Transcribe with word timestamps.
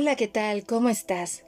Hola, 0.00 0.14
¿qué 0.14 0.28
tal? 0.28 0.64
¿Cómo 0.64 0.90
estás? 0.90 1.42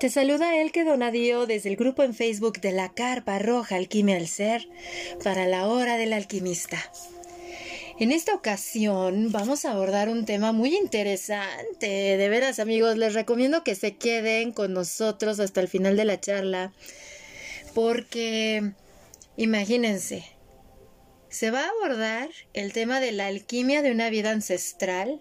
Te 0.00 0.10
saluda 0.10 0.60
Elke 0.60 0.82
Donadío 0.82 1.46
desde 1.46 1.68
el 1.68 1.76
grupo 1.76 2.02
en 2.02 2.14
Facebook 2.14 2.60
de 2.60 2.72
la 2.72 2.92
Carpa 2.92 3.38
Roja 3.38 3.76
Alquimia 3.76 4.16
al 4.16 4.26
Ser 4.26 4.68
para 5.22 5.46
la 5.46 5.68
Hora 5.68 5.96
del 5.96 6.12
Alquimista. 6.12 6.78
En 8.00 8.10
esta 8.10 8.34
ocasión 8.34 9.30
vamos 9.30 9.64
a 9.64 9.70
abordar 9.70 10.08
un 10.08 10.24
tema 10.24 10.50
muy 10.50 10.74
interesante. 10.74 12.16
De 12.16 12.28
veras, 12.28 12.58
amigos, 12.58 12.96
les 12.96 13.14
recomiendo 13.14 13.62
que 13.62 13.76
se 13.76 13.94
queden 13.94 14.50
con 14.50 14.72
nosotros 14.72 15.38
hasta 15.38 15.60
el 15.60 15.68
final 15.68 15.96
de 15.96 16.04
la 16.04 16.18
charla 16.18 16.72
porque 17.72 18.72
imagínense, 19.36 20.24
se 21.28 21.52
va 21.52 21.66
a 21.66 21.68
abordar 21.68 22.30
el 22.52 22.72
tema 22.72 22.98
de 22.98 23.12
la 23.12 23.28
alquimia 23.28 23.80
de 23.80 23.92
una 23.92 24.10
vida 24.10 24.32
ancestral 24.32 25.20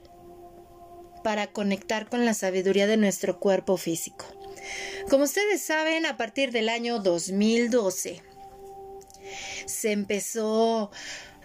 para 1.24 1.48
conectar 1.48 2.10
con 2.10 2.26
la 2.26 2.34
sabiduría 2.34 2.88
de 2.88 2.98
nuestro 2.98 3.40
cuerpo 3.40 3.78
físico. 3.78 4.26
Como 5.10 5.24
ustedes 5.24 5.62
saben, 5.62 6.06
a 6.06 6.18
partir 6.18 6.52
del 6.52 6.70
año 6.70 7.00
2012 7.00 8.22
se 9.66 9.92
empezó 9.92 10.92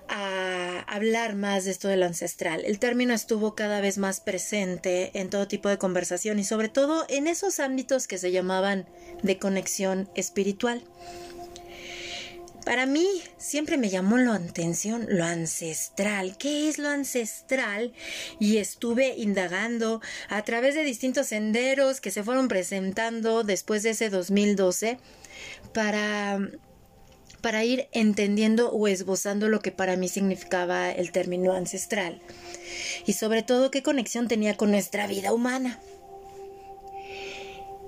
a 0.08 0.80
hablar 0.86 1.34
más 1.34 1.64
de 1.64 1.72
esto 1.72 1.88
de 1.88 1.96
lo 1.96 2.06
ancestral. 2.06 2.64
El 2.64 2.78
término 2.78 3.12
estuvo 3.12 3.54
cada 3.54 3.80
vez 3.80 3.98
más 3.98 4.20
presente 4.20 5.18
en 5.18 5.30
todo 5.30 5.48
tipo 5.48 5.68
de 5.68 5.78
conversación 5.78 6.38
y 6.38 6.44
sobre 6.44 6.68
todo 6.68 7.04
en 7.08 7.26
esos 7.26 7.58
ámbitos 7.60 8.06
que 8.06 8.18
se 8.18 8.30
llamaban 8.30 8.86
de 9.22 9.38
conexión 9.38 10.08
espiritual. 10.14 10.84
Para 12.66 12.84
mí 12.84 13.06
siempre 13.38 13.76
me 13.76 13.90
llamó 13.90 14.18
la 14.18 14.34
atención 14.34 15.06
lo 15.08 15.24
ancestral. 15.24 16.36
¿Qué 16.36 16.68
es 16.68 16.78
lo 16.78 16.88
ancestral? 16.88 17.92
Y 18.40 18.56
estuve 18.56 19.14
indagando 19.16 20.00
a 20.28 20.42
través 20.42 20.74
de 20.74 20.82
distintos 20.82 21.28
senderos 21.28 22.00
que 22.00 22.10
se 22.10 22.24
fueron 22.24 22.48
presentando 22.48 23.44
después 23.44 23.84
de 23.84 23.90
ese 23.90 24.10
2012 24.10 24.98
para 25.72 26.40
para 27.40 27.64
ir 27.64 27.86
entendiendo 27.92 28.72
o 28.72 28.88
esbozando 28.88 29.48
lo 29.48 29.60
que 29.60 29.70
para 29.70 29.96
mí 29.96 30.08
significaba 30.08 30.90
el 30.90 31.12
término 31.12 31.52
ancestral 31.52 32.20
y 33.06 33.12
sobre 33.12 33.44
todo 33.44 33.70
qué 33.70 33.84
conexión 33.84 34.26
tenía 34.26 34.56
con 34.56 34.72
nuestra 34.72 35.06
vida 35.06 35.32
humana. 35.32 35.78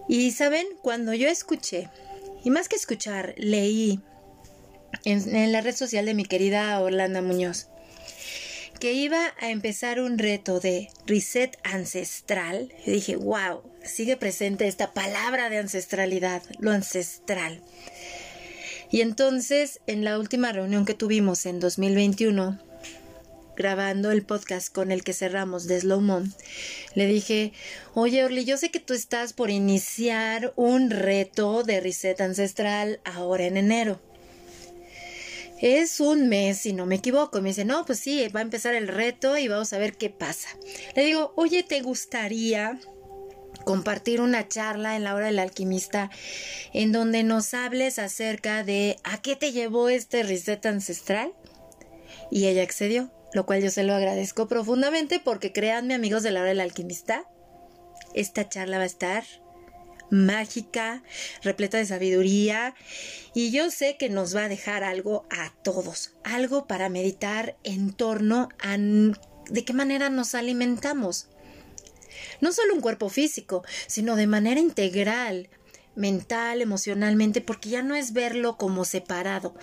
Y 0.06 0.30
saben, 0.30 0.68
cuando 0.82 1.14
yo 1.14 1.28
escuché, 1.28 1.90
y 2.44 2.50
más 2.50 2.68
que 2.68 2.76
escuchar, 2.76 3.34
leí 3.36 4.00
en, 5.04 5.52
la 5.52 5.60
red 5.60 5.74
social 5.74 6.06
de 6.06 6.14
mi 6.14 6.24
querida 6.24 6.80
Orlando 6.80 7.22
Muñoz 7.22 7.68
que 8.78 8.92
iba 8.92 9.34
a 9.40 9.50
empezar 9.50 10.00
un 10.00 10.18
reto 10.18 10.60
de 10.60 10.88
reset 11.04 11.58
ancestral. 11.64 12.72
Y 12.86 12.92
dije, 12.92 13.16
wow, 13.16 13.62
sigue 13.82 14.16
presente 14.16 14.68
esta 14.68 14.92
palabra 14.92 15.50
de 15.50 15.58
ancestralidad, 15.58 16.44
lo 16.60 16.70
ancestral. 16.70 17.60
Y 18.90 19.00
entonces, 19.00 19.80
en 19.86 20.04
la 20.04 20.18
última 20.18 20.52
reunión 20.52 20.84
que 20.84 20.94
tuvimos 20.94 21.44
en 21.46 21.58
2021, 21.58 22.58
grabando 23.56 24.12
el 24.12 24.22
podcast 24.22 24.72
con 24.72 24.92
el 24.92 25.02
que 25.02 25.12
cerramos 25.12 25.66
de 25.66 25.80
Slow 25.80 26.00
Mom, 26.00 26.32
le 26.94 27.06
dije, 27.06 27.52
oye 27.94 28.24
Orly, 28.24 28.44
yo 28.44 28.56
sé 28.56 28.70
que 28.70 28.78
tú 28.78 28.94
estás 28.94 29.32
por 29.32 29.50
iniciar 29.50 30.52
un 30.54 30.90
reto 30.90 31.64
de 31.64 31.80
reset 31.80 32.20
ancestral 32.20 33.00
ahora 33.04 33.46
en 33.46 33.56
enero. 33.56 34.00
Es 35.60 35.98
un 35.98 36.28
mes, 36.28 36.58
si 36.58 36.72
no 36.72 36.86
me 36.86 36.96
equivoco. 36.96 37.40
Me 37.40 37.48
dice, 37.48 37.64
no, 37.64 37.84
pues 37.84 37.98
sí, 37.98 38.26
va 38.28 38.40
a 38.40 38.42
empezar 38.42 38.74
el 38.74 38.88
reto 38.88 39.36
y 39.36 39.48
vamos 39.48 39.72
a 39.72 39.78
ver 39.78 39.96
qué 39.96 40.10
pasa. 40.10 40.48
Le 40.94 41.04
digo, 41.04 41.32
oye, 41.36 41.62
¿te 41.62 41.80
gustaría 41.80 42.78
compartir 43.64 44.20
una 44.20 44.48
charla 44.48 44.96
en 44.96 45.04
la 45.04 45.14
hora 45.14 45.26
del 45.26 45.38
alquimista 45.38 46.10
en 46.72 46.92
donde 46.92 47.22
nos 47.22 47.54
hables 47.54 47.98
acerca 47.98 48.62
de 48.62 48.96
a 49.04 49.20
qué 49.20 49.36
te 49.36 49.52
llevó 49.52 49.88
este 49.88 50.22
reset 50.22 50.64
ancestral? 50.64 51.32
Y 52.30 52.46
ella 52.46 52.62
accedió, 52.62 53.10
lo 53.32 53.44
cual 53.44 53.62
yo 53.62 53.70
se 53.70 53.82
lo 53.82 53.94
agradezco 53.94 54.46
profundamente 54.46 55.18
porque 55.18 55.52
créanme 55.52 55.94
amigos 55.94 56.22
de 56.22 56.30
la 56.30 56.40
hora 56.40 56.50
del 56.50 56.60
alquimista, 56.60 57.24
esta 58.14 58.48
charla 58.48 58.78
va 58.78 58.84
a 58.84 58.86
estar 58.86 59.24
mágica, 60.10 61.02
repleta 61.42 61.78
de 61.78 61.86
sabiduría 61.86 62.74
y 63.34 63.50
yo 63.50 63.70
sé 63.70 63.96
que 63.98 64.08
nos 64.08 64.34
va 64.34 64.44
a 64.44 64.48
dejar 64.48 64.84
algo 64.84 65.26
a 65.30 65.52
todos, 65.62 66.12
algo 66.24 66.66
para 66.66 66.88
meditar 66.88 67.56
en 67.64 67.92
torno 67.92 68.48
a 68.60 68.76
de 68.78 69.64
qué 69.64 69.72
manera 69.72 70.10
nos 70.10 70.34
alimentamos. 70.34 71.28
No 72.40 72.52
solo 72.52 72.74
un 72.74 72.80
cuerpo 72.80 73.08
físico, 73.08 73.64
sino 73.86 74.16
de 74.16 74.26
manera 74.26 74.60
integral, 74.60 75.48
mental, 75.94 76.62
emocionalmente, 76.62 77.40
porque 77.40 77.70
ya 77.70 77.82
no 77.82 77.94
es 77.94 78.12
verlo 78.12 78.56
como 78.56 78.84
separado, 78.84 79.54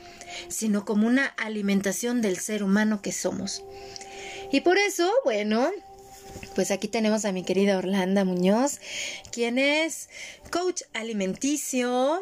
sino 0.49 0.85
como 0.85 1.07
una 1.07 1.25
alimentación 1.25 2.21
del 2.21 2.37
ser 2.37 2.63
humano 2.63 3.01
que 3.01 3.11
somos. 3.11 3.63
Y 4.51 4.61
por 4.61 4.77
eso, 4.77 5.11
bueno, 5.23 5.71
pues 6.55 6.71
aquí 6.71 6.87
tenemos 6.87 7.25
a 7.25 7.31
mi 7.31 7.43
querida 7.43 7.77
Orlando 7.77 8.23
Muñoz, 8.25 8.79
quien 9.31 9.59
es 9.59 10.09
coach 10.51 10.83
alimenticio, 10.93 12.21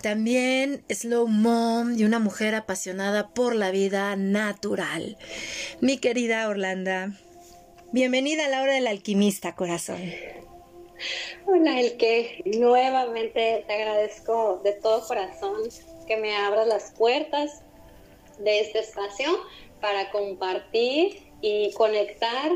también 0.00 0.84
slow 0.88 1.28
mom 1.28 1.98
y 1.98 2.04
una 2.04 2.18
mujer 2.18 2.54
apasionada 2.54 3.28
por 3.28 3.54
la 3.54 3.70
vida 3.70 4.16
natural. 4.16 5.18
Mi 5.80 5.98
querida 5.98 6.48
Orlando, 6.48 7.14
bienvenida 7.92 8.46
a 8.46 8.48
la 8.48 8.62
hora 8.62 8.74
del 8.74 8.86
alquimista, 8.86 9.54
corazón. 9.54 10.00
Hola, 11.46 11.80
el 11.80 11.96
que 11.96 12.42
nuevamente 12.58 13.64
te 13.66 13.72
agradezco 13.74 14.60
de 14.64 14.72
todo 14.72 15.06
corazón 15.06 15.60
que 16.06 16.16
me 16.16 16.34
abras 16.36 16.66
las 16.66 16.92
puertas 16.92 17.62
de 18.38 18.60
este 18.60 18.80
espacio 18.80 19.28
para 19.80 20.10
compartir 20.10 21.18
y 21.40 21.72
conectar 21.74 22.50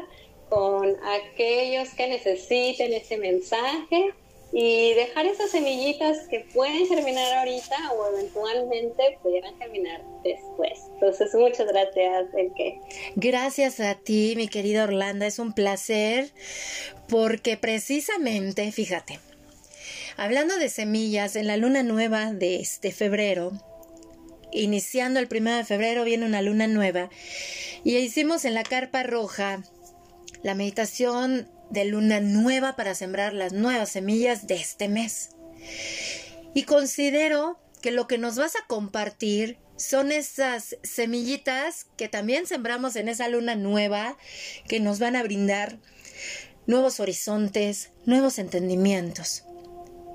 con 0.48 0.96
aquellos 1.04 1.90
que 1.90 2.08
necesiten 2.08 2.92
ese 2.92 3.16
mensaje 3.16 4.14
y 4.52 4.94
dejar 4.94 5.26
esas 5.26 5.50
semillitas 5.50 6.26
que 6.28 6.40
pueden 6.54 6.86
germinar 6.86 7.38
ahorita 7.38 7.92
o 7.92 8.16
eventualmente 8.16 9.18
pudieran 9.22 9.56
germinar 9.58 10.02
después. 10.24 10.80
Entonces, 10.94 11.34
muchas 11.34 11.66
gracias, 11.66 12.26
Elke. 12.34 12.80
Gracias 13.14 13.80
a 13.80 13.94
ti, 13.94 14.34
mi 14.36 14.48
querida 14.48 14.84
Orlando. 14.84 15.26
Es 15.26 15.38
un 15.38 15.52
placer 15.52 16.30
porque 17.08 17.56
precisamente, 17.56 18.72
fíjate, 18.72 19.20
hablando 20.16 20.56
de 20.56 20.70
semillas, 20.70 21.36
en 21.36 21.46
la 21.46 21.58
luna 21.58 21.82
nueva 21.82 22.32
de 22.32 22.56
este 22.56 22.90
febrero, 22.90 23.52
iniciando 24.50 25.20
el 25.20 25.28
primero 25.28 25.58
de 25.58 25.64
febrero, 25.64 26.04
viene 26.04 26.24
una 26.24 26.40
luna 26.40 26.66
nueva 26.66 27.10
y 27.84 27.96
hicimos 27.96 28.46
en 28.46 28.54
la 28.54 28.62
carpa 28.62 29.02
roja 29.02 29.62
la 30.42 30.54
meditación 30.54 31.48
de 31.70 31.84
luna 31.84 32.20
nueva 32.20 32.76
para 32.76 32.94
sembrar 32.94 33.32
las 33.32 33.52
nuevas 33.52 33.90
semillas 33.90 34.46
de 34.46 34.54
este 34.54 34.88
mes. 34.88 35.30
Y 36.54 36.64
considero 36.64 37.58
que 37.82 37.90
lo 37.90 38.06
que 38.06 38.18
nos 38.18 38.36
vas 38.36 38.56
a 38.56 38.66
compartir 38.66 39.58
son 39.76 40.10
esas 40.10 40.76
semillitas 40.82 41.86
que 41.96 42.08
también 42.08 42.46
sembramos 42.46 42.96
en 42.96 43.08
esa 43.08 43.28
luna 43.28 43.54
nueva 43.54 44.16
que 44.66 44.80
nos 44.80 44.98
van 44.98 45.14
a 45.14 45.22
brindar 45.22 45.78
nuevos 46.66 47.00
horizontes, 47.00 47.90
nuevos 48.04 48.38
entendimientos. 48.38 49.44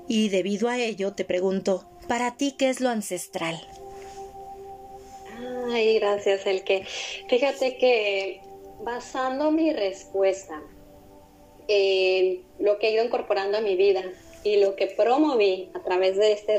Y 0.06 0.28
debido 0.28 0.68
a 0.68 0.78
ello 0.78 1.14
te 1.14 1.24
pregunto, 1.24 1.88
¿para 2.08 2.36
ti 2.36 2.54
qué 2.58 2.68
es 2.68 2.80
lo 2.80 2.90
ancestral? 2.90 3.58
Ay, 5.72 5.98
gracias, 5.98 6.46
Elke. 6.46 6.86
Fíjate 7.28 7.78
que 7.78 8.42
basando 8.80 9.50
mi 9.50 9.72
respuesta 9.72 10.62
en 11.68 12.44
lo 12.58 12.78
que 12.78 12.88
he 12.88 12.92
ido 12.92 13.04
incorporando 13.04 13.58
a 13.58 13.60
mi 13.60 13.76
vida 13.76 14.02
y 14.42 14.56
lo 14.56 14.76
que 14.76 14.86
promoví 14.88 15.70
a 15.74 15.82
través 15.82 16.16
de 16.16 16.32
este 16.32 16.58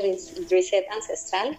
reset 0.50 0.86
ancestral, 0.90 1.58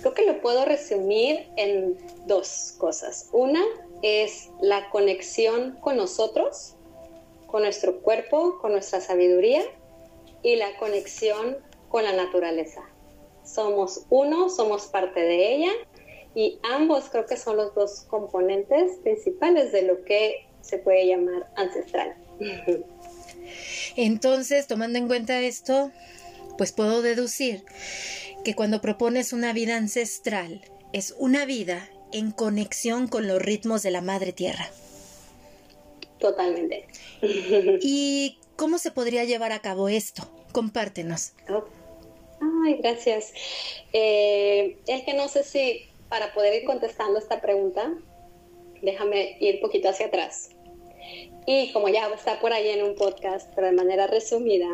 creo 0.00 0.14
que 0.14 0.26
lo 0.26 0.40
puedo 0.40 0.64
resumir 0.64 1.48
en 1.56 1.96
dos 2.26 2.74
cosas. 2.78 3.28
Una 3.32 3.64
es 4.02 4.50
la 4.60 4.90
conexión 4.90 5.78
con 5.80 5.96
nosotros, 5.96 6.74
con 7.46 7.62
nuestro 7.62 8.00
cuerpo, 8.02 8.58
con 8.60 8.72
nuestra 8.72 9.00
sabiduría 9.00 9.62
y 10.42 10.56
la 10.56 10.76
conexión 10.76 11.56
con 11.88 12.04
la 12.04 12.12
naturaleza. 12.12 12.82
Somos 13.44 14.04
uno, 14.10 14.50
somos 14.50 14.86
parte 14.86 15.20
de 15.20 15.54
ella 15.54 15.72
y 16.36 16.58
ambos 16.62 17.08
creo 17.10 17.24
que 17.24 17.38
son 17.38 17.56
los 17.56 17.74
dos 17.74 18.04
componentes 18.08 18.98
principales 19.02 19.72
de 19.72 19.82
lo 19.82 20.04
que 20.04 20.46
se 20.60 20.76
puede 20.76 21.06
llamar 21.06 21.50
ancestral. 21.56 22.14
Entonces, 23.96 24.66
tomando 24.66 24.98
en 24.98 25.06
cuenta 25.06 25.40
esto, 25.40 25.90
pues 26.58 26.72
puedo 26.72 27.00
deducir 27.00 27.64
que 28.44 28.54
cuando 28.54 28.82
propones 28.82 29.32
una 29.32 29.54
vida 29.54 29.78
ancestral, 29.78 30.60
es 30.92 31.14
una 31.18 31.46
vida 31.46 31.88
en 32.12 32.32
conexión 32.32 33.08
con 33.08 33.26
los 33.26 33.40
ritmos 33.40 33.82
de 33.82 33.92
la 33.92 34.02
madre 34.02 34.34
tierra. 34.34 34.68
Totalmente. 36.18 36.86
¿Y 37.80 38.38
¿cómo 38.56 38.76
se 38.76 38.90
podría 38.90 39.24
llevar 39.24 39.52
a 39.52 39.60
cabo 39.60 39.88
esto? 39.88 40.30
Compártenos. 40.52 41.32
Ay, 42.66 42.76
gracias. 42.82 43.32
Eh, 43.94 44.76
es 44.86 45.02
que 45.04 45.14
no 45.14 45.28
sé 45.28 45.42
si 45.42 45.88
para 46.08 46.32
poder 46.34 46.54
ir 46.54 46.64
contestando 46.64 47.18
esta 47.18 47.40
pregunta, 47.40 47.92
déjame 48.82 49.36
ir 49.40 49.60
poquito 49.60 49.88
hacia 49.88 50.06
atrás. 50.06 50.50
Y 51.46 51.72
como 51.72 51.88
ya 51.88 52.08
está 52.08 52.40
por 52.40 52.52
ahí 52.52 52.70
en 52.70 52.82
un 52.82 52.96
podcast, 52.96 53.52
pero 53.54 53.68
de 53.68 53.72
manera 53.72 54.06
resumida, 54.06 54.66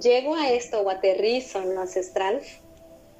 llego 0.00 0.34
a 0.34 0.50
esto 0.50 0.80
o 0.80 0.90
aterrizo 0.90 1.60
en 1.60 1.74
lo 1.74 1.80
ancestral 1.80 2.42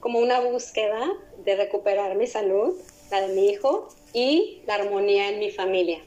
como 0.01 0.21
una 0.21 0.41
búsqueda 0.41 1.11
de 1.45 1.57
recuperar 1.57 2.15
mi 2.17 2.27
salud, 2.27 2.75
la 3.11 3.27
de 3.27 3.35
mi 3.35 3.49
hijo 3.49 3.89
y 4.13 4.63
la 4.67 4.75
armonía 4.75 5.31
en 5.31 5.39
mi 5.39 5.51
familia. 5.51 6.05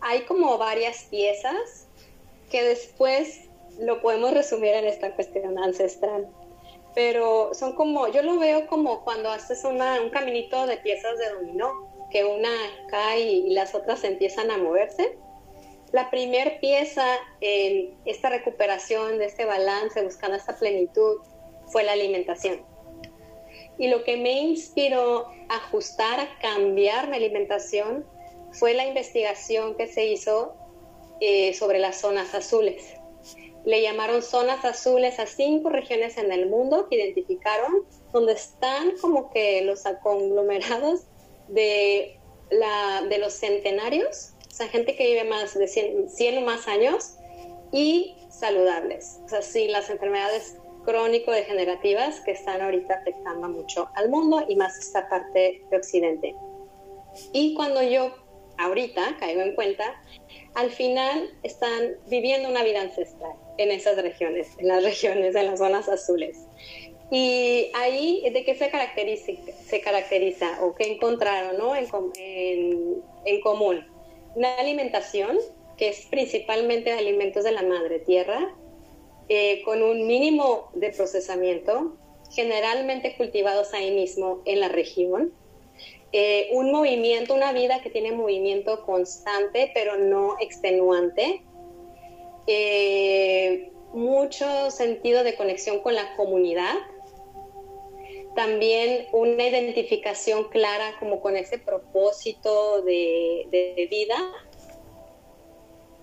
Hay 0.00 0.22
como 0.22 0.56
varias 0.58 1.04
piezas 1.04 1.86
que 2.50 2.62
después 2.62 3.42
lo 3.78 4.00
podemos 4.00 4.32
resumir 4.32 4.74
en 4.74 4.86
esta 4.86 5.14
cuestión 5.14 5.58
ancestral. 5.58 6.28
Pero 6.98 7.54
son 7.54 7.74
como, 7.74 8.08
yo 8.08 8.24
lo 8.24 8.40
veo 8.40 8.66
como 8.66 9.04
cuando 9.04 9.30
haces 9.30 9.62
un 9.62 9.78
caminito 10.10 10.66
de 10.66 10.78
piezas 10.78 11.16
de 11.16 11.30
dominó, 11.30 12.08
que 12.10 12.24
una 12.24 12.50
cae 12.88 13.20
y 13.20 13.50
las 13.50 13.72
otras 13.76 14.02
empiezan 14.02 14.50
a 14.50 14.58
moverse 14.58 15.16
la 15.92 16.10
primer 16.10 16.60
pieza 16.60 17.06
en 17.40 17.94
esta 18.04 18.28
recuperación 18.28 19.18
de 19.18 19.26
este 19.26 19.44
balance, 19.46 20.02
buscando 20.02 20.36
esta 20.36 20.56
plenitud, 20.56 21.18
fue 21.68 21.82
la 21.82 21.92
alimentación. 21.92 22.62
Y 23.78 23.88
lo 23.88 24.04
que 24.04 24.16
me 24.16 24.32
inspiró 24.32 25.28
a 25.48 25.56
ajustar, 25.56 26.20
a 26.20 26.38
cambiar 26.40 27.08
mi 27.08 27.16
alimentación, 27.16 28.04
fue 28.52 28.74
la 28.74 28.86
investigación 28.86 29.76
que 29.76 29.86
se 29.86 30.06
hizo 30.06 30.54
eh, 31.20 31.54
sobre 31.54 31.78
las 31.78 32.00
zonas 32.00 32.34
azules. 32.34 32.94
Le 33.64 33.82
llamaron 33.82 34.22
zonas 34.22 34.64
azules 34.64 35.18
a 35.18 35.26
cinco 35.26 35.68
regiones 35.68 36.16
en 36.16 36.32
el 36.32 36.48
mundo 36.48 36.88
que 36.88 36.96
identificaron 36.96 37.84
donde 38.12 38.32
están 38.32 38.96
como 39.00 39.30
que 39.30 39.62
los 39.62 39.82
conglomerados 40.02 41.02
de, 41.48 42.18
la, 42.50 43.02
de 43.08 43.18
los 43.18 43.34
centenarios 43.34 44.34
sea, 44.58 44.68
gente 44.68 44.96
que 44.96 45.06
vive 45.06 45.24
más 45.24 45.54
de 45.54 45.68
100, 45.68 46.38
o 46.38 46.40
más 46.42 46.66
años 46.68 47.14
y 47.72 48.16
saludables. 48.28 49.20
O 49.24 49.28
sea, 49.28 49.42
sí, 49.42 49.68
las 49.68 49.88
enfermedades 49.88 50.56
crónico-degenerativas 50.84 52.20
que 52.20 52.32
están 52.32 52.60
ahorita 52.60 52.94
afectando 52.94 53.48
mucho 53.48 53.88
al 53.94 54.08
mundo 54.08 54.44
y 54.48 54.56
más 54.56 54.76
esta 54.78 55.08
parte 55.08 55.62
de 55.70 55.76
Occidente. 55.76 56.34
Y 57.32 57.54
cuando 57.54 57.82
yo 57.82 58.14
ahorita 58.58 59.16
caigo 59.20 59.42
en 59.42 59.54
cuenta, 59.54 60.02
al 60.54 60.70
final 60.70 61.30
están 61.42 61.96
viviendo 62.08 62.48
una 62.48 62.64
vida 62.64 62.80
ancestral 62.80 63.36
en 63.58 63.70
esas 63.70 64.00
regiones, 64.00 64.48
en 64.58 64.68
las 64.68 64.82
regiones, 64.82 65.34
en 65.34 65.46
las 65.46 65.58
zonas 65.58 65.88
azules. 65.88 66.38
Y 67.10 67.70
ahí, 67.74 68.22
¿de 68.32 68.44
qué 68.44 68.54
se 68.54 68.70
caracteriza, 68.70 69.32
se 69.66 69.80
caracteriza 69.80 70.64
o 70.64 70.74
qué 70.74 70.92
encontraron 70.92 71.56
¿no? 71.56 71.76
en, 71.76 71.86
en, 72.16 73.02
en 73.24 73.40
común? 73.40 73.84
una 74.38 74.54
alimentación 74.54 75.38
que 75.76 75.88
es 75.88 76.06
principalmente 76.06 76.90
de 76.90 76.98
alimentos 76.98 77.44
de 77.44 77.52
la 77.52 77.62
madre 77.62 77.98
tierra, 77.98 78.54
eh, 79.28 79.62
con 79.64 79.82
un 79.82 80.06
mínimo 80.06 80.70
de 80.74 80.90
procesamiento, 80.90 81.96
generalmente 82.30 83.16
cultivados 83.16 83.74
ahí 83.74 83.90
mismo 83.90 84.42
en 84.44 84.60
la 84.60 84.68
región. 84.68 85.32
Eh, 86.12 86.48
un 86.52 86.70
movimiento, 86.70 87.34
una 87.34 87.52
vida 87.52 87.82
que 87.82 87.90
tiene 87.90 88.12
movimiento 88.12 88.84
constante, 88.86 89.70
pero 89.74 89.96
no 89.96 90.36
extenuante. 90.40 91.42
Eh, 92.50 93.70
mucho 93.92 94.70
sentido 94.70 95.22
de 95.22 95.36
conexión 95.36 95.80
con 95.80 95.94
la 95.94 96.16
comunidad. 96.16 96.74
También 98.34 99.06
una 99.12 99.46
identificación 99.46 100.48
clara 100.48 100.94
como 100.98 101.20
con 101.20 101.36
ese 101.36 101.58
propósito 101.58 102.82
de, 102.82 103.86
vida. 103.90 104.16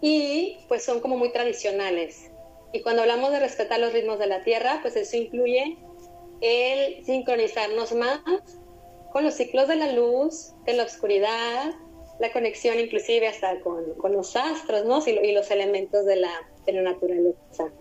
Y 0.01 0.59
pues 0.68 0.83
son 0.83 1.00
como 1.00 1.18
muy 1.18 1.31
tradicionales. 1.31 2.30
Y 2.74 2.81
cuando 2.81 3.01
hablamos 3.01 3.31
de 3.31 3.39
respetar 3.39 3.80
los 3.80 3.92
ritmos 3.92 4.19
de 4.19 4.27
la 4.27 4.44
tierra, 4.44 4.80
pues 4.83 4.95
eso 4.95 5.18
incluye 5.18 5.77
el 6.42 7.03
sincronizarnos 7.06 7.94
más 7.94 8.21
con 9.12 9.24
los 9.24 9.33
ciclos 9.33 9.68
de 9.68 9.77
la 9.77 9.94
luz, 9.94 10.53
de 10.65 10.74
la 10.74 10.83
oscuridad, 10.83 11.74
la 12.19 12.31
conexión 12.31 12.79
inclusive 12.79 13.27
hasta 13.27 13.59
con, 13.62 13.95
los 14.12 14.35
astros, 14.35 14.85
¿no? 14.85 15.01
Y, 15.06 15.31
los 15.31 15.51
elementos 15.51 16.06
de 16.06 16.17
la, 16.17 16.31
de 16.65 16.73
la 16.73 16.81
naturaleza. 16.81 17.71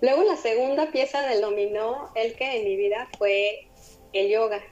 Luego 0.00 0.22
la 0.22 0.36
segunda 0.36 0.90
pieza 0.90 1.22
del 1.28 1.40
dominó, 1.40 2.10
el 2.14 2.34
que 2.34 2.58
en 2.58 2.64
mi 2.64 2.76
vida 2.76 3.08
fue 3.18 3.68
el 4.12 4.30
yoga. 4.30 4.62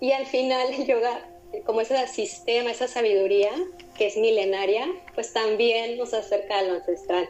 Y 0.00 0.12
al 0.12 0.26
final 0.26 0.74
el 0.74 0.86
yoga, 0.86 1.28
como 1.64 1.80
ese 1.80 2.06
sistema, 2.08 2.70
esa 2.70 2.88
sabiduría 2.88 3.52
que 3.96 4.06
es 4.06 4.16
milenaria, 4.16 4.86
pues 5.14 5.32
también 5.32 5.96
nos 5.96 6.14
acerca 6.14 6.58
a 6.58 6.62
lo 6.62 6.74
ancestral. 6.74 7.28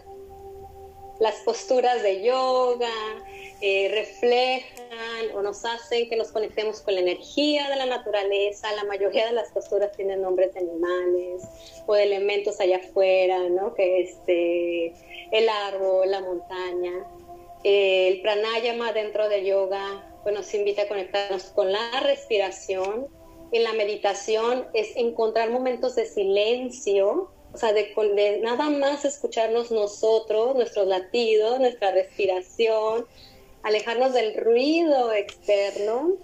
Las 1.18 1.36
posturas 1.36 2.02
de 2.02 2.22
yoga 2.22 2.90
eh, 3.62 3.88
reflejan 3.90 5.34
o 5.34 5.40
nos 5.40 5.64
hacen 5.64 6.10
que 6.10 6.16
nos 6.16 6.30
conectemos 6.30 6.80
con 6.82 6.94
la 6.94 7.00
energía 7.00 7.70
de 7.70 7.76
la 7.76 7.86
naturaleza. 7.86 8.70
La 8.74 8.84
mayoría 8.84 9.26
de 9.26 9.32
las 9.32 9.50
posturas 9.50 9.92
tienen 9.96 10.20
nombres 10.20 10.52
de 10.52 10.60
animales 10.60 11.42
o 11.86 11.94
de 11.94 12.02
elementos 12.02 12.60
allá 12.60 12.76
afuera, 12.76 13.48
¿no? 13.48 13.72
Que 13.74 14.02
este 14.02 14.92
el 15.32 15.48
árbol, 15.48 16.10
la 16.10 16.20
montaña. 16.20 16.92
El 17.64 18.20
pranayama 18.20 18.92
dentro 18.92 19.28
del 19.28 19.46
yoga 19.46 20.04
pues 20.22 20.34
nos 20.34 20.52
invita 20.54 20.82
a 20.82 20.88
conectarnos 20.88 21.44
con 21.44 21.72
la 21.72 22.00
respiración. 22.00 23.08
En 23.52 23.62
la 23.62 23.72
meditación 23.72 24.66
es 24.74 24.96
encontrar 24.96 25.50
momentos 25.50 25.94
de 25.94 26.04
silencio, 26.04 27.30
o 27.56 27.58
sea, 27.58 27.72
de, 27.72 28.40
nada 28.42 28.68
más 28.68 29.06
escucharnos 29.06 29.70
nosotros, 29.70 30.54
nuestros 30.56 30.86
latidos, 30.86 31.58
nuestra 31.58 31.90
respiración, 31.90 33.06
alejarnos 33.62 34.12
del 34.12 34.36
ruido 34.36 35.10
externo, 35.14 36.18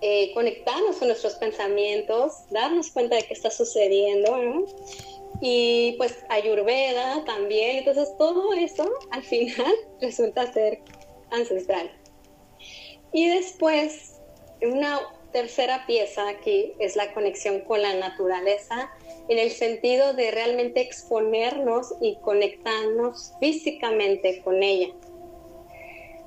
eh, 0.00 0.32
conectarnos 0.32 0.94
con 0.98 1.08
nuestros 1.08 1.34
pensamientos, 1.34 2.34
darnos 2.50 2.92
cuenta 2.92 3.16
de 3.16 3.24
qué 3.24 3.34
está 3.34 3.50
sucediendo, 3.50 4.64
y 5.40 5.96
pues 5.98 6.16
Ayurveda 6.28 7.24
también. 7.24 7.78
Entonces 7.78 8.16
todo 8.16 8.52
eso 8.52 8.88
al 9.10 9.24
final 9.24 9.74
resulta 10.00 10.52
ser 10.52 10.78
ancestral. 11.32 11.90
Y 13.12 13.28
después, 13.28 14.20
una 14.62 15.00
tercera 15.32 15.84
pieza 15.84 16.28
aquí 16.28 16.74
es 16.78 16.94
la 16.94 17.12
conexión 17.12 17.62
con 17.62 17.82
la 17.82 17.94
naturaleza 17.94 18.92
en 19.28 19.38
el 19.38 19.50
sentido 19.50 20.12
de 20.14 20.30
realmente 20.30 20.80
exponernos 20.80 21.94
y 22.00 22.16
conectarnos 22.16 23.32
físicamente 23.40 24.42
con 24.42 24.62
ella. 24.62 24.88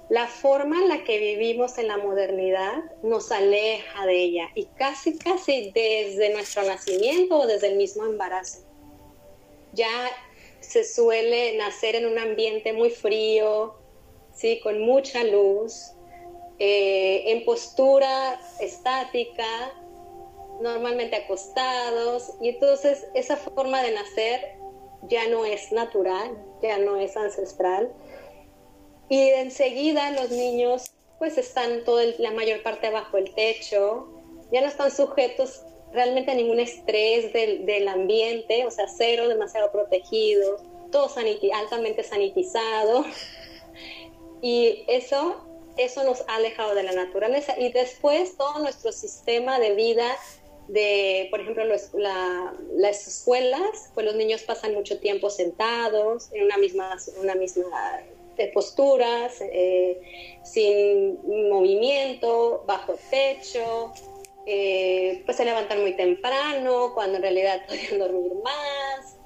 La 0.10 0.28
forma 0.28 0.82
en 0.82 0.88
la 0.88 1.04
que 1.04 1.20
vivimos 1.20 1.78
en 1.78 1.90
la 1.90 1.98
modernidad 1.98 2.84
nos 3.04 3.32
aleja 3.32 4.06
de 4.06 4.24
ella 4.24 4.50
y 4.56 4.66
casi 4.78 5.18
casi 5.18 5.72
desde 5.76 6.32
nuestro 6.34 6.64
nacimiento 6.64 7.40
o 7.40 7.48
desde 7.48 7.68
el 7.68 7.78
mismo 7.78 8.06
embarazo 8.06 8.68
ya 9.78 10.10
se 10.60 10.84
suele 10.84 11.56
nacer 11.58 11.96
en 11.96 12.08
un 12.08 12.18
ambiente 12.18 12.74
muy 12.74 12.90
frío, 12.90 13.76
¿sí? 14.34 14.60
con 14.62 14.82
mucha 14.82 15.24
luz, 15.24 15.92
eh, 16.60 17.24
en 17.28 17.46
postura 17.46 18.40
estática, 18.60 19.74
normalmente 20.62 21.16
acostados, 21.16 22.34
y 22.42 22.50
entonces 22.50 23.06
esa 23.14 23.38
forma 23.38 23.82
de 23.82 23.92
nacer 23.92 24.58
ya 25.04 25.28
no 25.28 25.46
es 25.46 25.72
natural, 25.72 26.38
ya 26.62 26.78
no 26.78 26.98
es 26.98 27.16
ancestral. 27.16 27.92
Y 29.10 29.30
enseguida 29.30 30.12
los 30.12 30.32
niños 30.32 30.92
pues 31.20 31.38
están 31.38 31.84
toda 31.84 32.04
la 32.20 32.32
mayor 32.32 32.62
parte 32.62 32.90
bajo 32.90 33.18
el 33.18 33.34
techo, 33.34 34.08
ya 34.52 34.62
no 34.62 34.68
están 34.68 34.92
sujetos 34.92 35.64
realmente 35.92 36.36
ningún 36.36 36.60
estrés 36.60 37.34
del, 37.34 37.88
ambiente, 37.88 38.66
o 38.66 38.72
sea, 38.72 38.88
cero, 38.88 39.28
demasiado 39.28 39.72
protegido, 39.72 40.58
todo 40.92 41.10
altamente 41.54 42.04
sanitizado. 42.04 43.06
Y 44.42 44.84
eso, 44.88 45.38
eso 45.78 46.04
nos 46.04 46.22
ha 46.28 46.36
alejado 46.36 46.76
de 46.76 46.84
la 46.84 46.92
naturaleza. 46.92 47.58
Y 47.58 47.72
después 47.72 48.38
todo 48.38 48.60
nuestro 48.60 48.92
sistema 48.92 49.60
de 49.60 49.74
vida, 49.74 50.16
de, 50.68 51.28
por 51.32 51.42
ejemplo, 51.42 51.64
las 51.66 53.08
escuelas, 53.08 53.92
pues 53.94 54.06
los 54.06 54.16
niños 54.16 54.44
pasan 54.44 54.74
mucho 54.74 55.00
tiempo 55.00 55.30
sentados 55.30 56.30
en 56.34 56.46
una 56.46 56.58
misma, 56.58 56.98
una 57.22 57.36
misma 57.36 58.02
de 58.36 58.48
posturas, 58.48 59.42
eh, 59.42 60.00
sin 60.44 61.50
movimiento, 61.50 62.64
bajo 62.68 62.96
techo, 63.10 63.92
eh, 64.46 65.24
pues 65.26 65.38
se 65.38 65.46
levantan 65.46 65.82
muy 65.82 65.94
temprano, 65.94 66.92
cuando 66.94 67.18
en 67.18 67.24
realidad 67.24 67.66
podrían 67.68 68.00
dormir 68.00 68.32
más. 68.44 69.17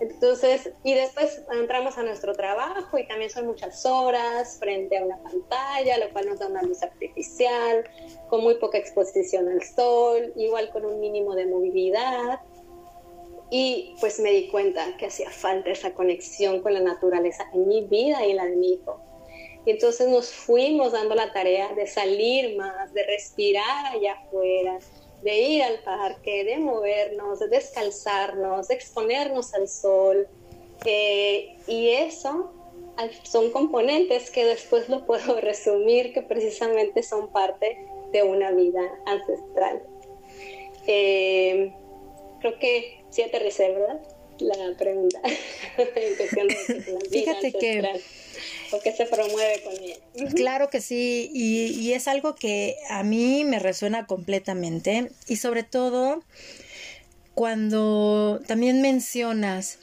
Entonces, 0.00 0.72
y 0.84 0.94
después 0.94 1.42
entramos 1.50 1.98
a 1.98 2.04
nuestro 2.04 2.32
trabajo 2.32 2.98
y 2.98 3.06
también 3.08 3.30
son 3.30 3.46
muchas 3.46 3.84
horas 3.84 4.56
frente 4.60 4.96
a 4.96 5.04
una 5.04 5.20
pantalla, 5.22 5.98
lo 5.98 6.10
cual 6.10 6.28
nos 6.28 6.38
da 6.38 6.46
una 6.46 6.62
luz 6.62 6.82
artificial, 6.82 7.84
con 8.28 8.42
muy 8.42 8.54
poca 8.56 8.78
exposición 8.78 9.48
al 9.48 9.62
sol, 9.62 10.32
igual 10.36 10.70
con 10.70 10.84
un 10.84 11.00
mínimo 11.00 11.34
de 11.34 11.46
movilidad. 11.46 12.40
Y 13.50 13.96
pues 13.98 14.20
me 14.20 14.30
di 14.30 14.48
cuenta 14.48 14.96
que 14.98 15.06
hacía 15.06 15.30
falta 15.30 15.70
esa 15.70 15.92
conexión 15.94 16.62
con 16.62 16.74
la 16.74 16.80
naturaleza 16.80 17.44
en 17.52 17.66
mi 17.66 17.80
vida 17.82 18.24
y 18.24 18.34
la 18.34 18.44
de 18.44 18.56
mi 18.56 18.74
hijo. 18.74 19.00
Y 19.64 19.72
entonces 19.72 20.08
nos 20.08 20.30
fuimos 20.30 20.92
dando 20.92 21.14
la 21.14 21.32
tarea 21.32 21.74
de 21.74 21.86
salir 21.86 22.56
más, 22.56 22.92
de 22.94 23.04
respirar 23.04 23.86
allá 23.86 24.12
afuera, 24.12 24.78
de 25.22 25.40
ir 25.40 25.62
al 25.62 25.80
parque, 25.80 26.44
de 26.44 26.58
movernos, 26.58 27.40
de 27.40 27.48
descalzarnos, 27.48 28.68
de 28.68 28.74
exponernos 28.74 29.54
al 29.54 29.68
sol. 29.68 30.28
Eh, 30.84 31.56
y 31.66 31.90
eso 31.90 32.52
son 33.24 33.50
componentes 33.50 34.30
que 34.30 34.44
después 34.44 34.88
lo 34.88 35.06
puedo 35.06 35.40
resumir 35.40 36.12
que 36.12 36.22
precisamente 36.22 37.02
son 37.02 37.28
parte 37.32 37.78
de 38.12 38.22
una 38.22 38.50
vida 38.52 38.82
ancestral. 39.06 39.82
Eh, 40.86 41.72
creo 42.40 42.58
que 42.58 43.04
sí 43.10 43.22
aterricé, 43.22 43.72
¿verdad? 43.72 44.00
La 44.38 44.54
pregunta. 44.78 45.20
Fíjate 47.10 47.52
que 47.52 48.00
o 48.72 48.80
que 48.80 48.92
se 48.92 49.06
promueve 49.06 49.62
con. 49.62 50.28
Claro 50.30 50.70
que 50.70 50.80
sí, 50.80 51.30
y, 51.32 51.92
es 51.92 52.08
algo 52.08 52.34
que 52.34 52.76
a 52.88 53.02
mí 53.02 53.44
me 53.44 53.58
resuena 53.58 54.06
completamente, 54.06 55.10
y 55.26 55.36
sobre 55.36 55.62
todo 55.62 56.22
cuando 57.34 58.40
también 58.46 58.82
mencionas 58.82 59.78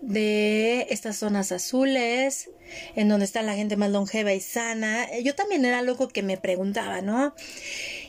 de 0.00 0.86
estas 0.90 1.16
zonas 1.16 1.52
azules, 1.52 2.50
en 2.94 3.08
donde 3.08 3.24
está 3.24 3.42
la 3.42 3.54
gente 3.54 3.76
más 3.76 3.90
longeva 3.90 4.32
y 4.32 4.40
sana, 4.40 5.06
yo 5.20 5.34
también 5.34 5.64
era 5.64 5.78
algo 5.78 6.08
que 6.08 6.22
me 6.22 6.36
preguntaba, 6.36 7.00
¿no? 7.00 7.34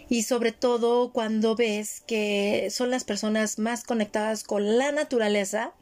Y 0.09 0.23
sobre 0.23 0.51
todo 0.51 1.11
cuando 1.11 1.55
ves 1.55 2.01
que 2.05 2.69
son 2.71 2.91
las 2.91 3.03
personas 3.03 3.59
más 3.59 3.83
conectadas 3.83 4.43
con 4.43 4.77
la 4.77 4.91
naturaleza, 4.91 5.73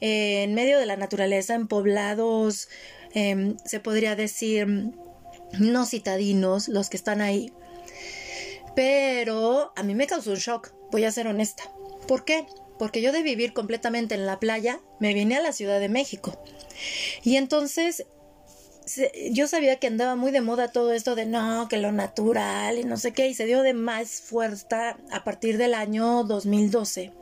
en 0.00 0.54
medio 0.54 0.78
de 0.78 0.86
la 0.86 0.96
naturaleza, 0.96 1.54
en 1.54 1.68
poblados 1.68 2.68
Em, 3.18 3.56
se 3.64 3.80
podría 3.80 4.14
decir, 4.14 4.92
no 5.58 5.86
citadinos, 5.86 6.68
los 6.68 6.90
que 6.90 6.98
están 6.98 7.22
ahí. 7.22 7.50
Pero 8.74 9.72
a 9.74 9.82
mí 9.82 9.94
me 9.94 10.06
causó 10.06 10.32
un 10.32 10.36
shock, 10.36 10.74
voy 10.92 11.04
a 11.04 11.12
ser 11.12 11.26
honesta. 11.26 11.64
¿Por 12.06 12.26
qué? 12.26 12.44
Porque 12.78 13.00
yo 13.00 13.12
de 13.12 13.22
vivir 13.22 13.54
completamente 13.54 14.14
en 14.14 14.26
la 14.26 14.38
playa, 14.38 14.80
me 15.00 15.14
vine 15.14 15.36
a 15.36 15.40
la 15.40 15.52
Ciudad 15.52 15.80
de 15.80 15.88
México. 15.88 16.38
Y 17.22 17.36
entonces 17.36 18.04
yo 19.30 19.48
sabía 19.48 19.76
que 19.76 19.86
andaba 19.86 20.14
muy 20.14 20.30
de 20.30 20.42
moda 20.42 20.70
todo 20.70 20.92
esto 20.92 21.14
de 21.14 21.24
no, 21.24 21.68
que 21.68 21.78
lo 21.78 21.92
natural 21.92 22.78
y 22.78 22.84
no 22.84 22.98
sé 22.98 23.12
qué, 23.12 23.28
y 23.28 23.34
se 23.34 23.46
dio 23.46 23.62
de 23.62 23.72
más 23.72 24.20
fuerza 24.20 24.98
a 25.10 25.24
partir 25.24 25.56
del 25.56 25.72
año 25.72 26.22
2012. 26.24 27.12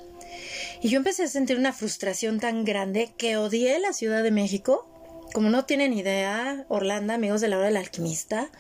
Y 0.85 0.91
yo 0.91 0.99
empecé 0.99 1.23
a 1.23 1.29
sentir 1.29 1.57
una 1.57 1.73
frustración 1.73 2.41
tan 2.41 2.67
grande 2.67 3.15
que 3.17 3.39
odié 3.39 3.79
la 3.79 3.95
Ciudad 3.95 4.23
de 4.23 4.31
México 4.31 4.87
como 5.33 5.49
no 5.49 5.65
tienen 5.65 5.95
idea, 5.95 6.67
Orlando, 6.69 7.15
amigos 7.15 7.41
de 7.41 7.49
la 7.49 7.57
hora 7.57 7.69
del 7.69 7.79
alquimista, 7.79 8.51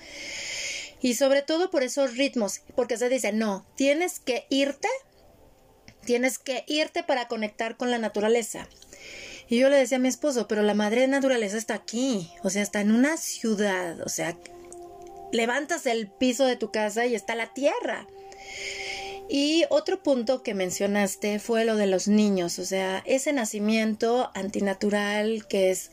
y 1.02 1.16
sobre 1.16 1.42
todo 1.42 1.70
por 1.70 1.82
esos 1.82 2.16
ritmos, 2.16 2.62
porque 2.74 2.96
se 2.96 3.10
dice, 3.10 3.32
no, 3.34 3.66
tienes 3.76 4.20
que 4.20 4.46
irte, 4.48 4.88
tienes 6.06 6.38
que 6.38 6.64
irte 6.66 7.02
para 7.02 7.28
conectar 7.28 7.76
con 7.76 7.90
la 7.90 7.98
naturaleza. 7.98 8.70
Y 9.46 9.58
yo 9.58 9.68
le 9.68 9.76
decía 9.76 9.98
a 9.98 10.00
mi 10.00 10.08
esposo, 10.08 10.48
pero 10.48 10.62
la 10.62 10.72
madre 10.72 11.06
naturaleza 11.06 11.58
está 11.58 11.74
aquí, 11.74 12.30
o 12.42 12.48
sea, 12.48 12.62
está 12.62 12.80
en 12.80 12.90
una 12.90 13.18
ciudad, 13.18 14.00
o 14.00 14.08
sea, 14.08 14.34
levantas 15.30 15.84
el 15.84 16.08
piso 16.08 16.46
de 16.46 16.56
tu 16.56 16.72
casa 16.72 17.04
y 17.04 17.14
está 17.14 17.34
la 17.34 17.52
tierra. 17.52 18.06
Y 19.28 19.64
otro 19.70 20.02
punto 20.02 20.42
que 20.42 20.54
mencionaste 20.54 21.38
fue 21.38 21.64
lo 21.64 21.76
de 21.76 21.86
los 21.86 22.08
niños, 22.08 22.58
o 22.58 22.64
sea, 22.64 23.02
ese 23.06 23.32
nacimiento 23.32 24.30
antinatural 24.34 25.46
que 25.48 25.70
es 25.70 25.90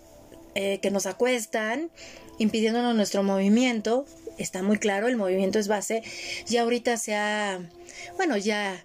eh, 0.54 0.80
que 0.82 0.92
nos 0.92 1.06
acuestan, 1.06 1.90
impidiéndonos 2.38 2.94
nuestro 2.96 3.24
movimiento. 3.24 4.06
Está 4.38 4.64
muy 4.64 4.78
claro, 4.78 5.08
el 5.08 5.16
movimiento 5.16 5.60
es 5.60 5.68
base. 5.68 6.04
Ya 6.46 6.64
ahorita 6.64 6.98
se 6.98 7.16
ha, 7.16 7.60
bueno, 8.18 8.36
ya 8.36 8.84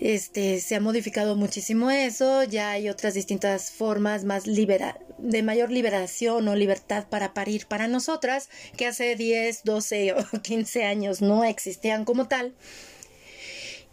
este, 0.00 0.60
se 0.60 0.74
ha 0.74 0.80
modificado 0.80 1.36
muchísimo 1.36 1.90
eso, 1.90 2.42
ya 2.42 2.70
hay 2.70 2.88
otras 2.88 3.14
distintas 3.14 3.70
formas 3.70 4.24
más 4.24 4.46
libera 4.46 4.98
de 5.18 5.42
mayor 5.44 5.70
liberación 5.70 6.48
o 6.48 6.56
libertad 6.56 7.06
para 7.08 7.32
parir 7.32 7.66
para 7.66 7.86
nosotras, 7.86 8.48
que 8.76 8.86
hace 8.86 9.14
10, 9.14 9.62
12 9.62 10.12
o 10.14 10.40
15 10.42 10.84
años 10.84 11.22
no 11.22 11.44
existían 11.44 12.04
como 12.04 12.26
tal. 12.26 12.54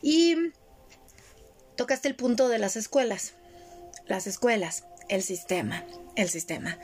Y 0.02 0.36
tocaste 1.76 2.08
el 2.08 2.16
punto 2.16 2.50
de 2.50 2.60
las 2.60 2.76
escuelas. 2.76 3.34
Las 4.08 4.28
escuelas 4.28 4.84
el 5.12 5.22
sistema, 5.24 5.86
el 6.16 6.30
sistema. 6.30 6.80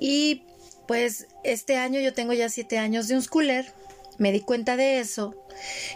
Y 0.00 0.42
pues 0.88 1.26
este 1.44 1.76
año 1.76 2.00
yo 2.00 2.14
tengo 2.14 2.32
ya 2.32 2.48
siete 2.48 2.78
años 2.78 3.08
de 3.08 3.14
un 3.14 3.22
schooler, 3.22 3.72
me 4.18 4.32
di 4.32 4.40
cuenta 4.40 4.76
de 4.76 4.98
eso, 5.00 5.46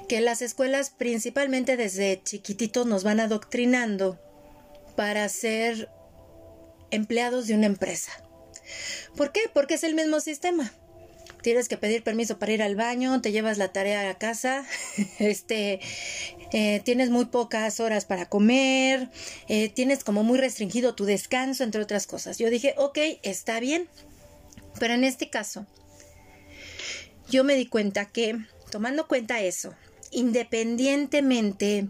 que 0.07 0.21
las 0.21 0.43
escuelas 0.43 0.91
principalmente 0.91 1.77
desde 1.77 2.23
chiquititos 2.23 2.87
nos 2.87 3.05
van 3.05 3.21
adoctrinando 3.21 4.21
para 4.97 5.29
ser 5.31 5.89
empleados 6.91 7.47
de 7.47 7.55
una 7.55 7.67
empresa. 7.67 8.13
¿Por 9.17 9.33
qué? 9.33 9.41
Porque 9.53 9.75
es 9.75 9.85
el 9.85 9.95
mismo 9.95 10.21
sistema 10.21 10.71
tienes 11.43 11.69
que 11.69 11.77
pedir 11.77 12.03
permiso 12.03 12.39
para 12.39 12.53
ir 12.53 12.63
al 12.63 12.77
baño, 12.77 13.21
te 13.21 13.33
llevas 13.33 13.59
la 13.59 13.73
tarea 13.73 14.09
a 14.09 14.19
casa, 14.19 14.65
este, 15.19 15.81
eh, 16.53 16.81
tienes 16.85 17.11
muy 17.11 17.27
pocas 17.27 17.81
horas 17.81 18.05
para 18.05 18.29
comer, 18.29 19.09
eh, 19.49 19.69
tienes 19.69 20.05
como 20.05 20.23
muy 20.23 20.39
restringido 20.39 20.95
tu 20.95 21.05
descanso, 21.05 21.65
entre 21.65 21.83
otras 21.83 22.07
cosas. 22.07 22.39
Yo 22.39 22.51
dije, 22.51 22.75
ok, 22.77 22.99
está 23.23 23.61
bien, 23.61 23.89
pero 24.79 24.95
en 24.95 25.05
este 25.05 25.31
caso, 25.31 25.67
yo 27.29 27.45
me 27.45 27.55
di 27.55 27.67
cuenta 27.67 28.07
que, 28.07 28.37
tomando 28.71 29.07
cuenta 29.07 29.41
eso, 29.41 29.75
independientemente 30.11 31.89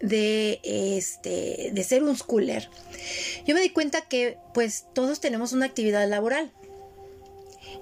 de 0.00 0.60
este 0.64 1.72
de 1.74 1.84
ser 1.84 2.02
un 2.02 2.16
schooler 2.16 2.70
yo 3.46 3.54
me 3.54 3.60
di 3.60 3.68
cuenta 3.68 4.00
que 4.00 4.38
pues 4.54 4.86
todos 4.94 5.20
tenemos 5.20 5.52
una 5.52 5.66
actividad 5.66 6.08
laboral 6.08 6.50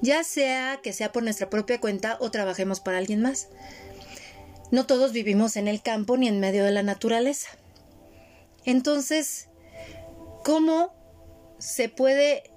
ya 0.01 0.25
sea 0.25 0.81
que 0.83 0.93
sea 0.93 1.13
por 1.13 1.23
nuestra 1.23 1.51
propia 1.51 1.81
cuenta 1.81 2.17
o 2.21 2.31
trabajemos 2.31 2.81
para 2.81 2.99
alguien 2.99 3.23
más. 3.23 3.49
No 4.71 4.87
todos 4.87 5.13
vivimos 5.13 5.57
en 5.57 5.67
el 5.67 5.83
campo 5.83 6.17
ni 6.17 6.29
en 6.29 6.41
medio 6.41 6.65
de 6.65 6.73
la 6.73 6.83
naturaleza. 6.83 7.49
Entonces, 8.65 9.49
¿cómo 10.45 10.95
se 11.59 11.89
puede 11.89 12.53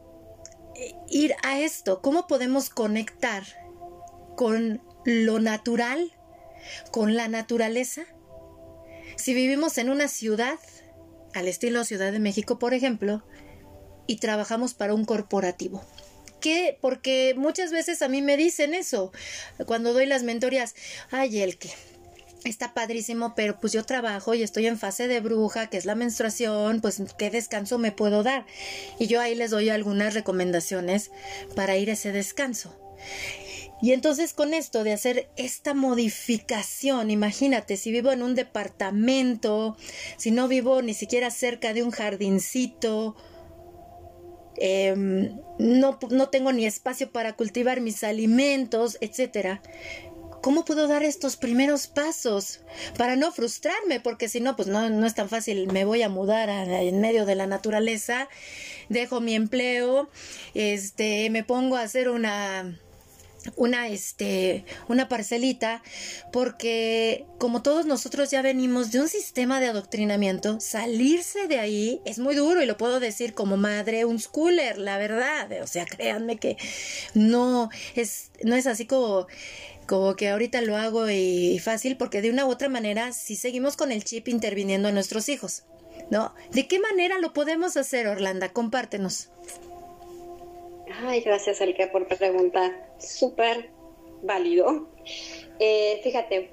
eh, 0.76 0.94
ir 1.10 1.36
a 1.44 1.60
esto? 1.60 2.02
¿Cómo 2.02 2.28
podemos 2.28 2.70
conectar 2.70 3.44
con 4.36 4.82
lo 5.06 5.40
natural, 5.40 6.12
con 6.92 7.16
la 7.16 7.28
naturaleza? 7.28 8.04
Si 9.16 9.34
vivimos 9.34 9.78
en 9.78 9.90
una 9.90 10.08
ciudad, 10.08 10.60
al 11.34 11.48
estilo 11.48 11.86
Ciudad 11.86 12.12
de 12.12 12.20
México, 12.20 12.60
por 12.60 12.74
ejemplo, 12.74 13.24
y 14.06 14.18
trabajamos 14.18 14.74
para 14.74 14.94
un 14.94 15.06
corporativo 15.06 15.82
qué? 16.42 16.78
Porque 16.82 17.34
muchas 17.38 17.72
veces 17.72 18.02
a 18.02 18.10
mí 18.10 18.22
me 18.22 18.36
dicen 18.36 18.74
eso 18.74 19.14
cuando 19.66 19.94
doy 19.94 20.06
las 20.06 20.24
mentorías. 20.24 20.76
Ay, 21.10 21.40
el 21.42 21.58
que 21.58 21.70
está 22.44 22.74
padrísimo, 22.74 23.34
pero 23.36 23.60
pues 23.60 23.72
yo 23.74 23.86
trabajo 23.86 24.34
y 24.34 24.44
estoy 24.44 24.68
en 24.68 24.78
fase 24.78 25.08
de 25.08 25.20
bruja, 25.20 25.68
que 25.68 25.78
es 25.78 25.86
la 25.86 25.96
menstruación, 25.96 26.82
pues 26.82 27.02
qué 27.18 27.30
descanso 27.30 27.78
me 27.78 27.92
puedo 27.92 28.24
dar. 28.24 28.46
Y 29.00 29.08
yo 29.08 29.22
ahí 29.22 29.36
les 29.36 29.52
doy 29.52 29.70
algunas 29.70 30.14
recomendaciones 30.14 31.12
para 31.56 31.78
ir 31.78 31.90
a 31.90 31.94
ese 31.94 32.12
descanso. 32.12 32.78
Y 33.82 33.94
entonces 33.94 34.34
con 34.34 34.54
esto 34.54 34.84
de 34.84 34.94
hacer 34.94 35.30
esta 35.38 35.74
modificación, 35.74 37.10
imagínate, 37.10 37.78
si 37.78 37.92
vivo 37.92 38.12
en 38.12 38.22
un 38.22 38.36
departamento, 38.36 39.76
si 40.18 40.30
no 40.30 40.48
vivo 40.48 40.84
ni 40.84 40.94
siquiera 40.94 41.32
cerca 41.32 41.74
de 41.74 41.82
un 41.82 41.90
jardincito, 41.90 43.16
Em, 44.58 45.38
no, 45.60 45.98
no 46.10 46.30
tengo 46.30 46.52
ni 46.52 46.66
espacio 46.66 47.12
para 47.12 47.34
cultivar 47.34 47.82
mis 47.82 48.04
alimentos, 48.04 48.98
etcétera. 49.02 49.62
¿Cómo 50.42 50.66
puedo 50.66 50.88
dar 50.88 51.04
estos 51.04 51.38
primeros 51.38 51.86
pasos 51.86 52.62
para 52.98 53.16
no 53.16 53.32
frustrarme? 53.32 54.00
Porque 54.00 54.28
si 54.28 54.42
no, 54.42 54.56
pues 54.56 54.68
no, 54.68 54.90
no 54.90 55.06
es 55.06 55.14
tan 55.14 55.30
fácil. 55.30 55.68
Me 55.72 55.86
voy 55.86 56.02
a 56.02 56.10
mudar 56.10 56.50
en 56.50 57.00
medio 57.00 57.28
de 57.28 57.36
la 57.36 57.46
naturaleza, 57.46 58.28
dejo 58.90 59.22
mi 59.22 59.36
empleo, 59.36 60.10
este, 60.56 61.30
me 61.30 61.44
pongo 61.44 61.76
a 61.76 61.84
hacer 61.84 62.10
una 62.10 62.76
una 63.56 63.88
este 63.88 64.66
una 64.88 65.08
parcelita 65.08 65.82
porque 66.32 67.26
como 67.40 67.62
todos 67.62 67.86
nosotros 67.86 68.30
ya 68.30 68.42
venimos 68.42 68.92
de 68.92 69.02
un 69.02 69.08
sistema 69.08 69.60
de 69.60 69.68
adoctrinamiento 69.68 70.60
salirse 70.60 71.48
de 71.48 71.60
ahí 71.60 72.02
es 72.06 72.20
muy 72.20 72.36
duro 72.36 72.62
y 72.62 72.66
lo 72.66 72.78
puedo 72.78 73.00
decir 73.00 73.34
como 73.34 73.58
madre 73.58 74.06
un 74.06 74.20
schooler 74.20 74.78
la 74.78 74.98
verdad 74.98 75.50
o 75.62 75.68
sea 75.68 75.86
créanme 75.86 76.38
que 76.38 76.58
no 77.14 77.70
es 77.96 78.32
no 78.44 78.56
es 78.56 78.68
así 78.68 78.86
como 78.86 79.28
como 79.88 80.16
que 80.16 80.30
ahorita 80.30 80.62
lo 80.62 80.78
hago 80.78 81.10
y 81.10 81.60
fácil 81.60 81.98
porque 81.98 82.22
de 82.22 82.30
una 82.30 82.46
u 82.46 82.52
otra 82.52 82.70
manera 82.70 83.12
si 83.12 83.36
seguimos 83.36 83.76
con 83.76 83.92
el 83.92 84.04
chip 84.04 84.28
interviniendo 84.28 84.90
en 84.90 84.96
nuestros 84.96 85.30
hijos 85.30 85.64
no 86.10 86.34
de 86.52 86.68
qué 86.68 86.80
manera 86.80 87.18
lo 87.18 87.34
podemos 87.34 87.76
hacer 87.76 88.08
Orlando 88.08 88.52
compártenos 88.54 89.30
Ay, 91.04 91.22
gracias, 91.22 91.62
Elke, 91.62 91.88
por 91.88 92.08
preguntar. 92.08 92.94
Súper 92.98 93.70
válido. 94.22 94.88
Eh, 95.60 96.00
fíjate, 96.04 96.52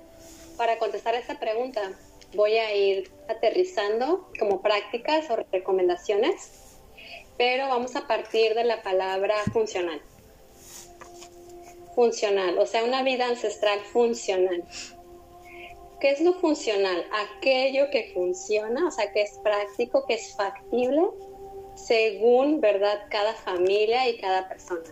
para 0.57 0.79
contestar 0.79 1.15
esta 1.15 1.39
pregunta, 1.39 1.93
voy 2.35 2.59
a 2.59 2.75
ir 2.75 3.11
aterrizando 3.29 4.31
como 4.39 4.61
prácticas 4.61 5.31
o 5.31 5.37
recomendaciones, 5.51 6.79
pero 7.37 7.69
vamos 7.69 7.97
a 7.97 8.07
partir 8.07 8.55
de 8.55 8.65
la 8.65 8.83
palabra 8.83 9.37
funcional. 9.53 10.01
Funcional, 11.95 12.59
o 12.59 12.67
sea, 12.67 12.85
una 12.85 13.03
vida 13.03 13.27
ancestral 13.27 13.81
funcional. 13.81 14.65
¿Qué 16.01 16.11
es 16.11 16.21
lo 16.21 16.35
funcional? 16.35 17.05
Aquello 17.13 17.91
que 17.91 18.13
funciona, 18.15 18.87
o 18.87 18.91
sea, 18.91 19.13
que 19.13 19.23
es 19.23 19.33
práctico, 19.43 20.07
que 20.07 20.15
es 20.15 20.37
factible 20.37 21.09
según, 21.87 22.61
¿verdad?, 22.61 23.03
cada 23.11 23.35
familia 23.35 24.09
y 24.09 24.19
cada 24.19 24.49
persona. 24.49 24.83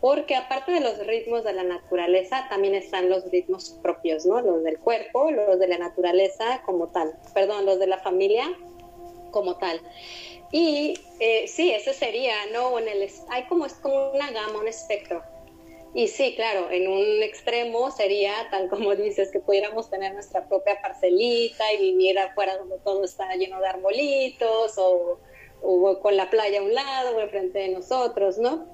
Porque 0.00 0.36
aparte 0.36 0.72
de 0.72 0.80
los 0.80 1.04
ritmos 1.06 1.42
de 1.42 1.52
la 1.52 1.64
naturaleza, 1.64 2.46
también 2.48 2.74
están 2.74 3.10
los 3.10 3.28
ritmos 3.30 3.78
propios, 3.82 4.24
¿no? 4.24 4.40
Los 4.40 4.62
del 4.62 4.78
cuerpo, 4.78 5.30
los 5.30 5.58
de 5.58 5.66
la 5.66 5.78
naturaleza 5.78 6.62
como 6.64 6.88
tal, 6.88 7.18
perdón, 7.34 7.66
los 7.66 7.80
de 7.80 7.88
la 7.88 7.98
familia 7.98 8.44
como 9.32 9.56
tal. 9.56 9.80
Y 10.52 10.94
eh, 11.18 11.48
sí, 11.48 11.72
ese 11.72 11.92
sería, 11.92 12.34
¿no? 12.52 12.78
En 12.78 12.88
el, 12.88 13.10
hay 13.28 13.44
como, 13.48 13.66
es 13.66 13.74
como 13.74 14.12
una 14.12 14.30
gama, 14.30 14.60
un 14.60 14.68
espectro. 14.68 15.22
Y 15.94 16.06
sí, 16.06 16.34
claro, 16.36 16.70
en 16.70 16.86
un 16.86 17.22
extremo 17.22 17.90
sería, 17.90 18.32
tal 18.50 18.68
como 18.68 18.94
dices, 18.94 19.30
que 19.32 19.40
pudiéramos 19.40 19.90
tener 19.90 20.14
nuestra 20.14 20.46
propia 20.46 20.80
parcelita 20.80 21.72
y 21.72 21.78
vivir 21.78 22.18
afuera 22.18 22.56
donde 22.58 22.78
todo 22.84 23.04
está 23.04 23.34
lleno 23.34 23.60
de 23.60 23.66
arbolitos 23.66 24.74
o 24.76 25.18
o 25.62 26.00
con 26.00 26.16
la 26.16 26.30
playa 26.30 26.60
a 26.60 26.62
un 26.62 26.74
lado 26.74 27.16
o 27.16 27.20
enfrente 27.20 27.58
de 27.58 27.68
nosotros, 27.68 28.38
¿no? 28.38 28.66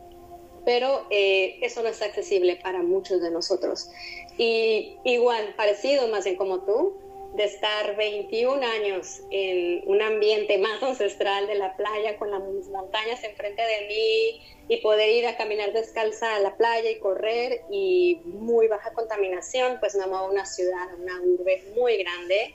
Pero 0.64 1.06
eh, 1.10 1.58
eso 1.62 1.82
no 1.82 1.88
es 1.88 2.00
accesible 2.00 2.56
para 2.56 2.82
muchos 2.82 3.20
de 3.20 3.30
nosotros. 3.30 3.90
Y 4.38 4.96
igual, 5.04 5.54
parecido 5.56 6.08
más 6.08 6.24
bien 6.24 6.36
como 6.36 6.60
tú, 6.60 6.96
de 7.34 7.44
estar 7.44 7.96
21 7.96 8.64
años 8.64 9.20
en 9.30 9.82
un 9.86 10.00
ambiente 10.00 10.56
más 10.58 10.82
ancestral 10.82 11.48
de 11.48 11.56
la 11.56 11.76
playa 11.76 12.16
con 12.16 12.30
las 12.30 12.40
montañas 12.70 13.24
enfrente 13.24 13.60
de 13.60 13.88
mí 13.88 14.40
y 14.68 14.76
poder 14.78 15.10
ir 15.10 15.26
a 15.26 15.36
caminar 15.36 15.72
descalza 15.72 16.36
a 16.36 16.38
la 16.38 16.56
playa 16.56 16.90
y 16.90 16.98
correr 17.00 17.62
y 17.70 18.20
muy 18.24 18.68
baja 18.68 18.92
contaminación, 18.92 19.78
pues 19.80 19.96
me 19.96 20.04
a 20.04 20.22
una 20.22 20.46
ciudad, 20.46 20.94
una 20.96 21.20
urbe 21.20 21.64
muy 21.76 21.96
grande, 21.96 22.54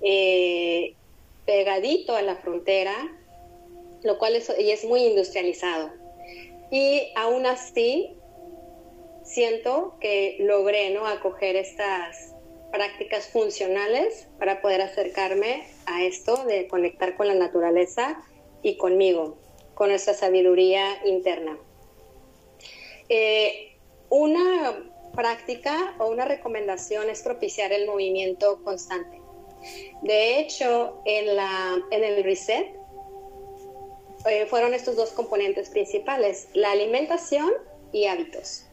eh, 0.00 0.94
pegadito 1.44 2.14
a 2.14 2.22
la 2.22 2.36
frontera, 2.36 2.94
lo 4.02 4.18
cual 4.18 4.36
es, 4.36 4.52
y 4.58 4.70
es 4.70 4.84
muy 4.84 5.04
industrializado. 5.04 5.90
Y 6.70 7.12
aún 7.16 7.46
así, 7.46 8.16
siento 9.24 9.96
que 10.00 10.36
logré 10.40 10.90
¿no? 10.90 11.06
acoger 11.06 11.56
estas 11.56 12.34
prácticas 12.72 13.28
funcionales 13.28 14.28
para 14.38 14.62
poder 14.62 14.82
acercarme 14.82 15.66
a 15.86 16.04
esto 16.04 16.44
de 16.44 16.68
conectar 16.68 17.16
con 17.16 17.26
la 17.26 17.34
naturaleza 17.34 18.22
y 18.62 18.76
conmigo, 18.76 19.38
con 19.74 19.88
nuestra 19.88 20.14
sabiduría 20.14 21.04
interna. 21.04 21.58
Eh, 23.08 23.76
una 24.08 24.92
práctica 25.14 25.94
o 25.98 26.08
una 26.08 26.24
recomendación 26.24 27.10
es 27.10 27.22
propiciar 27.22 27.72
el 27.72 27.86
movimiento 27.86 28.62
constante. 28.62 29.20
De 30.02 30.38
hecho, 30.38 31.02
en, 31.04 31.36
la, 31.36 31.78
en 31.90 32.04
el 32.04 32.22
reset 32.24 32.79
eh, 34.26 34.46
fueron 34.46 34.74
estos 34.74 34.96
dos 34.96 35.10
componentes 35.10 35.70
principales, 35.70 36.48
la 36.52 36.72
alimentación 36.72 37.50
y 37.92 38.06
hábitos. 38.06 38.66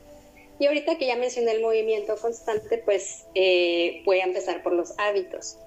Y 0.60 0.65
ahorita 0.65 0.97
que 0.97 1.07
ya 1.07 1.15
mencioné 1.15 1.51
el 1.51 1.62
movimiento 1.62 2.15
constante, 2.17 2.79
pues 2.79 3.25
eh, 3.36 4.01
voy 4.05 4.19
a 4.19 4.25
empezar 4.25 4.63
por 4.63 4.73
los 4.73 4.93
hábitos. 4.97 5.57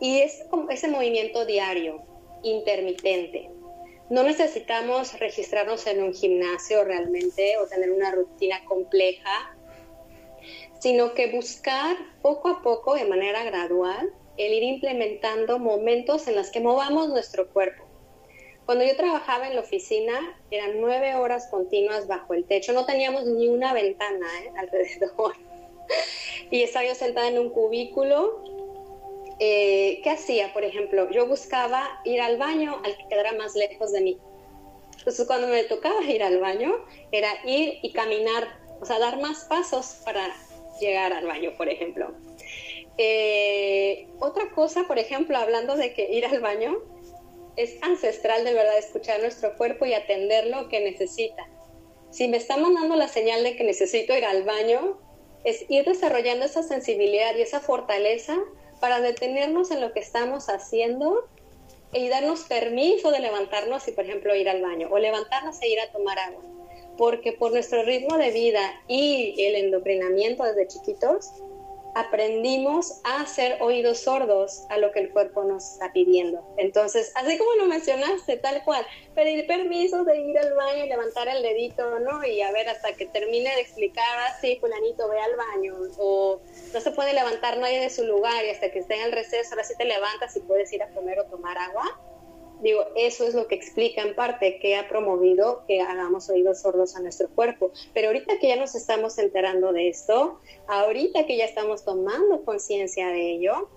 Y 0.00 0.20
es 0.20 0.44
ese 0.70 0.88
movimiento 0.88 1.44
diario, 1.46 2.02
intermitente. 2.42 3.50
No 4.10 4.22
necesitamos 4.22 5.18
registrarnos 5.18 5.86
en 5.86 6.02
un 6.02 6.12
gimnasio 6.12 6.84
realmente 6.84 7.56
o 7.58 7.66
tener 7.66 7.92
una 7.92 8.10
rutina 8.10 8.64
compleja, 8.64 9.56
sino 10.80 11.14
que 11.14 11.30
buscar 11.30 11.96
poco 12.20 12.48
a 12.48 12.62
poco, 12.62 12.94
de 12.94 13.04
manera 13.04 13.44
gradual, 13.44 14.12
el 14.36 14.52
ir 14.52 14.62
implementando 14.64 15.58
momentos 15.58 16.26
en 16.26 16.34
los 16.34 16.50
que 16.50 16.60
movamos 16.60 17.08
nuestro 17.08 17.48
cuerpo 17.50 17.83
cuando 18.66 18.84
yo 18.84 18.96
trabajaba 18.96 19.46
en 19.46 19.54
la 19.54 19.60
oficina, 19.60 20.14
eran 20.50 20.80
nueve 20.80 21.14
horas 21.16 21.48
continuas 21.50 22.06
bajo 22.06 22.34
el 22.34 22.44
techo, 22.44 22.72
no 22.72 22.86
teníamos 22.86 23.24
ni 23.26 23.48
una 23.48 23.72
ventana 23.72 24.26
¿eh? 24.42 24.52
alrededor. 24.58 25.34
y 26.50 26.62
estaba 26.62 26.86
yo 26.86 26.94
sentada 26.94 27.28
en 27.28 27.38
un 27.38 27.50
cubículo. 27.50 28.42
Eh, 29.40 30.00
¿Qué 30.02 30.10
hacía? 30.10 30.52
Por 30.52 30.64
ejemplo, 30.64 31.10
yo 31.10 31.26
buscaba 31.26 32.00
ir 32.04 32.20
al 32.20 32.38
baño 32.38 32.80
al 32.84 32.96
que 32.96 33.08
quedara 33.08 33.32
más 33.32 33.54
lejos 33.54 33.92
de 33.92 34.00
mí. 34.00 34.18
Entonces, 34.98 35.26
cuando 35.26 35.48
me 35.48 35.64
tocaba 35.64 36.02
ir 36.04 36.22
al 36.22 36.38
baño, 36.38 36.72
era 37.12 37.30
ir 37.44 37.78
y 37.82 37.92
caminar, 37.92 38.48
o 38.80 38.86
sea, 38.86 38.98
dar 38.98 39.20
más 39.20 39.44
pasos 39.44 40.00
para 40.04 40.34
llegar 40.80 41.12
al 41.12 41.26
baño, 41.26 41.52
por 41.58 41.68
ejemplo. 41.68 42.14
Eh, 42.96 44.06
otra 44.20 44.50
cosa, 44.52 44.84
por 44.86 44.98
ejemplo, 44.98 45.36
hablando 45.36 45.76
de 45.76 45.92
que 45.92 46.10
ir 46.10 46.24
al 46.24 46.40
baño, 46.40 46.78
es 47.56 47.76
ancestral 47.82 48.44
de 48.44 48.54
verdad 48.54 48.78
escuchar 48.78 49.20
nuestro 49.20 49.56
cuerpo 49.56 49.86
y 49.86 49.94
atender 49.94 50.46
lo 50.46 50.68
que 50.68 50.80
necesita. 50.80 51.48
Si 52.10 52.28
me 52.28 52.36
está 52.36 52.56
mandando 52.56 52.96
la 52.96 53.08
señal 53.08 53.42
de 53.42 53.56
que 53.56 53.64
necesito 53.64 54.16
ir 54.16 54.24
al 54.24 54.44
baño, 54.44 54.98
es 55.44 55.64
ir 55.68 55.84
desarrollando 55.84 56.46
esa 56.46 56.62
sensibilidad 56.62 57.34
y 57.36 57.42
esa 57.42 57.60
fortaleza 57.60 58.38
para 58.80 59.00
detenernos 59.00 59.70
en 59.70 59.80
lo 59.80 59.92
que 59.92 60.00
estamos 60.00 60.48
haciendo 60.48 61.28
y 61.92 62.08
darnos 62.08 62.44
permiso 62.44 63.10
de 63.10 63.20
levantarnos 63.20 63.86
y, 63.88 63.92
por 63.92 64.04
ejemplo, 64.04 64.34
ir 64.34 64.48
al 64.48 64.62
baño 64.62 64.88
o 64.90 64.98
levantarnos 64.98 65.60
e 65.62 65.68
ir 65.68 65.80
a 65.80 65.92
tomar 65.92 66.18
agua. 66.18 66.42
Porque 66.96 67.32
por 67.32 67.52
nuestro 67.52 67.82
ritmo 67.82 68.16
de 68.18 68.30
vida 68.30 68.82
y 68.88 69.34
el 69.42 69.56
endocrinamiento 69.56 70.44
desde 70.44 70.68
chiquitos, 70.68 71.30
aprendimos 71.94 73.00
a 73.04 73.22
hacer 73.22 73.58
oídos 73.60 74.00
sordos 74.00 74.64
a 74.68 74.78
lo 74.78 74.92
que 74.92 75.00
el 75.00 75.10
cuerpo 75.10 75.44
nos 75.44 75.72
está 75.72 75.92
pidiendo. 75.92 76.44
Entonces, 76.56 77.12
así 77.14 77.38
como 77.38 77.52
lo 77.54 77.66
mencionaste, 77.66 78.36
tal 78.38 78.62
cual, 78.64 78.84
pedir 79.14 79.46
permiso 79.46 80.04
de 80.04 80.20
ir 80.20 80.38
al 80.38 80.54
baño 80.54 80.84
y 80.84 80.88
levantar 80.88 81.28
el 81.28 81.42
dedito, 81.42 81.98
¿no? 82.00 82.24
Y 82.24 82.40
a 82.42 82.52
ver 82.52 82.68
hasta 82.68 82.92
que 82.94 83.06
termine 83.06 83.54
de 83.54 83.60
explicar, 83.60 84.18
así, 84.28 84.54
ah, 84.56 84.60
fulanito, 84.60 85.08
ve 85.08 85.20
al 85.20 85.36
baño, 85.36 85.74
o 85.98 86.40
no 86.72 86.80
se 86.80 86.90
puede 86.90 87.14
levantar 87.14 87.58
nadie 87.58 87.80
de 87.80 87.90
su 87.90 88.04
lugar 88.04 88.44
y 88.44 88.50
hasta 88.50 88.70
que 88.70 88.80
esté 88.80 88.96
en 88.96 89.02
el 89.02 89.12
receso, 89.12 89.50
ahora 89.50 89.64
sí 89.64 89.74
te 89.76 89.84
levantas 89.84 90.36
y 90.36 90.40
puedes 90.40 90.72
ir 90.72 90.82
a 90.82 90.88
comer 90.88 91.20
o 91.20 91.24
tomar 91.26 91.56
agua 91.58 92.13
Digo, 92.64 92.82
eso 92.96 93.26
es 93.26 93.34
lo 93.34 93.46
que 93.46 93.56
explica 93.56 94.00
en 94.00 94.14
parte 94.14 94.58
que 94.58 94.74
ha 94.74 94.88
promovido 94.88 95.64
que 95.68 95.82
hagamos 95.82 96.30
oídos 96.30 96.62
sordos 96.62 96.96
a 96.96 97.00
nuestro 97.00 97.28
cuerpo. 97.28 97.70
Pero 97.92 98.06
ahorita 98.06 98.38
que 98.38 98.48
ya 98.48 98.56
nos 98.56 98.74
estamos 98.74 99.18
enterando 99.18 99.74
de 99.74 99.90
esto, 99.90 100.40
ahorita 100.66 101.26
que 101.26 101.36
ya 101.36 101.44
estamos 101.44 101.84
tomando 101.84 102.42
conciencia 102.42 103.08
de 103.08 103.32
ello, 103.32 103.68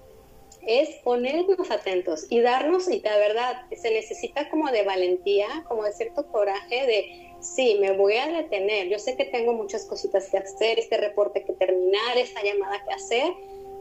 es 0.66 0.90
ponernos 1.04 1.70
atentos 1.70 2.28
y 2.30 2.40
darnos, 2.40 2.90
y 2.90 3.02
la 3.02 3.18
verdad, 3.18 3.66
se 3.76 3.92
necesita 3.92 4.50
como 4.50 4.72
de 4.72 4.84
valentía, 4.84 5.66
como 5.68 5.84
de 5.84 5.92
cierto 5.92 6.26
coraje 6.28 6.88
de, 6.88 7.36
sí, 7.42 7.78
me 7.82 7.92
voy 7.92 8.16
a 8.16 8.28
detener, 8.28 8.88
yo 8.88 9.00
sé 9.00 9.18
que 9.18 9.26
tengo 9.26 9.52
muchas 9.52 9.84
cositas 9.84 10.30
que 10.30 10.38
hacer, 10.38 10.80
este 10.80 10.96
reporte 10.96 11.44
que 11.44 11.52
terminar, 11.52 12.18
esta 12.18 12.42
llamada 12.42 12.82
que 12.86 12.94
hacer, 12.94 13.34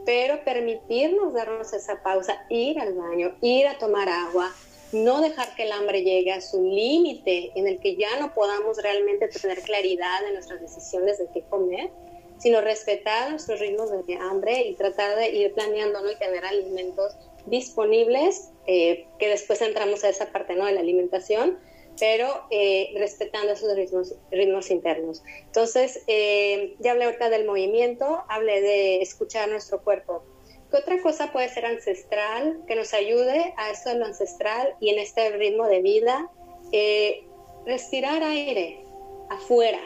pero 0.05 0.43
permitirnos 0.43 1.33
darnos 1.33 1.71
esa 1.71 2.03
pausa, 2.03 2.45
ir 2.49 2.77
al 2.79 2.93
baño, 2.93 3.37
ir 3.41 3.67
a 3.67 3.77
tomar 3.77 4.07
agua, 4.09 4.51
no 4.91 5.21
dejar 5.21 5.55
que 5.55 5.63
el 5.63 5.71
hambre 5.71 6.03
llegue 6.03 6.31
a 6.31 6.41
su 6.41 6.61
límite 6.61 7.51
en 7.55 7.67
el 7.67 7.79
que 7.79 7.95
ya 7.95 8.19
no 8.19 8.33
podamos 8.33 8.81
realmente 8.81 9.27
tener 9.27 9.61
claridad 9.61 10.25
en 10.27 10.33
nuestras 10.33 10.61
decisiones 10.61 11.17
de 11.17 11.27
qué 11.33 11.41
comer, 11.49 11.89
sino 12.37 12.61
respetar 12.61 13.29
nuestros 13.31 13.59
ritmos 13.59 13.89
de 14.05 14.15
hambre 14.15 14.61
y 14.61 14.75
tratar 14.75 15.17
de 15.17 15.29
ir 15.29 15.53
planeándolo 15.53 16.11
y 16.11 16.15
tener 16.15 16.45
alimentos 16.45 17.15
disponibles, 17.45 18.51
eh, 18.67 19.07
que 19.19 19.29
después 19.29 19.61
entramos 19.61 20.03
a 20.03 20.09
esa 20.09 20.31
parte 20.31 20.55
¿no? 20.55 20.65
de 20.65 20.73
la 20.73 20.81
alimentación, 20.81 21.57
pero 21.99 22.45
eh, 22.51 22.93
respetando 22.97 23.53
esos 23.53 23.75
ritmos, 23.75 24.13
ritmos 24.31 24.69
internos. 24.69 25.23
Entonces, 25.45 26.03
eh, 26.07 26.75
ya 26.79 26.91
hablé 26.91 27.05
ahorita 27.05 27.29
del 27.29 27.45
movimiento, 27.45 28.23
hablé 28.29 28.61
de 28.61 29.01
escuchar 29.01 29.49
nuestro 29.49 29.81
cuerpo. 29.81 30.23
¿Qué 30.69 30.77
otra 30.77 31.01
cosa 31.01 31.31
puede 31.31 31.49
ser 31.49 31.65
ancestral 31.65 32.61
que 32.67 32.75
nos 32.75 32.93
ayude 32.93 33.53
a 33.57 33.71
esto 33.71 33.89
de 33.89 33.99
lo 33.99 34.05
ancestral 34.05 34.75
y 34.81 34.89
en 34.89 34.99
este 34.99 35.29
ritmo 35.37 35.67
de 35.67 35.81
vida? 35.81 36.29
Eh, 36.71 37.23
respirar 37.65 38.21
aire 38.23 38.83
afuera. 39.29 39.79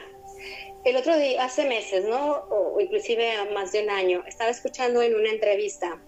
El 0.84 0.98
otro 0.98 1.15
día, 1.17 1.44
hace 1.44 1.65
meses, 1.65 2.06
¿no? 2.06 2.46
O 2.50 2.80
inclusive 2.80 3.32
más 3.54 3.72
de 3.72 3.84
un 3.84 3.91
año, 3.91 4.24
estaba 4.28 4.50
escuchando 4.50 5.04
en 5.04 5.13
una 5.13 5.30
entrevista 5.30 6.02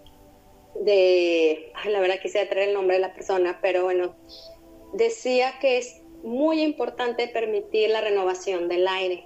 de, 0.75 1.71
la 1.85 1.99
verdad 1.99 2.19
quisiera 2.19 2.49
traer 2.49 2.69
el 2.69 2.73
nombre 2.73 2.95
de 2.95 3.01
la 3.01 3.13
persona, 3.13 3.59
pero 3.61 3.83
bueno, 3.83 4.15
decía 4.93 5.53
que 5.61 5.77
es 5.77 6.01
muy 6.23 6.61
importante 6.61 7.27
permitir 7.27 7.89
la 7.89 8.01
renovación 8.01 8.67
del 8.67 8.87
aire. 8.87 9.25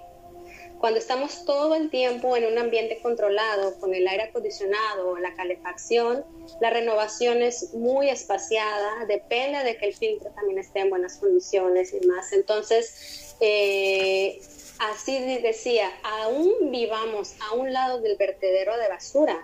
Cuando 0.78 1.00
estamos 1.00 1.44
todo 1.44 1.74
el 1.74 1.90
tiempo 1.90 2.36
en 2.36 2.46
un 2.46 2.56
ambiente 2.56 3.00
controlado, 3.02 3.78
con 3.80 3.94
el 3.94 4.06
aire 4.06 4.24
acondicionado 4.24 5.10
o 5.10 5.18
la 5.18 5.34
calefacción, 5.34 6.24
la 6.60 6.70
renovación 6.70 7.42
es 7.42 7.74
muy 7.74 8.08
espaciada, 8.08 9.04
depende 9.06 9.64
de 9.64 9.76
que 9.76 9.86
el 9.86 9.94
filtro 9.94 10.30
también 10.30 10.60
esté 10.60 10.80
en 10.80 10.90
buenas 10.90 11.16
condiciones 11.16 11.92
y 11.92 12.06
más. 12.06 12.32
Entonces, 12.32 13.34
eh, 13.40 14.40
así 14.78 15.18
decía, 15.42 15.90
aún 16.04 16.70
vivamos 16.70 17.34
a 17.50 17.54
un 17.56 17.72
lado 17.72 18.00
del 18.00 18.16
vertedero 18.16 18.76
de 18.76 18.88
basura, 18.88 19.36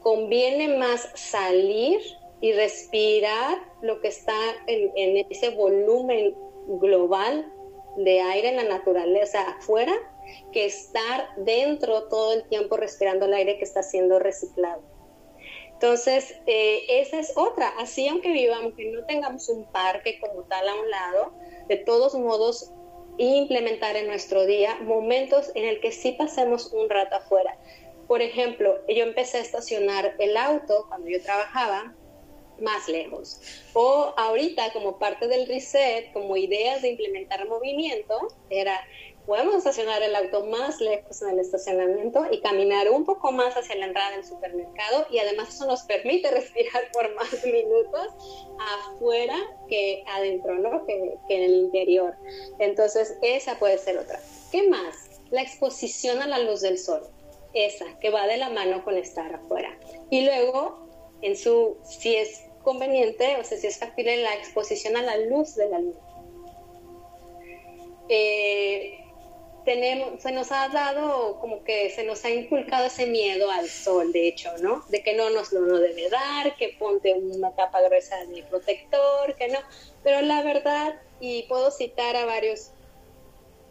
conviene 0.00 0.76
más 0.76 1.08
salir 1.14 2.00
y 2.40 2.52
respirar 2.52 3.58
lo 3.82 4.00
que 4.00 4.08
está 4.08 4.38
en, 4.68 5.26
ese 5.28 5.50
volumen 5.50 6.36
global 6.80 7.52
de 7.96 8.20
aire 8.20 8.50
en 8.50 8.56
la 8.56 8.64
naturaleza 8.64 9.42
afuera 9.42 9.92
que 10.52 10.66
estar 10.66 11.28
dentro 11.36 12.08
todo 12.08 12.32
el 12.32 12.48
tiempo 12.48 12.76
respirando 12.76 13.26
el 13.26 13.34
aire 13.34 13.58
que 13.58 13.64
está 13.64 13.82
siendo 13.82 14.18
reciclado. 14.18 14.82
Entonces, 15.72 16.34
eh, 16.46 16.84
esa 16.88 17.18
es 17.18 17.32
otra. 17.36 17.72
Así, 17.78 18.06
aunque 18.06 18.32
vivamos, 18.32 18.74
que 18.74 18.90
no 18.90 19.04
tengamos 19.06 19.48
un 19.48 19.64
parque 19.72 20.20
como 20.20 20.42
tal 20.42 20.68
a 20.68 20.74
un 20.74 20.90
lado, 20.90 21.32
de 21.68 21.76
todos 21.76 22.14
modos, 22.14 22.70
implementar 23.16 23.96
en 23.96 24.06
nuestro 24.06 24.44
día 24.46 24.76
momentos 24.82 25.50
en 25.54 25.64
el 25.64 25.80
que 25.80 25.92
sí 25.92 26.12
pasemos 26.12 26.72
un 26.72 26.90
rato 26.90 27.16
afuera. 27.16 27.56
Por 28.06 28.22
ejemplo, 28.22 28.78
yo 28.88 29.04
empecé 29.04 29.38
a 29.38 29.40
estacionar 29.40 30.16
el 30.18 30.36
auto 30.36 30.86
cuando 30.88 31.08
yo 31.08 31.22
trabajaba 31.22 31.94
más 32.60 32.88
lejos. 32.88 33.40
O 33.72 34.12
ahorita 34.16 34.72
como 34.72 34.98
parte 34.98 35.28
del 35.28 35.46
reset, 35.46 36.12
como 36.12 36.36
ideas 36.36 36.82
de 36.82 36.90
implementar 36.90 37.48
movimiento, 37.48 38.18
era 38.50 38.78
podemos 39.30 39.54
estacionar 39.54 40.02
el 40.02 40.16
auto 40.16 40.44
más 40.46 40.80
lejos 40.80 41.22
en 41.22 41.28
el 41.28 41.38
estacionamiento 41.38 42.26
y 42.32 42.40
caminar 42.40 42.90
un 42.90 43.04
poco 43.04 43.30
más 43.30 43.54
hacia 43.56 43.76
la 43.76 43.86
entrada 43.86 44.10
del 44.10 44.24
supermercado 44.24 45.06
y 45.08 45.20
además 45.20 45.50
eso 45.50 45.66
nos 45.66 45.84
permite 45.84 46.28
respirar 46.32 46.90
por 46.92 47.14
más 47.14 47.32
minutos 47.44 48.08
afuera 48.58 49.36
que 49.68 50.02
adentro, 50.08 50.58
¿no? 50.58 50.84
Que, 50.84 51.14
que 51.28 51.36
en 51.36 51.42
el 51.44 51.54
interior. 51.54 52.16
Entonces, 52.58 53.16
esa 53.22 53.56
puede 53.60 53.78
ser 53.78 53.98
otra. 53.98 54.18
¿Qué 54.50 54.68
más? 54.68 54.96
La 55.30 55.42
exposición 55.42 56.20
a 56.22 56.26
la 56.26 56.40
luz 56.40 56.62
del 56.62 56.76
sol 56.76 57.02
esa, 57.52 57.84
que 58.00 58.10
va 58.10 58.26
de 58.26 58.36
la 58.36 58.50
mano 58.50 58.82
con 58.82 58.96
estar 58.96 59.32
afuera. 59.32 59.78
Y 60.10 60.22
luego, 60.22 60.88
en 61.22 61.36
su, 61.36 61.76
si 61.84 62.16
es 62.16 62.46
conveniente, 62.64 63.36
o 63.36 63.44
sea, 63.44 63.58
si 63.58 63.68
es 63.68 63.78
factible, 63.78 64.16
la 64.24 64.34
exposición 64.34 64.96
a 64.96 65.02
la 65.02 65.18
luz 65.18 65.54
de 65.54 65.68
la 65.68 65.78
luna. 65.78 66.00
Eh, 68.08 69.00
tenemos, 69.64 70.22
se 70.22 70.32
nos 70.32 70.50
ha 70.52 70.68
dado 70.68 71.38
como 71.40 71.62
que 71.64 71.90
se 71.90 72.04
nos 72.04 72.24
ha 72.24 72.30
inculcado 72.30 72.86
ese 72.86 73.06
miedo 73.06 73.50
al 73.50 73.68
sol, 73.68 74.12
de 74.12 74.28
hecho, 74.28 74.50
¿no? 74.58 74.84
De 74.88 75.02
que 75.02 75.14
no 75.14 75.30
nos 75.30 75.52
lo 75.52 75.78
debe 75.78 76.08
dar, 76.08 76.56
que 76.56 76.76
ponte 76.78 77.12
una 77.14 77.54
capa 77.54 77.80
gruesa 77.82 78.24
de 78.26 78.42
protector, 78.44 79.34
que 79.36 79.48
no. 79.48 79.58
Pero 80.02 80.22
la 80.22 80.42
verdad, 80.42 81.00
y 81.20 81.44
puedo 81.44 81.70
citar 81.70 82.16
a 82.16 82.24
varios 82.24 82.70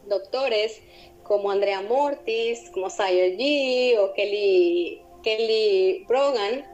doctores 0.05 0.81
como 1.23 1.51
Andrea 1.51 1.81
Mortis, 1.81 2.69
como 2.71 2.89
Sayer 2.89 3.37
G 3.37 3.97
o 3.99 4.13
Kelly, 4.13 5.01
Kelly 5.23 6.05
Brogan, 6.07 6.65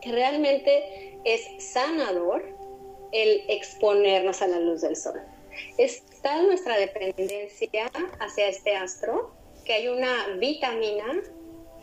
que 0.00 0.12
realmente 0.12 1.18
es 1.24 1.42
sanador 1.58 2.44
el 3.12 3.44
exponernos 3.48 4.42
a 4.42 4.46
la 4.46 4.58
luz 4.58 4.80
del 4.82 4.96
sol. 4.96 5.20
Está 5.78 6.42
nuestra 6.42 6.76
dependencia 6.78 7.90
hacia 8.20 8.48
este 8.48 8.76
astro, 8.76 9.32
que 9.64 9.72
hay 9.74 9.88
una 9.88 10.36
vitamina 10.38 11.22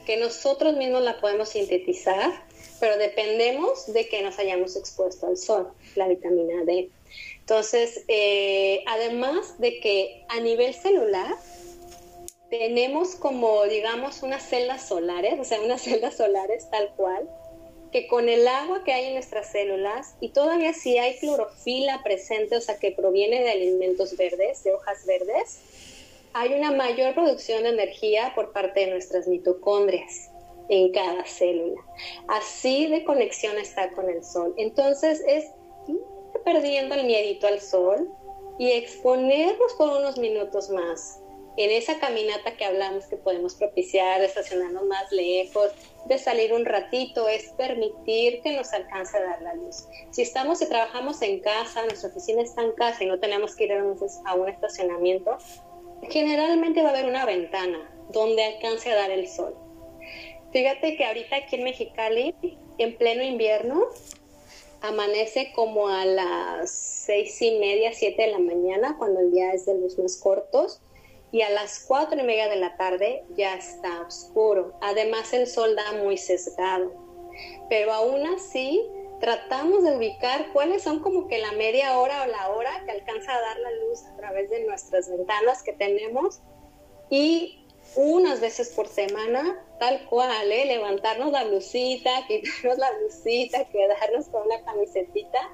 que 0.05 0.17
nosotros 0.17 0.75
mismos 0.75 1.01
la 1.01 1.19
podemos 1.19 1.49
sintetizar, 1.49 2.45
pero 2.79 2.97
dependemos 2.97 3.91
de 3.93 4.07
que 4.07 4.21
nos 4.21 4.37
hayamos 4.39 4.75
expuesto 4.75 5.27
al 5.27 5.37
sol, 5.37 5.71
la 5.95 6.07
vitamina 6.07 6.63
D. 6.65 6.89
Entonces, 7.39 8.03
eh, 8.07 8.83
además 8.87 9.59
de 9.59 9.79
que 9.79 10.25
a 10.29 10.39
nivel 10.39 10.73
celular, 10.73 11.35
tenemos 12.49 13.15
como, 13.15 13.63
digamos, 13.63 14.21
unas 14.21 14.47
celdas 14.47 14.87
solares, 14.87 15.39
o 15.39 15.43
sea, 15.43 15.59
unas 15.61 15.81
celdas 15.83 16.17
solares 16.17 16.69
tal 16.69 16.93
cual, 16.95 17.29
que 17.93 18.07
con 18.07 18.27
el 18.27 18.47
agua 18.47 18.83
que 18.83 18.91
hay 18.91 19.05
en 19.05 19.13
nuestras 19.13 19.51
células, 19.51 20.15
y 20.19 20.29
todavía 20.29 20.73
si 20.73 20.97
hay 20.97 21.15
clorofila 21.19 22.01
presente, 22.03 22.57
o 22.57 22.61
sea, 22.61 22.79
que 22.79 22.91
proviene 22.91 23.43
de 23.43 23.51
alimentos 23.51 24.17
verdes, 24.17 24.63
de 24.63 24.73
hojas 24.73 25.05
verdes, 25.05 25.59
hay 26.33 26.53
una 26.55 26.71
mayor 26.71 27.13
producción 27.13 27.63
de 27.63 27.69
energía 27.69 28.33
por 28.33 28.51
parte 28.51 28.81
de 28.81 28.87
nuestras 28.87 29.27
mitocondrias 29.27 30.31
en 30.69 30.91
cada 30.91 31.23
célula. 31.25 31.79
Así 32.27 32.87
de 32.87 33.03
conexión 33.03 33.59
está 33.59 33.91
con 33.91 34.09
el 34.09 34.23
sol. 34.23 34.55
Entonces 34.57 35.23
es 35.27 35.45
perdiendo 36.43 36.95
el 36.95 37.05
miedito 37.05 37.45
al 37.45 37.61
sol 37.61 38.09
y 38.57 38.71
exponernos 38.71 39.73
por 39.77 39.89
unos 39.89 40.17
minutos 40.17 40.69
más 40.71 41.19
en 41.55 41.71
esa 41.71 41.99
caminata 41.99 42.55
que 42.57 42.65
hablamos 42.65 43.05
que 43.05 43.17
podemos 43.17 43.55
propiciar, 43.55 44.19
de 44.19 44.27
estacionarnos 44.27 44.85
más 44.85 45.11
lejos, 45.11 45.71
de 46.05 46.17
salir 46.17 46.53
un 46.53 46.65
ratito, 46.65 47.27
es 47.27 47.49
permitir 47.51 48.41
que 48.41 48.55
nos 48.55 48.73
alcance 48.73 49.17
a 49.17 49.21
dar 49.21 49.41
la 49.41 49.53
luz. 49.53 49.85
Si 50.11 50.23
estamos 50.23 50.61
y 50.61 50.67
trabajamos 50.67 51.21
en 51.21 51.39
casa, 51.39 51.85
nuestra 51.85 52.09
oficina 52.09 52.41
está 52.41 52.63
en 52.63 52.71
casa 52.71 53.03
y 53.03 53.07
no 53.07 53.19
tenemos 53.19 53.55
que 53.55 53.65
ir 53.65 53.73
a 53.73 54.33
un 54.33 54.49
estacionamiento, 54.49 55.37
generalmente 56.09 56.81
va 56.81 56.89
a 56.89 56.91
haber 56.91 57.05
una 57.05 57.25
ventana 57.25 57.89
donde 58.09 58.43
alcance 58.43 58.91
a 58.91 58.95
dar 58.95 59.11
el 59.11 59.27
sol. 59.27 59.55
Fíjate 60.51 60.97
que 60.97 61.05
ahorita 61.05 61.35
aquí 61.35 61.55
en 61.55 61.63
Mexicali, 61.63 62.35
en 62.77 62.97
pleno 62.97 63.23
invierno, 63.23 63.85
amanece 64.81 65.51
como 65.55 65.87
a 65.87 66.03
las 66.05 66.69
seis 66.71 67.41
y 67.41 67.57
media, 67.59 67.93
siete 67.93 68.23
de 68.23 68.31
la 68.31 68.39
mañana, 68.39 68.95
cuando 68.97 69.21
el 69.21 69.31
día 69.31 69.53
es 69.53 69.65
de 69.65 69.79
los 69.79 69.97
más 69.97 70.17
cortos 70.17 70.81
y 71.33 71.41
a 71.41 71.49
las 71.49 71.79
cuatro 71.79 72.21
y 72.21 72.23
media 72.23 72.47
de 72.47 72.57
la 72.57 72.77
tarde 72.77 73.25
ya 73.35 73.55
está 73.55 74.01
oscuro. 74.01 74.77
Además 74.81 75.33
el 75.33 75.47
sol 75.47 75.75
da 75.75 75.93
muy 75.93 76.15
sesgado. 76.15 76.93
Pero 77.69 77.91
aún 77.91 78.23
así 78.27 78.79
tratamos 79.19 79.83
de 79.83 79.97
ubicar 79.97 80.53
cuáles 80.53 80.83
son 80.83 80.99
como 80.99 81.27
que 81.27 81.39
la 81.39 81.51
media 81.53 81.97
hora 81.97 82.21
o 82.21 82.27
la 82.27 82.49
hora 82.49 82.83
que 82.85 82.91
alcanza 82.91 83.33
a 83.33 83.41
dar 83.41 83.57
la 83.57 83.71
luz 83.71 84.03
a 84.03 84.15
través 84.15 84.51
de 84.51 84.63
nuestras 84.65 85.09
ventanas 85.09 85.63
que 85.63 85.73
tenemos 85.73 86.39
y 87.09 87.65
unas 87.95 88.39
veces 88.39 88.69
por 88.69 88.87
semana, 88.87 89.59
tal 89.79 90.05
cual, 90.05 90.51
¿eh? 90.51 90.65
levantarnos 90.65 91.31
la 91.31 91.45
blusita, 91.45 92.11
quitarnos 92.27 92.77
la 92.77 92.91
blusita, 92.91 93.65
quedarnos 93.69 94.27
con 94.27 94.43
una 94.45 94.63
camisetita 94.63 95.49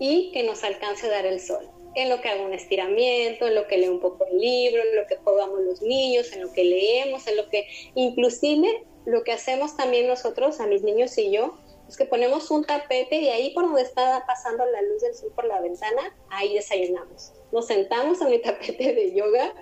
y 0.00 0.32
que 0.32 0.42
nos 0.42 0.64
alcance 0.64 1.06
a 1.06 1.10
dar 1.10 1.26
el 1.26 1.38
sol 1.38 1.75
en 1.96 2.10
lo 2.10 2.20
que 2.20 2.28
hago 2.28 2.44
un 2.44 2.52
estiramiento, 2.52 3.46
en 3.46 3.54
lo 3.54 3.66
que 3.66 3.78
leo 3.78 3.90
un 3.90 4.00
poco 4.00 4.26
el 4.26 4.38
libro, 4.38 4.82
en 4.82 4.94
lo 4.94 5.06
que 5.06 5.16
jugamos 5.16 5.60
los 5.60 5.82
niños, 5.82 6.30
en 6.32 6.42
lo 6.42 6.52
que 6.52 6.62
leemos, 6.62 7.26
en 7.26 7.36
lo 7.36 7.48
que 7.48 7.66
inclusive 7.94 8.84
lo 9.06 9.24
que 9.24 9.32
hacemos 9.32 9.76
también 9.76 10.06
nosotros, 10.06 10.60
a 10.60 10.66
mis 10.66 10.82
niños 10.82 11.16
y 11.16 11.30
yo, 11.30 11.56
es 11.88 11.96
que 11.96 12.04
ponemos 12.04 12.50
un 12.50 12.64
tapete 12.64 13.16
y 13.16 13.28
ahí 13.28 13.54
por 13.54 13.64
donde 13.64 13.82
está 13.82 14.24
pasando 14.26 14.66
la 14.66 14.82
luz 14.82 15.02
del 15.02 15.14
sol 15.14 15.32
por 15.34 15.46
la 15.46 15.60
ventana, 15.60 16.14
ahí 16.30 16.52
desayunamos. 16.52 17.32
Nos 17.50 17.66
sentamos 17.66 18.20
en 18.20 18.30
mi 18.30 18.38
tapete 18.42 18.92
de 18.92 19.14
yoga 19.14 19.54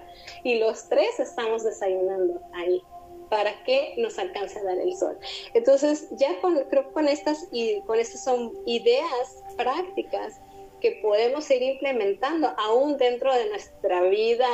y 0.42 0.58
los 0.58 0.88
tres 0.88 1.20
estamos 1.20 1.62
desayunando 1.62 2.40
ahí 2.52 2.82
para 3.30 3.62
que 3.64 3.94
nos 3.98 4.18
alcance 4.18 4.58
a 4.58 4.64
dar 4.64 4.78
el 4.78 4.96
sol. 4.96 5.18
Entonces, 5.54 6.08
ya 6.12 6.40
con, 6.40 6.64
creo 6.64 6.88
que 6.88 6.92
con 6.92 7.08
estas, 7.08 7.46
y 7.52 7.80
con 7.82 7.98
estas 7.98 8.24
son 8.24 8.52
ideas 8.66 9.42
prácticas 9.56 10.40
que 10.84 10.90
podemos 11.00 11.50
ir 11.50 11.62
implementando 11.62 12.52
aún 12.58 12.98
dentro 12.98 13.34
de 13.34 13.48
nuestra 13.48 14.02
vida 14.02 14.46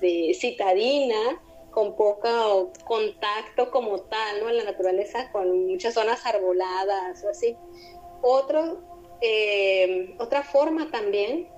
de 0.00 0.32
citadina, 0.38 1.42
con 1.72 1.96
poco 1.96 2.72
contacto 2.84 3.72
como 3.72 3.98
tal, 4.02 4.40
¿no? 4.40 4.48
En 4.48 4.58
la 4.58 4.62
naturaleza, 4.62 5.32
con 5.32 5.66
muchas 5.66 5.94
zonas 5.94 6.24
arboladas 6.24 7.24
o 7.24 7.30
así. 7.30 7.56
Otro, 8.22 8.78
eh, 9.22 10.14
otra 10.20 10.44
forma 10.44 10.88
también 10.92 11.48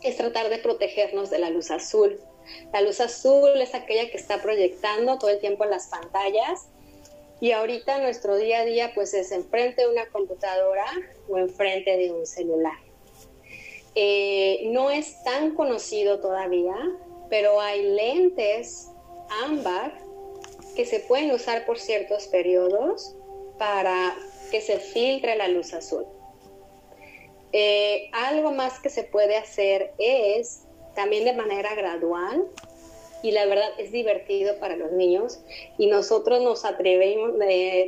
es 0.00 0.16
tratar 0.16 0.48
de 0.48 0.58
protegernos 0.58 1.28
de 1.30 1.40
la 1.40 1.50
luz 1.50 1.72
azul. 1.72 2.20
La 2.72 2.82
luz 2.82 3.00
azul 3.00 3.60
es 3.60 3.74
aquella 3.74 4.08
que 4.12 4.16
está 4.16 4.40
proyectando 4.40 5.18
todo 5.18 5.30
el 5.30 5.40
tiempo 5.40 5.64
en 5.64 5.70
las 5.70 5.88
pantallas 5.88 6.68
y 7.40 7.50
ahorita 7.50 7.98
nuestro 7.98 8.36
día 8.36 8.60
a 8.60 8.64
día 8.64 8.92
pues 8.94 9.12
es 9.12 9.32
enfrente 9.32 9.82
de 9.82 9.88
una 9.88 10.06
computadora 10.10 10.86
o 11.28 11.36
enfrente 11.36 11.96
de 11.96 12.12
un 12.12 12.24
celular. 12.26 12.85
Eh, 13.98 14.68
no 14.72 14.90
es 14.90 15.22
tan 15.24 15.54
conocido 15.54 16.20
todavía, 16.20 16.76
pero 17.30 17.60
hay 17.62 17.82
lentes 17.82 18.90
ámbar 19.42 19.98
que 20.76 20.84
se 20.84 21.00
pueden 21.00 21.30
usar 21.30 21.64
por 21.64 21.78
ciertos 21.78 22.26
periodos 22.26 23.16
para 23.58 24.14
que 24.50 24.60
se 24.60 24.78
filtre 24.78 25.34
la 25.36 25.48
luz 25.48 25.72
azul. 25.72 26.04
Eh, 27.52 28.10
algo 28.12 28.52
más 28.52 28.80
que 28.80 28.90
se 28.90 29.02
puede 29.02 29.38
hacer 29.38 29.94
es 29.96 30.64
también 30.94 31.24
de 31.24 31.32
manera 31.32 31.74
gradual 31.74 32.44
y 33.22 33.30
la 33.30 33.46
verdad 33.46 33.70
es 33.78 33.92
divertido 33.92 34.58
para 34.60 34.76
los 34.76 34.92
niños 34.92 35.40
y 35.78 35.86
nosotros 35.86 36.42
nos 36.42 36.66
atrevimos, 36.66 37.32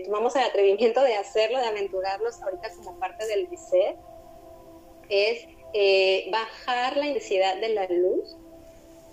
tomamos 0.06 0.34
el 0.36 0.42
atrevimiento 0.42 1.02
de 1.02 1.16
hacerlo, 1.16 1.58
de 1.58 1.66
aventurarnos 1.66 2.40
ahorita 2.42 2.70
como 2.76 2.98
parte 2.98 3.26
del 3.26 3.46
reset, 3.50 3.96
es 5.10 5.46
eh, 5.74 6.28
bajar 6.30 6.96
la 6.96 7.06
intensidad 7.06 7.56
de 7.60 7.68
la 7.70 7.86
luz. 7.86 8.36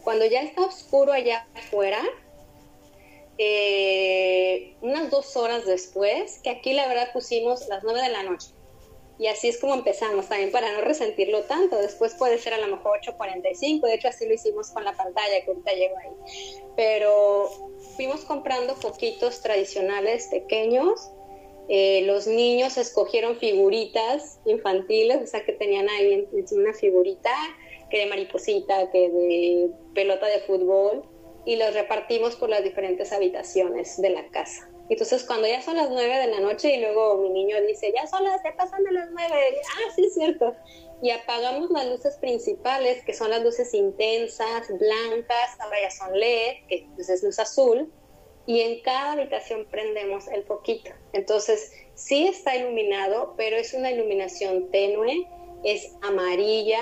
Cuando 0.04 0.26
ya 0.26 0.42
está 0.42 0.62
oscuro 0.62 1.12
allá 1.12 1.48
afuera, 1.56 2.02
eh, 3.38 4.76
unas 4.82 5.10
dos 5.10 5.36
horas 5.36 5.66
después, 5.66 6.40
que 6.44 6.50
aquí 6.50 6.74
la 6.74 6.88
verdad 6.88 7.12
pusimos 7.12 7.68
las 7.68 7.84
nueve 7.84 8.02
de 8.02 8.10
la 8.10 8.24
noche. 8.24 8.50
Y 9.18 9.28
así 9.28 9.48
es 9.48 9.60
como 9.60 9.74
empezamos 9.74 10.28
también 10.28 10.52
para 10.52 10.74
no 10.74 10.82
resentirlo 10.82 11.44
tanto. 11.44 11.78
Después 11.78 12.16
puede 12.16 12.38
ser 12.38 12.54
a 12.54 12.58
lo 12.58 12.68
mejor 12.68 13.00
8.45, 13.02 13.82
de 13.82 13.94
hecho 13.94 14.10
así 14.10 14.28
lo 14.28 14.34
hicimos 14.34 14.70
con 14.72 14.84
la 14.84 14.94
pantalla 14.94 15.42
que 15.44 15.52
ahorita 15.52 15.74
llegó 15.74 15.98
ahí. 15.98 16.64
Pero 16.76 17.50
fuimos 17.96 18.22
comprando 18.22 18.76
poquitos 18.76 19.42
tradicionales 19.42 20.28
pequeños. 20.28 21.12
Eh, 21.68 22.04
los 22.06 22.28
niños 22.28 22.78
escogieron 22.78 23.38
figuritas 23.38 24.40
infantiles, 24.46 25.22
o 25.24 25.28
sea 25.28 25.44
que 25.44 25.54
tenían 25.54 25.90
ahí 25.90 26.28
una 26.52 26.74
figurita 26.74 27.32
que 27.90 28.00
de 28.00 28.06
mariposita, 28.06 28.92
que 28.92 29.10
de 29.10 29.70
pelota 29.94 30.28
de 30.28 30.40
fútbol, 30.42 31.04
y 31.46 31.56
los 31.56 31.74
repartimos 31.74 32.36
por 32.36 32.50
las 32.50 32.64
diferentes 32.64 33.12
habitaciones 33.12 34.02
de 34.02 34.10
la 34.10 34.28
casa. 34.30 34.70
Entonces, 34.90 35.24
cuando 35.24 35.48
ya 35.48 35.62
son 35.62 35.78
las 35.78 35.90
nueve 35.90 36.16
de 36.16 36.28
la 36.28 36.40
noche 36.40 36.76
y 36.76 36.80
luego 36.80 37.18
mi 37.18 37.30
niño 37.30 37.56
dice, 37.68 37.92
ya 37.96 38.06
son 38.06 38.24
las, 38.24 38.44
ya 38.44 38.56
pasan 38.56 38.84
de 38.84 38.92
las 38.92 39.10
nueve, 39.12 39.34
ah, 39.34 39.92
sí 39.96 40.06
es 40.06 40.14
cierto. 40.14 40.56
Y 41.02 41.10
apagamos 41.10 41.72
las 41.72 41.88
luces 41.88 42.18
principales, 42.18 43.04
que 43.04 43.14
son 43.14 43.32
las 43.32 43.44
luces 43.44 43.74
intensas, 43.74 44.68
blancas, 44.68 45.60
ahora 45.60 45.78
ya 45.82 45.92
son 45.92 46.20
LED, 46.20 46.68
que 46.68 46.88
pues, 46.96 47.10
es 47.10 47.24
luz 47.24 47.40
azul, 47.40 47.92
y 48.48 48.62
en 48.62 48.82
cada 48.82 49.14
habitación 49.14 49.66
prendemos 49.70 50.28
el 50.28 50.44
poquito. 50.44 50.92
Entonces, 51.14 51.72
sí 51.96 52.28
está 52.28 52.56
iluminado, 52.56 53.34
pero 53.38 53.58
es 53.58 53.74
una 53.74 53.92
iluminación 53.92 54.70
tenue, 54.72 55.28
es 55.64 55.96
amarilla, 56.02 56.82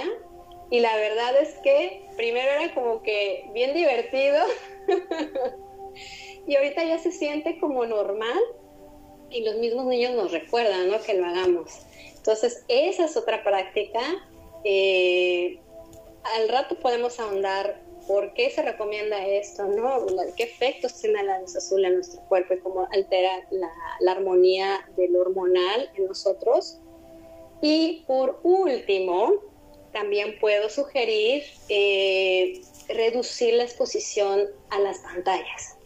y 0.73 0.79
la 0.79 0.95
verdad 0.97 1.37
es 1.39 1.53
que 1.59 2.03
primero 2.17 2.49
era 2.49 2.73
como 2.73 3.03
que 3.03 3.47
bien 3.53 3.75
divertido. 3.75 4.43
y 6.47 6.55
ahorita 6.55 6.83
ya 6.83 6.97
se 6.97 7.11
siente 7.11 7.59
como 7.59 7.85
normal 7.85 8.39
y 9.29 9.43
los 9.43 9.55
mismos 9.57 9.85
niños 9.85 10.13
nos 10.13 10.31
recuerdan 10.31 10.89
¿no? 10.89 10.99
que 11.01 11.13
lo 11.13 11.25
hagamos. 11.25 11.85
Entonces, 12.15 12.65
esa 12.67 13.05
es 13.05 13.15
otra 13.17 13.43
práctica. 13.43 14.01
Eh, 14.63 15.59
al 16.35 16.49
rato 16.49 16.79
podemos 16.79 17.19
ahondar 17.19 17.79
por 18.07 18.33
qué 18.33 18.49
se 18.49 18.61
recomienda 18.61 19.25
esto, 19.25 19.65
¿no? 19.65 20.05
¿Qué 20.35 20.43
efectos 20.43 20.99
tiene 20.99 21.23
la 21.23 21.39
luz 21.39 21.55
azul 21.55 21.83
en 21.85 21.95
nuestro 21.95 22.21
cuerpo 22.27 22.53
y 22.53 22.59
cómo 22.59 22.87
altera 22.91 23.47
la, 23.51 23.71
armonía 24.11 24.87
del 24.97 25.15
hormonal 25.15 25.89
en 25.95 26.05
nosotros? 26.07 26.79
Y 27.61 28.03
por 28.07 28.39
último, 28.43 29.33
también 29.91 30.37
puedo 30.39 30.69
sugerir 30.69 31.43
eh, 31.69 32.61
reducir 32.89 33.53
la 33.53 33.63
exposición 33.63 34.47
a 34.69 34.79
las 34.79 34.99
pantallas. 34.99 35.77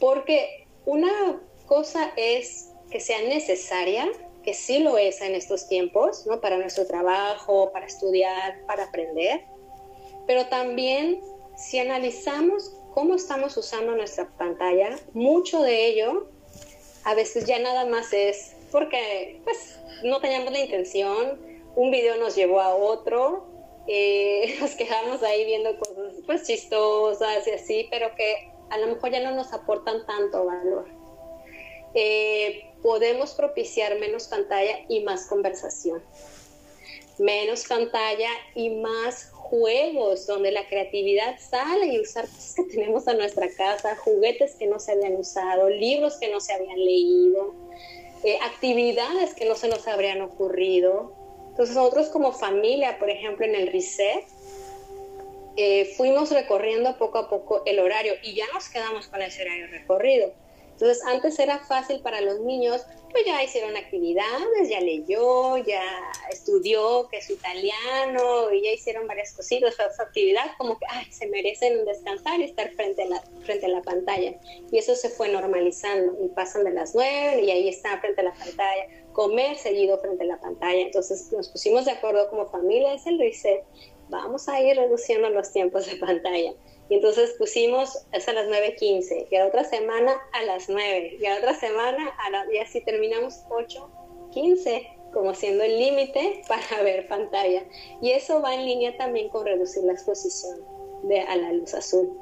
Porque 0.00 0.66
una 0.84 1.40
cosa 1.66 2.12
es 2.16 2.70
que 2.90 2.98
sea 3.00 3.22
necesaria, 3.22 4.10
que 4.42 4.54
sí 4.54 4.80
lo 4.80 4.98
es 4.98 5.20
en 5.20 5.34
estos 5.34 5.68
tiempos, 5.68 6.26
¿no? 6.26 6.40
Para 6.40 6.58
nuestro 6.58 6.86
trabajo, 6.86 7.70
para 7.72 7.86
estudiar, 7.86 8.66
para 8.66 8.84
aprender. 8.84 9.44
Pero 10.26 10.46
también 10.46 11.20
si 11.56 11.78
analizamos 11.78 12.72
cómo 12.94 13.14
estamos 13.14 13.56
usando 13.56 13.92
nuestra 13.92 14.28
pantalla, 14.36 14.98
mucho 15.12 15.62
de 15.62 15.86
ello 15.86 16.28
a 17.04 17.14
veces 17.14 17.46
ya 17.46 17.58
nada 17.58 17.84
más 17.86 18.12
es 18.12 18.54
porque 18.70 19.40
pues 19.44 19.78
no 20.04 20.20
teníamos 20.20 20.52
la 20.52 20.60
intención, 20.60 21.40
un 21.74 21.90
video 21.90 22.16
nos 22.16 22.34
llevó 22.36 22.60
a 22.60 22.74
otro, 22.74 23.46
eh, 23.86 24.56
nos 24.60 24.72
quedamos 24.72 25.22
ahí 25.22 25.44
viendo 25.44 25.78
cosas 25.78 26.14
pues 26.26 26.46
chistosas 26.46 27.46
y 27.46 27.50
así, 27.50 27.88
pero 27.90 28.14
que 28.14 28.50
a 28.70 28.78
lo 28.78 28.86
mejor 28.86 29.10
ya 29.10 29.20
no 29.20 29.34
nos 29.34 29.52
aportan 29.52 30.06
tanto 30.06 30.44
valor. 30.46 30.86
Eh, 31.94 32.70
podemos 32.82 33.34
propiciar 33.34 33.98
menos 33.98 34.28
pantalla 34.28 34.78
y 34.88 35.00
más 35.00 35.26
conversación. 35.26 36.02
Menos 37.18 37.66
pantalla 37.66 38.30
y 38.54 38.70
más 38.70 39.30
juegos 39.32 40.26
donde 40.26 40.50
la 40.50 40.66
creatividad 40.66 41.38
sale 41.38 41.86
y 41.86 42.00
usar 42.00 42.26
cosas 42.26 42.54
que 42.56 42.64
tenemos 42.74 43.06
en 43.06 43.18
nuestra 43.18 43.48
casa, 43.54 43.96
juguetes 43.96 44.54
que 44.54 44.66
no 44.66 44.78
se 44.78 44.92
habían 44.92 45.16
usado, 45.16 45.68
libros 45.68 46.16
que 46.18 46.30
no 46.30 46.40
se 46.40 46.54
habían 46.54 46.78
leído, 46.78 47.54
eh, 48.24 48.38
actividades 48.42 49.34
que 49.34 49.44
no 49.44 49.54
se 49.54 49.68
nos 49.68 49.86
habrían 49.86 50.22
ocurrido. 50.22 51.12
Entonces 51.50 51.76
nosotros 51.76 52.08
como 52.08 52.32
familia, 52.32 52.98
por 52.98 53.10
ejemplo, 53.10 53.44
en 53.44 53.54
el 53.54 53.66
RICE, 53.68 54.24
eh, 55.56 55.84
fuimos 55.98 56.30
recorriendo 56.30 56.96
poco 56.96 57.18
a 57.18 57.28
poco 57.28 57.62
el 57.66 57.78
horario 57.78 58.14
y 58.22 58.34
ya 58.34 58.46
nos 58.54 58.70
quedamos 58.70 59.08
con 59.08 59.20
ese 59.20 59.42
horario 59.42 59.66
recorrido. 59.66 60.32
Entonces 60.82 61.04
antes 61.06 61.38
era 61.38 61.60
fácil 61.60 62.00
para 62.00 62.20
los 62.20 62.40
niños, 62.40 62.84
pues 63.12 63.24
ya 63.24 63.40
hicieron 63.40 63.76
actividades, 63.76 64.68
ya 64.68 64.80
leyó, 64.80 65.56
ya 65.58 65.80
estudió 66.28 67.06
que 67.08 67.18
es 67.18 67.30
italiano 67.30 68.52
y 68.52 68.64
ya 68.64 68.72
hicieron 68.72 69.06
varias 69.06 69.32
cositas, 69.32 69.76
su 69.76 70.02
actividad 70.02 70.46
como 70.58 70.76
que 70.80 70.86
ay, 70.88 71.06
se 71.12 71.28
merecen 71.28 71.84
descansar 71.84 72.40
y 72.40 72.44
estar 72.46 72.68
frente 72.72 73.04
a, 73.04 73.06
la, 73.06 73.22
frente 73.44 73.66
a 73.66 73.68
la 73.68 73.82
pantalla. 73.82 74.34
Y 74.72 74.76
eso 74.76 74.96
se 74.96 75.08
fue 75.08 75.28
normalizando 75.28 76.16
y 76.20 76.26
pasan 76.30 76.64
de 76.64 76.72
las 76.72 76.96
nueve 76.96 77.42
y 77.42 77.52
ahí 77.52 77.68
está 77.68 78.00
frente 78.00 78.22
a 78.22 78.24
la 78.24 78.34
pantalla 78.34 78.88
comer 79.12 79.56
seguido 79.56 79.98
frente 79.98 80.24
a 80.24 80.26
la 80.26 80.40
pantalla. 80.40 80.80
Entonces 80.80 81.30
nos 81.30 81.48
pusimos 81.48 81.84
de 81.84 81.92
acuerdo 81.92 82.28
como 82.28 82.50
familia, 82.50 82.94
es 82.94 83.06
el 83.06 83.20
reset, 83.20 83.62
vamos 84.08 84.48
a 84.48 84.60
ir 84.60 84.76
reduciendo 84.76 85.30
los 85.30 85.52
tiempos 85.52 85.86
de 85.86 85.94
pantalla. 85.94 86.54
Y 86.92 86.96
entonces 86.96 87.34
pusimos 87.38 88.04
hasta 88.12 88.34
las 88.34 88.48
9.15, 88.48 89.28
y 89.30 89.36
a 89.36 89.46
otra 89.46 89.64
semana 89.64 90.14
a 90.34 90.42
las 90.42 90.68
9, 90.68 91.16
y 91.18 91.24
a 91.24 91.38
otra 91.38 91.58
semana 91.58 92.14
a 92.18 92.28
la, 92.28 92.44
y 92.52 92.58
así 92.58 92.82
terminamos 92.82 93.46
8.15 93.48 95.10
como 95.10 95.34
siendo 95.34 95.64
el 95.64 95.78
límite 95.78 96.42
para 96.48 96.82
ver 96.82 97.08
pantalla. 97.08 97.64
Y 98.02 98.10
eso 98.10 98.42
va 98.42 98.54
en 98.54 98.66
línea 98.66 98.94
también 98.98 99.30
con 99.30 99.46
reducir 99.46 99.84
la 99.84 99.94
exposición 99.94 100.60
de, 101.04 101.20
a 101.20 101.34
la 101.34 101.54
luz 101.54 101.72
azul. 101.72 102.12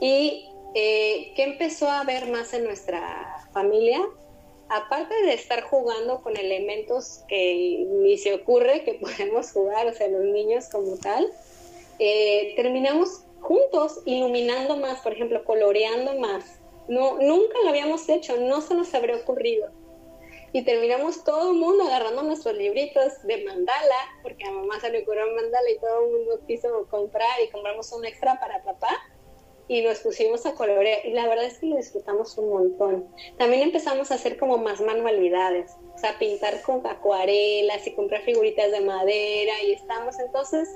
¿Y 0.00 0.50
eh, 0.74 1.32
qué 1.36 1.44
empezó 1.44 1.88
a 1.88 2.02
ver 2.02 2.26
más 2.26 2.52
en 2.54 2.64
nuestra 2.64 3.46
familia? 3.52 4.04
aparte 4.68 5.14
de 5.26 5.34
estar 5.34 5.62
jugando 5.64 6.22
con 6.22 6.34
elementos 6.34 7.20
que 7.28 7.84
ni 8.00 8.16
se 8.16 8.32
ocurre 8.32 8.84
que 8.84 8.94
podemos 9.00 9.52
jugar, 9.52 9.86
o 9.86 9.92
sea, 9.92 10.08
los 10.08 10.24
niños 10.24 10.64
como 10.72 10.96
tal, 10.96 11.30
eh, 11.98 12.54
terminamos 12.56 13.26
juntos 13.42 14.00
iluminando 14.06 14.76
más, 14.76 15.00
por 15.00 15.12
ejemplo, 15.12 15.44
coloreando 15.44 16.14
más. 16.14 16.60
No, 16.88 17.18
nunca 17.18 17.58
lo 17.62 17.68
habíamos 17.68 18.08
hecho, 18.08 18.36
no 18.38 18.60
se 18.60 18.74
nos 18.74 18.94
habría 18.94 19.16
ocurrido. 19.16 19.70
Y 20.52 20.64
terminamos 20.64 21.24
todo 21.24 21.52
el 21.52 21.56
mundo 21.56 21.84
agarrando 21.84 22.22
nuestros 22.22 22.54
libritos 22.54 23.22
de 23.24 23.44
mandala, 23.44 23.96
porque 24.22 24.44
a 24.44 24.50
mamá 24.50 24.78
se 24.80 24.90
le 24.90 25.02
ocurrió 25.02 25.24
mandala 25.34 25.70
y 25.70 25.78
todo 25.78 26.04
el 26.04 26.12
mundo 26.12 26.40
quiso 26.46 26.86
comprar 26.90 27.40
y 27.44 27.50
compramos 27.50 27.90
un 27.92 28.04
extra 28.04 28.38
para 28.38 28.62
papá 28.62 29.00
y 29.68 29.80
nos 29.82 30.00
pusimos 30.00 30.44
a 30.44 30.54
colorear 30.54 31.06
y 31.06 31.12
la 31.12 31.26
verdad 31.26 31.46
es 31.46 31.58
que 31.58 31.66
lo 31.66 31.76
disfrutamos 31.76 32.36
un 32.36 32.50
montón. 32.50 33.08
También 33.38 33.62
empezamos 33.62 34.10
a 34.10 34.16
hacer 34.16 34.36
como 34.36 34.58
más 34.58 34.82
manualidades, 34.82 35.72
o 35.94 35.98
sea, 35.98 36.18
pintar 36.18 36.60
con 36.60 36.86
acuarelas 36.86 37.86
y 37.86 37.94
comprar 37.94 38.22
figuritas 38.22 38.70
de 38.70 38.80
madera 38.80 39.62
y 39.66 39.72
estamos 39.72 40.18
entonces, 40.18 40.68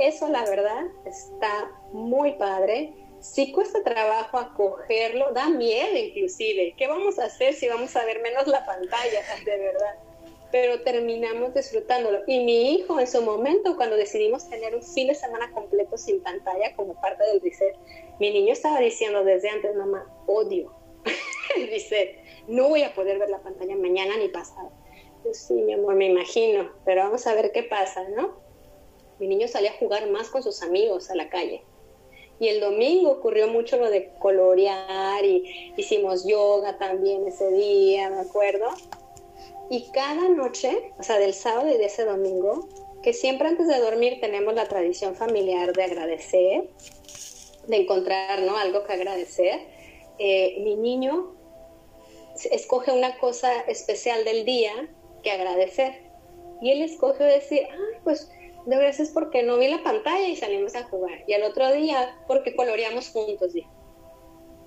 eso 0.00 0.28
la 0.28 0.44
verdad 0.44 0.86
está 1.04 1.70
muy 1.92 2.32
padre. 2.32 2.94
Sí 3.20 3.52
cuesta 3.52 3.82
trabajo 3.84 4.38
acogerlo, 4.38 5.32
da 5.32 5.48
miedo 5.48 5.96
inclusive. 5.96 6.74
¿Qué 6.76 6.88
vamos 6.88 7.18
a 7.18 7.26
hacer 7.26 7.54
si 7.54 7.68
vamos 7.68 7.94
a 7.94 8.04
ver 8.04 8.20
menos 8.20 8.46
la 8.48 8.66
pantalla, 8.66 9.22
de 9.44 9.58
verdad? 9.58 9.98
pero 10.52 10.82
terminamos 10.82 11.54
disfrutándolo. 11.54 12.20
Y 12.26 12.44
mi 12.44 12.74
hijo 12.74 13.00
en 13.00 13.06
su 13.08 13.22
momento, 13.22 13.74
cuando 13.74 13.96
decidimos 13.96 14.48
tener 14.48 14.76
un 14.76 14.82
fin 14.82 15.08
de 15.08 15.14
semana 15.14 15.50
completo 15.50 15.96
sin 15.96 16.22
pantalla 16.22 16.76
como 16.76 16.94
parte 17.00 17.24
del 17.24 17.40
reset, 17.40 17.74
mi 18.20 18.30
niño 18.30 18.52
estaba 18.52 18.78
diciendo 18.78 19.24
desde 19.24 19.48
antes, 19.48 19.74
mamá, 19.74 20.06
odio 20.26 20.72
el 21.56 21.68
reset, 21.68 22.18
no 22.46 22.68
voy 22.68 22.82
a 22.82 22.94
poder 22.94 23.18
ver 23.18 23.30
la 23.30 23.40
pantalla 23.40 23.74
mañana 23.76 24.16
ni 24.18 24.28
pasado. 24.28 24.70
Yo 25.24 25.32
sí, 25.32 25.54
mi 25.54 25.72
amor, 25.72 25.94
me 25.94 26.06
imagino, 26.06 26.70
pero 26.84 27.02
vamos 27.04 27.26
a 27.26 27.34
ver 27.34 27.50
qué 27.52 27.62
pasa, 27.62 28.06
¿no? 28.10 28.36
Mi 29.18 29.28
niño 29.28 29.48
salía 29.48 29.70
a 29.70 29.78
jugar 29.78 30.10
más 30.10 30.28
con 30.28 30.42
sus 30.42 30.62
amigos 30.62 31.10
a 31.10 31.14
la 31.14 31.30
calle. 31.30 31.62
Y 32.42 32.48
el 32.48 32.58
domingo 32.58 33.12
ocurrió 33.12 33.46
mucho 33.46 33.76
lo 33.76 33.88
de 33.88 34.08
colorear 34.18 35.24
y 35.24 35.72
hicimos 35.76 36.26
yoga 36.26 36.76
también 36.76 37.24
ese 37.28 37.48
día, 37.52 38.10
¿me 38.10 38.18
acuerdo? 38.18 38.66
Y 39.70 39.92
cada 39.92 40.28
noche, 40.28 40.92
o 40.98 41.04
sea, 41.04 41.20
del 41.20 41.34
sábado 41.34 41.70
y 41.70 41.78
de 41.78 41.84
ese 41.84 42.04
domingo, 42.04 42.68
que 43.00 43.12
siempre 43.12 43.46
antes 43.46 43.68
de 43.68 43.78
dormir 43.78 44.18
tenemos 44.20 44.54
la 44.54 44.66
tradición 44.66 45.14
familiar 45.14 45.72
de 45.72 45.84
agradecer, 45.84 46.68
de 47.68 47.76
encontrar 47.76 48.42
¿no? 48.42 48.56
algo 48.56 48.82
que 48.82 48.92
agradecer, 48.92 49.60
eh, 50.18 50.56
mi 50.64 50.74
niño 50.74 51.36
escoge 52.50 52.90
una 52.90 53.18
cosa 53.18 53.60
especial 53.68 54.24
del 54.24 54.44
día 54.44 54.88
que 55.22 55.30
agradecer. 55.30 55.94
Y 56.60 56.72
él 56.72 56.82
escoge 56.82 57.22
decir, 57.22 57.68
ay, 57.70 58.00
pues 58.02 58.32
de 58.66 58.76
gracias 58.76 59.10
porque 59.10 59.42
no 59.42 59.58
vi 59.58 59.68
la 59.68 59.82
pantalla 59.82 60.26
y 60.28 60.36
salimos 60.36 60.74
a 60.74 60.84
jugar. 60.84 61.24
Y 61.26 61.34
al 61.34 61.42
otro 61.42 61.72
día 61.72 62.16
porque 62.26 62.54
coloreamos 62.54 63.08
juntos. 63.10 63.52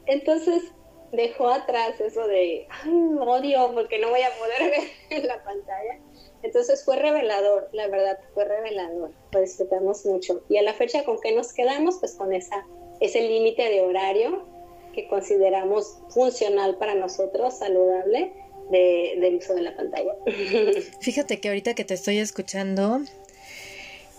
Entonces, 0.05 0.63
dejó 1.11 1.49
atrás 1.49 1.99
eso 1.99 2.27
de, 2.27 2.67
ay, 2.69 2.91
odio 3.19 3.71
porque 3.73 3.99
no 3.99 4.09
voy 4.09 4.21
a 4.21 4.29
poder 4.37 4.71
ver 5.09 5.25
la 5.25 5.43
pantalla. 5.43 5.99
Entonces 6.43 6.83
fue 6.85 6.97
revelador, 6.97 7.69
la 7.71 7.87
verdad, 7.87 8.19
fue 8.33 8.45
revelador, 8.45 9.11
lo 9.31 9.41
disfrutamos 9.41 10.05
mucho. 10.05 10.43
Y 10.49 10.57
a 10.57 10.61
la 10.61 10.73
fecha 10.73 11.03
con 11.03 11.19
que 11.19 11.33
nos 11.33 11.53
quedamos, 11.53 11.97
pues 11.99 12.13
con 12.15 12.33
esa, 12.33 12.65
ese 12.99 13.21
límite 13.21 13.63
de 13.69 13.81
horario 13.81 14.45
que 14.93 15.07
consideramos 15.07 15.99
funcional 16.09 16.77
para 16.77 16.95
nosotros, 16.95 17.57
saludable, 17.57 18.31
de, 18.69 19.17
del 19.19 19.35
uso 19.35 19.53
de 19.53 19.61
la 19.61 19.75
pantalla. 19.75 20.15
Fíjate 21.01 21.39
que 21.39 21.49
ahorita 21.49 21.73
que 21.73 21.83
te 21.83 21.93
estoy 21.95 22.19
escuchando, 22.19 22.99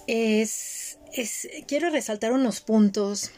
es, 0.06 0.98
quiero 1.66 1.90
resaltar 1.90 2.32
unos 2.32 2.60
puntos 2.60 3.30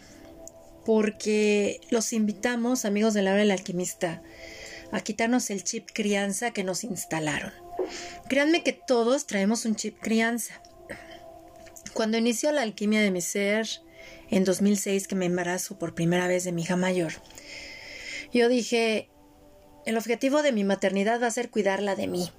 porque 0.84 1.80
los 1.90 2.12
invitamos, 2.12 2.84
amigos 2.84 3.14
de 3.14 3.22
la 3.22 3.32
hora 3.32 3.40
del 3.40 3.50
alquimista, 3.50 4.22
a 4.90 5.00
quitarnos 5.00 5.50
el 5.50 5.62
chip 5.64 5.88
crianza 5.92 6.52
que 6.52 6.64
nos 6.64 6.84
instalaron. 6.84 7.52
Créanme 8.28 8.62
que 8.62 8.72
todos 8.72 9.26
traemos 9.26 9.64
un 9.64 9.76
chip 9.76 9.98
crianza. 10.00 10.62
Cuando 11.94 12.16
inició 12.16 12.52
la 12.52 12.62
alquimia 12.62 13.00
de 13.00 13.10
mi 13.10 13.20
ser, 13.20 13.68
en 14.30 14.44
2006 14.44 15.08
que 15.08 15.14
me 15.14 15.26
embarazo 15.26 15.78
por 15.78 15.94
primera 15.94 16.26
vez 16.26 16.44
de 16.44 16.52
mi 16.52 16.62
hija 16.62 16.76
mayor, 16.76 17.12
yo 18.32 18.48
dije, 18.48 19.10
el 19.86 19.96
objetivo 19.96 20.42
de 20.42 20.52
mi 20.52 20.64
maternidad 20.64 21.20
va 21.20 21.26
a 21.26 21.30
ser 21.30 21.50
cuidarla 21.50 21.96
de 21.96 22.06
mí. 22.06 22.30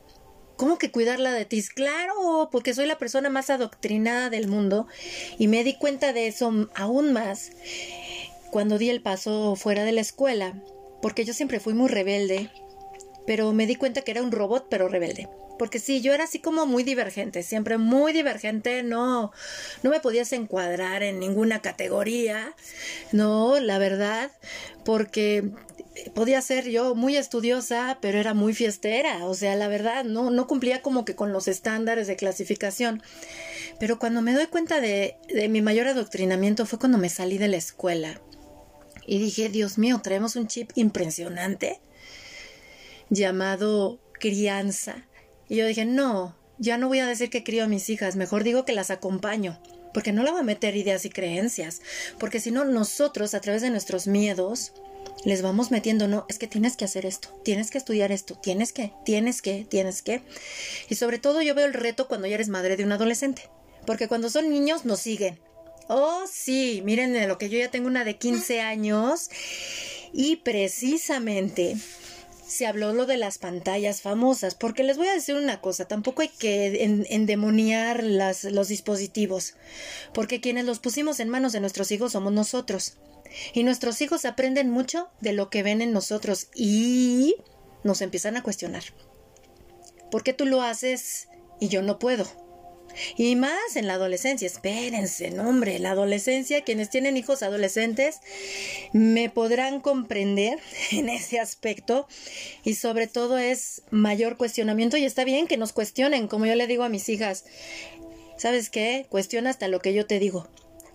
¿Cómo 0.59 0.77
que 0.77 0.91
cuidarla 0.91 1.31
de 1.31 1.45
ti? 1.45 1.63
Claro, 1.73 2.49
porque 2.51 2.73
soy 2.73 2.85
la 2.85 2.97
persona 2.97 3.29
más 3.29 3.49
adoctrinada 3.49 4.29
del 4.29 4.49
mundo 4.49 4.87
y 5.37 5.47
me 5.47 5.63
di 5.63 5.75
cuenta 5.75 6.11
de 6.11 6.27
eso 6.27 6.67
aún 6.75 7.13
más 7.13 7.53
cuando 8.51 8.77
di 8.77 8.89
el 8.89 9.01
paso 9.01 9.55
fuera 9.55 9.85
de 9.85 9.93
la 9.93 10.01
escuela, 10.01 10.61
porque 11.01 11.23
yo 11.23 11.33
siempre 11.33 11.61
fui 11.61 11.73
muy 11.73 11.87
rebelde, 11.87 12.49
pero 13.25 13.53
me 13.53 13.67
di 13.67 13.75
cuenta 13.75 14.01
que 14.01 14.11
era 14.11 14.21
un 14.21 14.33
robot 14.33 14.67
pero 14.69 14.89
rebelde. 14.89 15.29
Porque 15.59 15.77
sí, 15.77 16.01
yo 16.01 16.13
era 16.13 16.23
así 16.23 16.39
como 16.39 16.65
muy 16.65 16.81
divergente, 16.83 17.43
siempre 17.43 17.77
muy 17.77 18.13
divergente, 18.13 18.81
no, 18.81 19.31
no 19.83 19.89
me 19.91 19.99
podías 19.99 20.33
encuadrar 20.33 21.03
en 21.03 21.19
ninguna 21.19 21.61
categoría, 21.61 22.55
no, 23.11 23.59
la 23.59 23.77
verdad, 23.77 24.31
porque 24.85 25.51
podía 26.15 26.41
ser 26.41 26.69
yo 26.69 26.95
muy 26.95 27.15
estudiosa, 27.17 27.99
pero 28.01 28.17
era 28.19 28.33
muy 28.33 28.53
fiestera, 28.53 29.25
o 29.25 29.33
sea, 29.33 29.55
la 29.55 29.67
verdad, 29.67 30.03
no, 30.03 30.31
no 30.31 30.47
cumplía 30.47 30.81
como 30.81 31.05
que 31.05 31.15
con 31.15 31.31
los 31.33 31.47
estándares 31.47 32.07
de 32.07 32.15
clasificación. 32.15 33.03
Pero 33.79 33.99
cuando 33.99 34.21
me 34.21 34.33
doy 34.33 34.47
cuenta 34.47 34.81
de, 34.81 35.17
de 35.27 35.49
mi 35.49 35.61
mayor 35.61 35.87
adoctrinamiento 35.87 36.65
fue 36.65 36.79
cuando 36.79 36.97
me 36.97 37.09
salí 37.09 37.37
de 37.37 37.49
la 37.49 37.57
escuela 37.57 38.19
y 39.05 39.19
dije, 39.19 39.49
Dios 39.49 39.77
mío, 39.77 39.99
traemos 40.03 40.35
un 40.35 40.47
chip 40.47 40.71
impresionante 40.75 41.81
llamado 43.09 43.99
crianza. 44.13 45.07
Y 45.49 45.57
yo 45.57 45.65
dije, 45.65 45.85
no, 45.85 46.35
ya 46.57 46.77
no 46.77 46.87
voy 46.87 46.99
a 46.99 47.07
decir 47.07 47.29
que 47.29 47.43
crío 47.43 47.63
a 47.63 47.67
mis 47.67 47.89
hijas, 47.89 48.15
mejor 48.15 48.43
digo 48.43 48.65
que 48.65 48.73
las 48.73 48.91
acompaño, 48.91 49.59
porque 49.93 50.13
no 50.13 50.23
le 50.23 50.31
voy 50.31 50.41
a 50.41 50.43
meter 50.43 50.75
ideas 50.75 51.05
y 51.05 51.09
creencias, 51.09 51.81
porque 52.19 52.39
si 52.39 52.51
no, 52.51 52.63
nosotros 52.65 53.33
a 53.33 53.41
través 53.41 53.61
de 53.61 53.69
nuestros 53.69 54.07
miedos 54.07 54.73
les 55.25 55.41
vamos 55.41 55.71
metiendo, 55.71 56.07
no, 56.07 56.25
es 56.29 56.39
que 56.39 56.47
tienes 56.47 56.77
que 56.77 56.85
hacer 56.85 57.05
esto, 57.05 57.29
tienes 57.43 57.71
que 57.71 57.77
estudiar 57.77 58.11
esto, 58.11 58.35
tienes 58.35 58.71
que, 58.71 58.93
tienes 59.03 59.41
que, 59.41 59.65
tienes 59.67 60.01
que. 60.01 60.21
Y 60.87 60.95
sobre 60.95 61.17
todo 61.17 61.41
yo 61.41 61.55
veo 61.55 61.65
el 61.65 61.73
reto 61.73 62.07
cuando 62.07 62.27
ya 62.27 62.35
eres 62.35 62.49
madre 62.49 62.77
de 62.77 62.85
un 62.85 62.91
adolescente, 62.91 63.49
porque 63.85 64.07
cuando 64.07 64.29
son 64.29 64.49
niños 64.49 64.85
nos 64.85 64.99
siguen, 64.99 65.39
Oh, 65.91 66.25
sí, 66.31 66.83
miren 66.85 67.27
lo 67.27 67.39
que 67.39 67.49
yo 67.49 67.57
ya 67.57 67.71
tengo 67.71 67.87
una 67.87 68.03
de 68.03 68.15
15 68.15 68.61
años 68.61 69.31
y 70.13 70.35
precisamente 70.35 71.77
se 72.49 72.65
habló 72.65 72.93
lo 72.93 73.05
de 73.05 73.17
las 73.17 73.37
pantallas 73.37 74.01
famosas, 74.01 74.55
porque 74.55 74.83
les 74.83 74.97
voy 74.97 75.07
a 75.07 75.13
decir 75.13 75.35
una 75.35 75.61
cosa, 75.61 75.87
tampoco 75.87 76.23
hay 76.23 76.29
que 76.29 76.83
endemoniar 77.09 78.03
los 78.03 78.67
dispositivos, 78.67 79.55
porque 80.13 80.41
quienes 80.41 80.65
los 80.65 80.79
pusimos 80.79 81.19
en 81.19 81.29
manos 81.29 81.53
de 81.53 81.59
nuestros 81.59 81.91
hijos 81.91 82.13
somos 82.13 82.33
nosotros. 82.33 82.97
Y 83.53 83.63
nuestros 83.63 84.01
hijos 84.01 84.25
aprenden 84.25 84.71
mucho 84.71 85.09
de 85.21 85.33
lo 85.33 85.51
que 85.51 85.61
ven 85.61 85.83
en 85.83 85.93
nosotros 85.93 86.47
y 86.55 87.35
nos 87.83 88.01
empiezan 88.01 88.35
a 88.35 88.43
cuestionar. 88.43 88.83
¿Por 90.09 90.23
qué 90.23 90.33
tú 90.33 90.47
lo 90.47 90.63
haces 90.63 91.27
y 91.59 91.67
yo 91.67 91.83
no 91.83 91.99
puedo? 91.99 92.25
Y 93.17 93.35
más 93.35 93.75
en 93.75 93.87
la 93.87 93.93
adolescencia, 93.93 94.45
espérense, 94.45 95.31
no 95.31 95.49
hombre, 95.49 95.79
la 95.79 95.91
adolescencia, 95.91 96.63
quienes 96.63 96.89
tienen 96.89 97.17
hijos 97.17 97.43
adolescentes 97.43 98.19
me 98.93 99.29
podrán 99.29 99.81
comprender 99.81 100.59
en 100.91 101.09
ese 101.09 101.39
aspecto 101.39 102.07
y 102.63 102.75
sobre 102.75 103.07
todo 103.07 103.37
es 103.37 103.83
mayor 103.91 104.37
cuestionamiento 104.37 104.97
y 104.97 105.05
está 105.05 105.23
bien 105.23 105.47
que 105.47 105.57
nos 105.57 105.73
cuestionen, 105.73 106.27
como 106.27 106.45
yo 106.45 106.55
le 106.55 106.67
digo 106.67 106.83
a 106.83 106.89
mis 106.89 107.09
hijas, 107.09 107.45
¿sabes 108.37 108.69
qué? 108.69 109.05
Cuestiona 109.09 109.49
hasta 109.49 109.67
lo 109.67 109.79
que 109.79 109.93
yo 109.93 110.05
te 110.05 110.19
digo. 110.19 110.47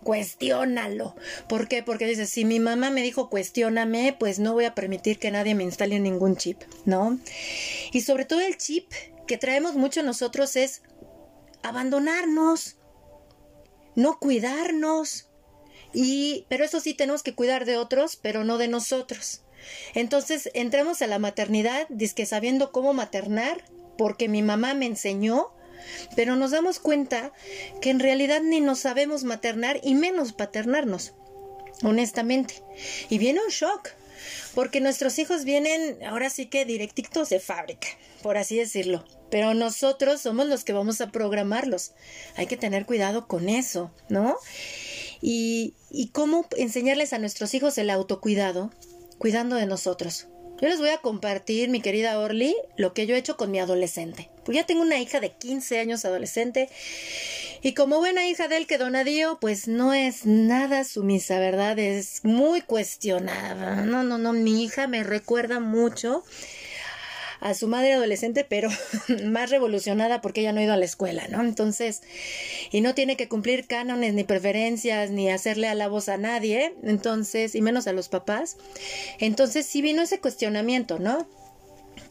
Cuestiónalo. 0.02 1.16
¿Por 1.48 1.66
qué? 1.66 1.82
Porque 1.82 2.06
dices, 2.06 2.28
si 2.28 2.44
mi 2.44 2.60
mamá 2.60 2.90
me 2.90 3.02
dijo 3.02 3.30
cuestióname, 3.30 4.14
pues 4.18 4.38
no 4.38 4.52
voy 4.52 4.66
a 4.66 4.74
permitir 4.74 5.18
que 5.18 5.30
nadie 5.30 5.54
me 5.54 5.64
instale 5.64 5.98
ningún 5.98 6.36
chip, 6.36 6.60
¿no? 6.84 7.18
Y 7.90 8.02
sobre 8.02 8.26
todo 8.26 8.40
el 8.40 8.58
chip 8.58 8.92
que 9.26 9.38
traemos 9.38 9.74
mucho 9.74 10.02
nosotros 10.02 10.56
es 10.56 10.82
abandonarnos, 11.64 12.77
no 13.96 14.18
cuidarnos. 14.18 15.29
Y, 15.92 16.46
pero 16.48 16.64
eso 16.64 16.81
sí 16.81 16.94
tenemos 16.94 17.22
que 17.22 17.35
cuidar 17.35 17.64
de 17.64 17.77
otros, 17.77 18.16
pero 18.16 18.44
no 18.44 18.59
de 18.59 18.68
nosotros. 18.68 19.42
Entonces 19.94 20.50
entramos 20.55 21.03
a 21.03 21.07
la 21.07 21.18
maternidad, 21.18 21.88
que 22.14 22.27
sabiendo 22.27 22.70
cómo 22.70 22.92
maternar, 22.92 23.64
porque 23.96 24.29
mi 24.29 24.42
mamá 24.42 24.74
me 24.74 24.87
enseñó, 24.87 25.53
pero 26.16 26.37
nos 26.37 26.50
damos 26.50 26.81
cuenta 26.81 27.33
que 27.81 27.90
en 27.90 28.00
realidad 28.00 28.42
ni 28.42 28.61
nos 28.61 28.81
sabemos 28.81 29.24
maternar 29.24 29.81
y 29.83 29.94
menos 29.94 30.33
paternarnos, 30.33 31.14
honestamente. 31.83 32.62
Y 33.09 33.18
viene 33.18 33.40
un 33.40 33.50
shock, 33.50 33.90
porque 34.55 34.81
nuestros 34.81 35.18
hijos 35.18 35.44
vienen 35.44 36.03
ahora 36.05 36.31
sí 36.31 36.46
que 36.46 36.64
directitos 36.64 37.29
de 37.31 37.40
fábrica, 37.40 37.88
por 38.24 38.38
así 38.38 38.56
decirlo. 38.56 39.04
Pero 39.30 39.52
nosotros 39.52 40.22
somos 40.22 40.46
los 40.46 40.64
que 40.64 40.72
vamos 40.72 41.02
a 41.02 41.10
programarlos. 41.12 41.92
Hay 42.37 42.46
que 42.46 42.56
tener 42.56 42.87
cuidado 42.87 43.28
con 43.28 43.50
eso, 43.50 43.92
¿no? 44.08 44.38
Y, 45.20 45.75
cómo 46.12 46.46
enseñarles 46.56 47.12
a 47.12 47.18
nuestros 47.18 47.52
hijos 47.52 47.77
el 47.77 47.90
autocuidado, 47.90 48.72
cuidando 49.18 49.56
de 49.56 49.66
nosotros. 49.66 50.29
Yo 50.58 50.68
les 50.68 50.79
voy 50.79 50.88
a 50.88 51.02
compartir, 51.02 51.68
mi 51.68 51.83
querida 51.83 52.18
Orly, 52.18 52.56
lo 52.79 52.94
que 52.94 53.06
yo 53.06 53.14
he 53.14 53.18
hecho 53.18 53.37
con 53.37 53.50
mi 53.50 53.58
adolescente. 53.58 54.31
Pues 54.46 54.56
ya 54.56 54.64
tengo 54.64 54.81
una 54.81 54.98
hija 54.98 55.20
de 55.20 55.33
15 55.33 55.79
años 55.79 56.06
adolescente 56.06 56.70
y 57.60 57.75
como 57.75 57.98
buena 57.98 58.27
hija 58.27 58.48
del 58.48 58.66
que 58.66 58.79
donadío, 58.79 59.37
pues 59.38 59.68
no 59.68 59.92
es 59.92 60.25
nada 60.25 60.85
sumisa, 60.85 61.38
¿verdad? 61.38 61.79
Es 61.79 62.25
muy 62.25 62.62
cuestionada. 62.62 63.83
No, 63.83 64.02
no, 64.02 64.16
no, 64.16 64.33
mi 64.33 64.64
hija 64.64 64.87
me 64.87 65.04
recuerda 65.04 65.60
mucho 65.60 66.25
a 67.44 67.52
su 67.52 67.68
madre 67.68 67.92
adolescente, 67.92 68.42
pero 68.48 68.70
más 69.26 69.50
revolucionada 69.50 70.22
porque 70.22 70.40
ella 70.40 70.52
no 70.52 70.60
ha 70.60 70.64
ido 70.64 70.72
a 70.72 70.78
la 70.78 70.86
escuela, 70.86 71.28
¿no? 71.28 71.42
Entonces, 71.42 72.02
y 72.72 72.80
no 72.80 72.94
tiene 72.94 73.18
que 73.18 73.28
cumplir 73.28 73.66
cánones 73.66 74.14
ni 74.14 74.24
preferencias 74.24 75.10
ni 75.10 75.30
hacerle 75.30 75.68
a 75.68 75.74
la 75.74 75.88
voz 75.88 76.08
a 76.08 76.16
nadie, 76.16 76.74
entonces, 76.82 77.54
y 77.54 77.60
menos 77.60 77.86
a 77.86 77.92
los 77.92 78.08
papás. 78.08 78.56
Entonces 79.20 79.66
sí 79.66 79.82
vino 79.82 80.00
ese 80.00 80.20
cuestionamiento, 80.20 80.98
¿no? 80.98 81.28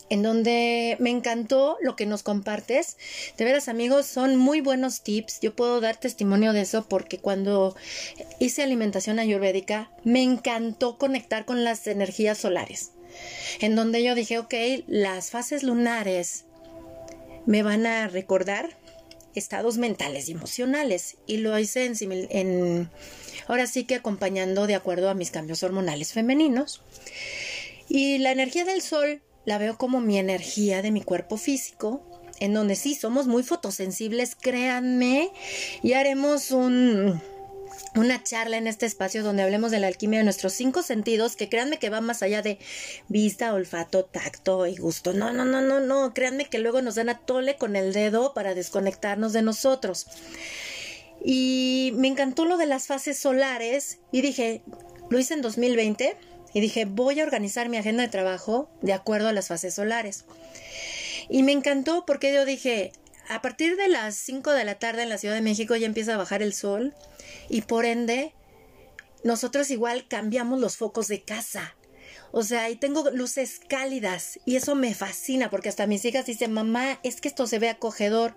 en 0.09 0.21
donde 0.21 0.95
me 0.99 1.09
encantó 1.09 1.77
lo 1.81 1.95
que 1.95 2.05
nos 2.05 2.21
compartes. 2.21 2.97
De 3.35 3.45
veras, 3.45 3.67
amigos, 3.67 4.05
son 4.05 4.35
muy 4.35 4.61
buenos 4.61 5.01
tips. 5.01 5.39
Yo 5.41 5.55
puedo 5.55 5.81
dar 5.81 5.97
testimonio 5.97 6.53
de 6.53 6.61
eso 6.61 6.85
porque 6.87 7.17
cuando 7.17 7.75
hice 8.39 8.61
alimentación 8.61 9.17
ayurvédica, 9.17 9.89
me 10.03 10.21
encantó 10.21 10.99
conectar 10.99 11.45
con 11.45 11.63
las 11.63 11.87
energías 11.87 12.37
solares. 12.37 12.92
En 13.59 13.75
donde 13.75 14.03
yo 14.03 14.15
dije, 14.15 14.39
ok, 14.39 14.53
las 14.87 15.31
fases 15.31 15.63
lunares 15.63 16.45
me 17.45 17.63
van 17.63 17.85
a 17.85 18.07
recordar 18.07 18.77
estados 19.35 19.77
mentales 19.77 20.29
y 20.29 20.33
emocionales. 20.33 21.17
Y 21.27 21.37
lo 21.37 21.57
hice 21.57 21.85
en, 21.85 21.95
en 22.29 22.89
ahora 23.47 23.67
sí 23.67 23.85
que 23.85 23.95
acompañando 23.95 24.67
de 24.67 24.75
acuerdo 24.75 25.09
a 25.09 25.13
mis 25.13 25.31
cambios 25.31 25.63
hormonales 25.63 26.13
femeninos. 26.13 26.81
Y 27.89 28.17
la 28.19 28.31
energía 28.31 28.65
del 28.65 28.81
sol 28.81 29.21
la 29.45 29.57
veo 29.57 29.77
como 29.77 30.01
mi 30.01 30.17
energía 30.17 30.81
de 30.81 30.91
mi 30.91 31.01
cuerpo 31.01 31.37
físico, 31.37 32.01
en 32.39 32.53
donde 32.53 32.75
sí 32.75 32.95
somos 32.95 33.27
muy 33.27 33.43
fotosensibles, 33.43 34.35
créanme, 34.35 35.31
y 35.81 35.93
haremos 35.93 36.51
un, 36.51 37.21
una 37.95 38.23
charla 38.23 38.57
en 38.57 38.67
este 38.67 38.85
espacio 38.85 39.23
donde 39.23 39.43
hablemos 39.43 39.71
de 39.71 39.79
la 39.79 39.87
alquimia 39.87 40.19
de 40.19 40.23
nuestros 40.25 40.53
cinco 40.53 40.81
sentidos, 40.81 41.35
que 41.35 41.49
créanme 41.49 41.77
que 41.77 41.89
va 41.89 42.01
más 42.01 42.23
allá 42.23 42.41
de 42.41 42.57
vista, 43.07 43.53
olfato, 43.53 44.05
tacto 44.05 44.65
y 44.65 44.75
gusto. 44.75 45.13
No, 45.13 45.31
no, 45.31 45.45
no, 45.45 45.61
no, 45.61 45.79
no, 45.79 46.13
créanme 46.13 46.45
que 46.45 46.59
luego 46.59 46.81
nos 46.81 46.95
dan 46.95 47.09
a 47.09 47.19
tole 47.19 47.55
con 47.57 47.75
el 47.75 47.93
dedo 47.93 48.33
para 48.33 48.55
desconectarnos 48.55 49.33
de 49.33 49.43
nosotros. 49.43 50.07
Y 51.23 51.93
me 51.95 52.07
encantó 52.07 52.45
lo 52.45 52.57
de 52.57 52.65
las 52.65 52.87
fases 52.87 53.17
solares 53.17 53.99
y 54.11 54.21
dije, 54.21 54.63
lo 55.09 55.19
hice 55.19 55.35
en 55.35 55.41
2020 55.41 56.17
y 56.53 56.59
dije, 56.59 56.85
voy 56.85 57.19
a 57.19 57.23
organizar 57.23 57.69
mi 57.69 57.77
agenda 57.77 58.03
de 58.03 58.09
trabajo 58.09 58.69
de 58.81 58.93
acuerdo 58.93 59.27
a 59.27 59.33
las 59.33 59.47
fases 59.47 59.73
solares. 59.75 60.25
Y 61.29 61.43
me 61.43 61.51
encantó 61.51 62.05
porque 62.05 62.33
yo 62.33 62.45
dije, 62.45 62.91
a 63.29 63.41
partir 63.41 63.77
de 63.77 63.87
las 63.87 64.15
5 64.15 64.51
de 64.51 64.65
la 64.65 64.79
tarde 64.79 65.03
en 65.03 65.09
la 65.09 65.17
Ciudad 65.17 65.35
de 65.35 65.41
México 65.41 65.75
ya 65.75 65.85
empieza 65.85 66.15
a 66.15 66.17
bajar 66.17 66.41
el 66.41 66.53
sol 66.53 66.93
y 67.49 67.61
por 67.61 67.85
ende 67.85 68.33
nosotros 69.23 69.71
igual 69.71 70.07
cambiamos 70.07 70.59
los 70.59 70.77
focos 70.77 71.07
de 71.07 71.23
casa. 71.23 71.75
O 72.31 72.41
sea, 72.41 72.63
ahí 72.63 72.75
tengo 72.75 73.09
luces 73.11 73.59
cálidas 73.67 74.39
y 74.43 74.55
eso 74.55 74.73
me 74.73 74.95
fascina 74.95 75.49
porque 75.51 75.69
hasta 75.69 75.85
mis 75.85 76.03
hijas 76.03 76.25
dicen, 76.25 76.51
mamá, 76.51 76.99
es 77.03 77.21
que 77.21 77.27
esto 77.27 77.45
se 77.45 77.59
ve 77.59 77.69
acogedor. 77.69 78.35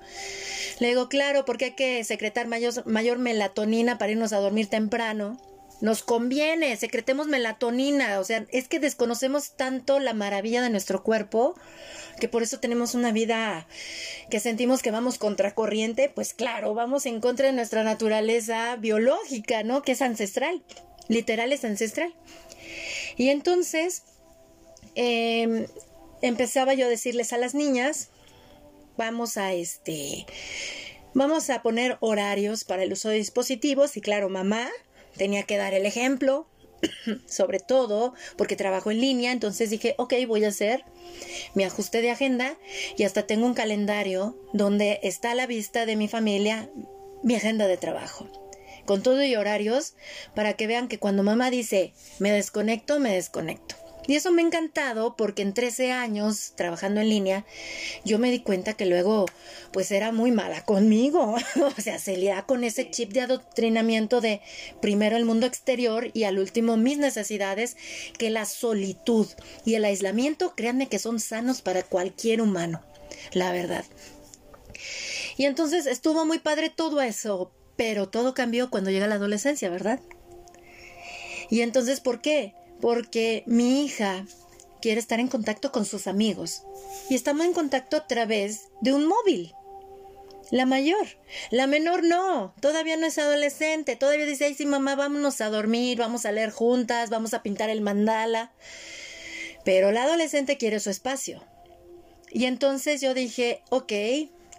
Le 0.80 0.88
digo, 0.88 1.08
claro, 1.08 1.46
porque 1.46 1.66
hay 1.66 1.74
que 1.76 2.04
secretar 2.04 2.46
mayor, 2.46 2.86
mayor 2.86 3.18
melatonina 3.18 3.96
para 3.96 4.12
irnos 4.12 4.34
a 4.34 4.38
dormir 4.38 4.68
temprano 4.68 5.40
nos 5.80 6.02
conviene, 6.02 6.76
secretemos 6.76 7.26
melatonina, 7.26 8.18
o 8.18 8.24
sea, 8.24 8.46
es 8.50 8.68
que 8.68 8.80
desconocemos 8.80 9.56
tanto 9.56 9.98
la 9.98 10.14
maravilla 10.14 10.62
de 10.62 10.70
nuestro 10.70 11.02
cuerpo 11.02 11.54
que 12.18 12.28
por 12.28 12.42
eso 12.42 12.58
tenemos 12.60 12.94
una 12.94 13.12
vida 13.12 13.66
que 14.30 14.40
sentimos 14.40 14.82
que 14.82 14.90
vamos 14.90 15.18
contracorriente, 15.18 16.08
pues 16.08 16.32
claro, 16.32 16.74
vamos 16.74 17.04
en 17.06 17.20
contra 17.20 17.46
de 17.46 17.52
nuestra 17.52 17.84
naturaleza 17.84 18.76
biológica, 18.76 19.62
¿no? 19.62 19.82
Que 19.82 19.92
es 19.92 20.02
ancestral, 20.02 20.62
literal 21.08 21.52
es 21.52 21.64
ancestral. 21.64 22.14
Y 23.16 23.28
entonces 23.28 24.02
em, 24.94 25.66
empezaba 26.22 26.74
yo 26.74 26.86
a 26.86 26.90
decirles 26.90 27.32
a 27.32 27.38
las 27.38 27.54
niñas, 27.54 28.08
vamos 28.96 29.36
a 29.36 29.52
este, 29.52 30.24
vamos 31.12 31.50
a 31.50 31.60
poner 31.60 31.98
horarios 32.00 32.64
para 32.64 32.82
el 32.82 32.92
uso 32.92 33.10
de 33.10 33.16
dispositivos 33.16 33.96
y 33.98 34.00
claro, 34.00 34.30
mamá, 34.30 34.70
tenía 35.16 35.44
que 35.44 35.56
dar 35.56 35.74
el 35.74 35.86
ejemplo, 35.86 36.46
sobre 37.26 37.58
todo 37.58 38.14
porque 38.36 38.56
trabajo 38.56 38.90
en 38.90 39.00
línea, 39.00 39.32
entonces 39.32 39.70
dije, 39.70 39.94
ok, 39.98 40.14
voy 40.26 40.44
a 40.44 40.48
hacer 40.48 40.84
mi 41.54 41.64
ajuste 41.64 42.02
de 42.02 42.10
agenda 42.10 42.56
y 42.96 43.04
hasta 43.04 43.26
tengo 43.26 43.46
un 43.46 43.54
calendario 43.54 44.36
donde 44.52 45.00
está 45.02 45.32
a 45.32 45.34
la 45.34 45.46
vista 45.46 45.86
de 45.86 45.96
mi 45.96 46.08
familia 46.08 46.68
mi 47.22 47.34
agenda 47.34 47.66
de 47.66 47.76
trabajo, 47.76 48.28
con 48.84 49.02
todo 49.02 49.24
y 49.24 49.34
horarios, 49.34 49.94
para 50.34 50.52
que 50.52 50.66
vean 50.66 50.88
que 50.88 50.98
cuando 50.98 51.22
mamá 51.22 51.50
dice, 51.50 51.92
me 52.18 52.30
desconecto, 52.30 53.00
me 53.00 53.14
desconecto. 53.14 53.74
Y 54.06 54.14
eso 54.14 54.30
me 54.32 54.42
ha 54.42 54.46
encantado 54.46 55.16
porque 55.16 55.42
en 55.42 55.54
13 55.54 55.92
años 55.92 56.52
trabajando 56.56 57.00
en 57.00 57.08
línea, 57.08 57.44
yo 58.04 58.18
me 58.18 58.30
di 58.30 58.40
cuenta 58.40 58.74
que 58.74 58.86
luego 58.86 59.26
pues 59.72 59.90
era 59.90 60.12
muy 60.12 60.30
mala 60.30 60.64
conmigo. 60.64 61.36
o 61.76 61.80
sea, 61.80 61.98
se 61.98 62.16
lía 62.16 62.42
con 62.42 62.64
ese 62.64 62.90
chip 62.90 63.12
de 63.12 63.22
adoctrinamiento 63.22 64.20
de 64.20 64.40
primero 64.80 65.16
el 65.16 65.24
mundo 65.24 65.46
exterior 65.46 66.10
y 66.12 66.24
al 66.24 66.38
último 66.38 66.76
mis 66.76 66.98
necesidades, 66.98 67.76
que 68.18 68.30
la 68.30 68.44
solitud 68.44 69.26
y 69.64 69.74
el 69.74 69.84
aislamiento, 69.84 70.54
créanme 70.54 70.88
que 70.88 70.98
son 70.98 71.20
sanos 71.20 71.62
para 71.62 71.82
cualquier 71.82 72.40
humano, 72.40 72.82
la 73.32 73.52
verdad. 73.52 73.84
Y 75.36 75.44
entonces 75.44 75.86
estuvo 75.86 76.24
muy 76.24 76.38
padre 76.38 76.70
todo 76.70 77.00
eso, 77.02 77.52
pero 77.76 78.08
todo 78.08 78.34
cambió 78.34 78.70
cuando 78.70 78.90
llega 78.90 79.06
la 79.06 79.16
adolescencia, 79.16 79.68
¿verdad? 79.68 80.00
Y 81.50 81.60
entonces, 81.60 82.00
¿por 82.00 82.20
qué? 82.20 82.54
Porque 82.80 83.42
mi 83.46 83.84
hija 83.84 84.26
quiere 84.80 85.00
estar 85.00 85.20
en 85.20 85.28
contacto 85.28 85.72
con 85.72 85.84
sus 85.84 86.06
amigos 86.06 86.62
y 87.08 87.14
estamos 87.14 87.46
en 87.46 87.52
contacto 87.52 87.96
a 87.96 88.06
través 88.06 88.68
de 88.80 88.92
un 88.92 89.06
móvil. 89.06 89.52
La 90.52 90.64
mayor, 90.64 91.06
la 91.50 91.66
menor 91.66 92.04
no, 92.04 92.54
todavía 92.60 92.96
no 92.96 93.06
es 93.06 93.18
adolescente, 93.18 93.96
todavía 93.96 94.26
dice, 94.26 94.44
ay 94.44 94.54
sí 94.54 94.64
mamá, 94.64 94.94
vámonos 94.94 95.40
a 95.40 95.50
dormir, 95.50 95.98
vamos 95.98 96.24
a 96.24 96.30
leer 96.30 96.50
juntas, 96.50 97.10
vamos 97.10 97.34
a 97.34 97.42
pintar 97.42 97.68
el 97.68 97.80
mandala. 97.80 98.52
Pero 99.64 99.90
la 99.90 100.04
adolescente 100.04 100.56
quiere 100.56 100.78
su 100.78 100.90
espacio. 100.90 101.42
Y 102.30 102.44
entonces 102.44 103.00
yo 103.00 103.12
dije, 103.12 103.62
ok, 103.70 103.92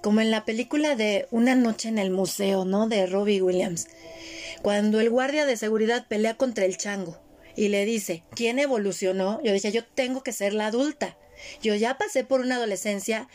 como 0.01 0.19
en 0.19 0.29
la 0.29 0.43
película 0.43 0.95
de 0.95 1.27
Una 1.31 1.55
noche 1.55 1.87
en 1.87 1.99
el 1.99 2.11
museo, 2.11 2.65
¿no? 2.65 2.89
De 2.89 3.05
Robbie 3.05 3.41
Williams, 3.41 3.87
cuando 4.61 4.99
el 4.99 5.09
guardia 5.09 5.45
de 5.45 5.55
seguridad 5.55 6.05
pelea 6.07 6.35
contra 6.35 6.65
el 6.65 6.75
chango 6.75 7.17
y 7.57 7.69
le 7.69 7.83
dice, 7.83 8.23
¿quién 8.35 8.59
evolucionó? 8.59 9.41
Yo 9.43 9.51
dije, 9.51 9.71
yo 9.71 9.83
tengo 9.83 10.23
que 10.23 10.31
ser 10.31 10.53
la 10.53 10.67
adulta. 10.67 11.17
Yo 11.61 11.75
ya 11.75 11.97
pasé 11.97 12.23
por 12.23 12.39
una 12.39 12.55
adolescencia, 12.55 13.27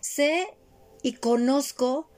sé 0.00 0.48
y 1.02 1.14
conozco 1.14 2.10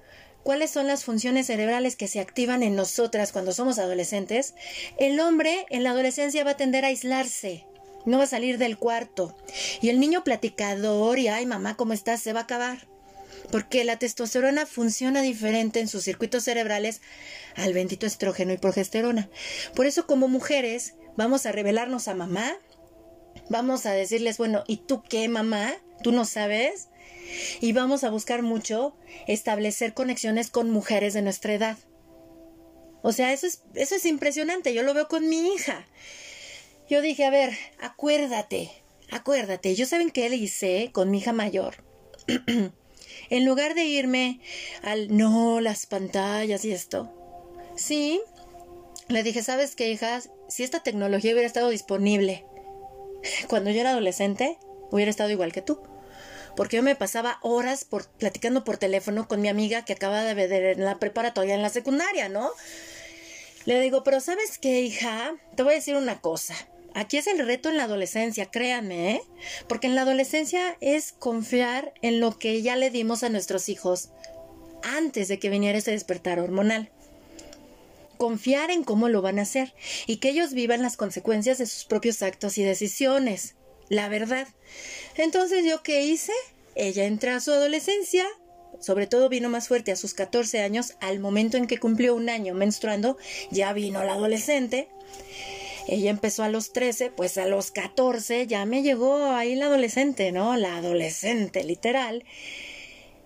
cuáles 0.42 0.70
son 0.70 0.86
las 0.86 1.04
funciones 1.04 1.46
cerebrales 1.46 1.96
que 1.96 2.08
se 2.08 2.18
activan 2.18 2.62
en 2.62 2.76
nosotras 2.76 3.30
cuando 3.30 3.52
somos 3.52 3.78
adolescentes. 3.78 4.54
El 4.98 5.20
hombre 5.20 5.66
en 5.68 5.84
la 5.84 5.90
adolescencia 5.90 6.44
va 6.44 6.52
a 6.52 6.56
tender 6.56 6.84
a 6.84 6.88
aislarse, 6.88 7.66
no 8.06 8.16
va 8.16 8.24
a 8.24 8.28
salir 8.28 8.56
del 8.56 8.78
cuarto. 8.78 9.36
Y 9.82 9.90
el 9.90 10.00
niño 10.00 10.24
platicador 10.24 11.18
y, 11.18 11.28
ay 11.28 11.44
mamá, 11.44 11.76
¿cómo 11.76 11.92
estás? 11.92 12.22
se 12.22 12.32
va 12.32 12.40
a 12.40 12.44
acabar. 12.44 12.88
Porque 13.52 13.84
la 13.84 13.98
testosterona 13.98 14.64
funciona 14.64 15.20
diferente 15.22 15.80
en 15.80 15.88
sus 15.88 16.04
circuitos 16.04 16.44
cerebrales 16.44 17.02
al 17.54 17.74
bendito 17.74 18.06
estrógeno 18.06 18.52
y 18.52 18.58
progesterona. 18.58 19.28
Por 19.74 19.86
eso 19.86 20.06
como 20.06 20.28
mujeres 20.28 20.94
vamos 21.20 21.44
a 21.44 21.52
revelarnos 21.52 22.08
a 22.08 22.14
mamá, 22.14 22.56
vamos 23.50 23.84
a 23.84 23.92
decirles, 23.92 24.38
bueno, 24.38 24.64
¿y 24.66 24.78
tú 24.78 25.02
qué, 25.02 25.28
mamá? 25.28 25.70
¿Tú 26.02 26.12
no 26.12 26.24
sabes? 26.24 26.88
Y 27.60 27.74
vamos 27.74 28.04
a 28.04 28.10
buscar 28.10 28.40
mucho 28.40 28.96
establecer 29.26 29.92
conexiones 29.92 30.48
con 30.48 30.70
mujeres 30.70 31.12
de 31.12 31.20
nuestra 31.20 31.52
edad. 31.52 31.76
O 33.02 33.12
sea, 33.12 33.34
eso 33.34 33.46
es, 33.46 33.60
eso 33.74 33.96
es 33.96 34.06
impresionante, 34.06 34.72
yo 34.72 34.82
lo 34.82 34.94
veo 34.94 35.08
con 35.08 35.28
mi 35.28 35.52
hija. 35.52 35.86
Yo 36.88 37.02
dije, 37.02 37.26
a 37.26 37.30
ver, 37.30 37.54
acuérdate, 37.82 38.70
acuérdate, 39.10 39.74
yo 39.74 39.84
saben 39.84 40.10
qué 40.10 40.30
le 40.30 40.36
hice 40.36 40.88
con 40.90 41.10
mi 41.10 41.18
hija 41.18 41.34
mayor. 41.34 41.84
en 43.28 43.44
lugar 43.44 43.74
de 43.74 43.84
irme 43.84 44.40
al 44.82 45.14
no, 45.14 45.60
las 45.60 45.84
pantallas 45.84 46.64
y 46.64 46.72
esto, 46.72 47.12
sí, 47.76 48.22
le 49.08 49.22
dije, 49.22 49.42
¿sabes 49.42 49.76
qué, 49.76 49.90
hija? 49.90 50.22
Si 50.50 50.64
esta 50.64 50.80
tecnología 50.80 51.32
hubiera 51.32 51.46
estado 51.46 51.68
disponible 51.68 52.44
cuando 53.48 53.70
yo 53.70 53.80
era 53.80 53.90
adolescente, 53.90 54.58
hubiera 54.90 55.10
estado 55.10 55.30
igual 55.30 55.52
que 55.52 55.62
tú. 55.62 55.80
Porque 56.56 56.76
yo 56.76 56.82
me 56.82 56.96
pasaba 56.96 57.38
horas 57.42 57.84
por, 57.84 58.08
platicando 58.08 58.64
por 58.64 58.76
teléfono 58.76 59.28
con 59.28 59.40
mi 59.40 59.48
amiga 59.48 59.84
que 59.84 59.92
acaba 59.92 60.24
de 60.24 60.34
ver 60.34 60.52
en 60.52 60.84
la 60.84 60.98
preparatoria, 60.98 61.54
en 61.54 61.62
la 61.62 61.68
secundaria, 61.68 62.28
¿no? 62.28 62.50
Le 63.66 63.80
digo, 63.80 64.02
pero 64.02 64.18
¿sabes 64.18 64.58
qué, 64.58 64.80
hija? 64.80 65.34
Te 65.54 65.62
voy 65.62 65.74
a 65.74 65.76
decir 65.76 65.94
una 65.94 66.20
cosa. 66.20 66.56
Aquí 66.92 67.18
es 67.18 67.28
el 67.28 67.46
reto 67.46 67.68
en 67.68 67.76
la 67.76 67.84
adolescencia, 67.84 68.46
créanme, 68.46 69.12
¿eh? 69.12 69.22
Porque 69.68 69.86
en 69.86 69.94
la 69.94 70.02
adolescencia 70.02 70.76
es 70.80 71.12
confiar 71.12 71.94
en 72.02 72.18
lo 72.18 72.36
que 72.36 72.60
ya 72.62 72.74
le 72.74 72.90
dimos 72.90 73.22
a 73.22 73.28
nuestros 73.28 73.68
hijos 73.68 74.10
antes 74.82 75.28
de 75.28 75.38
que 75.38 75.50
viniera 75.50 75.78
ese 75.78 75.92
despertar 75.92 76.40
hormonal 76.40 76.90
confiar 78.20 78.70
en 78.70 78.84
cómo 78.84 79.08
lo 79.08 79.22
van 79.22 79.38
a 79.38 79.42
hacer 79.42 79.72
y 80.06 80.18
que 80.18 80.28
ellos 80.28 80.52
vivan 80.52 80.82
las 80.82 80.98
consecuencias 80.98 81.56
de 81.56 81.64
sus 81.64 81.86
propios 81.86 82.20
actos 82.20 82.58
y 82.58 82.62
decisiones. 82.62 83.54
La 83.88 84.10
verdad. 84.10 84.46
Entonces, 85.16 85.64
¿yo 85.64 85.82
qué 85.82 86.04
hice? 86.04 86.34
Ella 86.74 87.06
entra 87.06 87.36
a 87.36 87.40
su 87.40 87.50
adolescencia, 87.50 88.26
sobre 88.78 89.06
todo 89.06 89.30
vino 89.30 89.48
más 89.48 89.68
fuerte 89.68 89.90
a 89.90 89.96
sus 89.96 90.12
14 90.12 90.60
años, 90.60 90.96
al 91.00 91.18
momento 91.18 91.56
en 91.56 91.66
que 91.66 91.78
cumplió 91.78 92.14
un 92.14 92.28
año 92.28 92.52
menstruando, 92.52 93.16
ya 93.50 93.72
vino 93.72 94.04
la 94.04 94.12
adolescente. 94.12 94.88
ella 95.88 96.10
empezó 96.10 96.42
a 96.42 96.50
los 96.50 96.74
13, 96.74 97.10
pues 97.12 97.38
a 97.38 97.46
los 97.46 97.70
14 97.70 98.46
ya 98.46 98.66
me 98.66 98.82
llegó 98.82 99.32
ahí 99.32 99.54
la 99.54 99.66
adolescente, 99.66 100.30
¿no? 100.30 100.58
La 100.58 100.76
adolescente, 100.76 101.64
literal. 101.64 102.24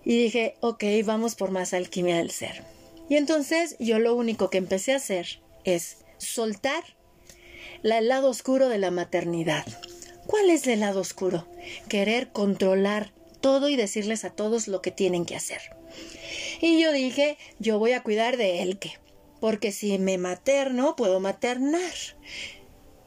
Y 0.05 0.23
dije, 0.23 0.55
ok, 0.61 0.85
vamos 1.03 1.35
por 1.35 1.51
más 1.51 1.73
alquimia 1.73 2.15
del 2.15 2.31
ser. 2.31 2.74
Y 3.09 3.17
entonces 3.17 3.75
yo 3.79 3.99
lo 3.99 4.15
único 4.15 4.49
que 4.49 4.57
empecé 4.57 4.93
a 4.93 4.97
hacer 4.97 5.41
es 5.63 5.97
soltar 6.17 6.83
el 7.83 8.07
lado 8.07 8.29
oscuro 8.29 8.69
de 8.69 8.79
la 8.79 8.91
maternidad. 8.91 9.65
¿Cuál 10.25 10.49
es 10.49 10.65
el 10.67 10.79
lado 10.79 11.01
oscuro? 11.01 11.47
Querer 11.87 12.31
controlar 12.31 13.11
todo 13.41 13.69
y 13.69 13.75
decirles 13.75 14.25
a 14.25 14.31
todos 14.31 14.67
lo 14.67 14.81
que 14.81 14.91
tienen 14.91 15.25
que 15.25 15.35
hacer. 15.35 15.61
Y 16.61 16.81
yo 16.81 16.91
dije, 16.91 17.37
yo 17.59 17.77
voy 17.77 17.91
a 17.91 18.01
cuidar 18.01 18.37
de 18.37 18.63
él 18.63 18.79
que, 18.79 18.93
porque 19.39 19.71
si 19.71 19.99
me 19.99 20.17
materno, 20.17 20.95
puedo 20.95 21.19
maternar. 21.19 21.93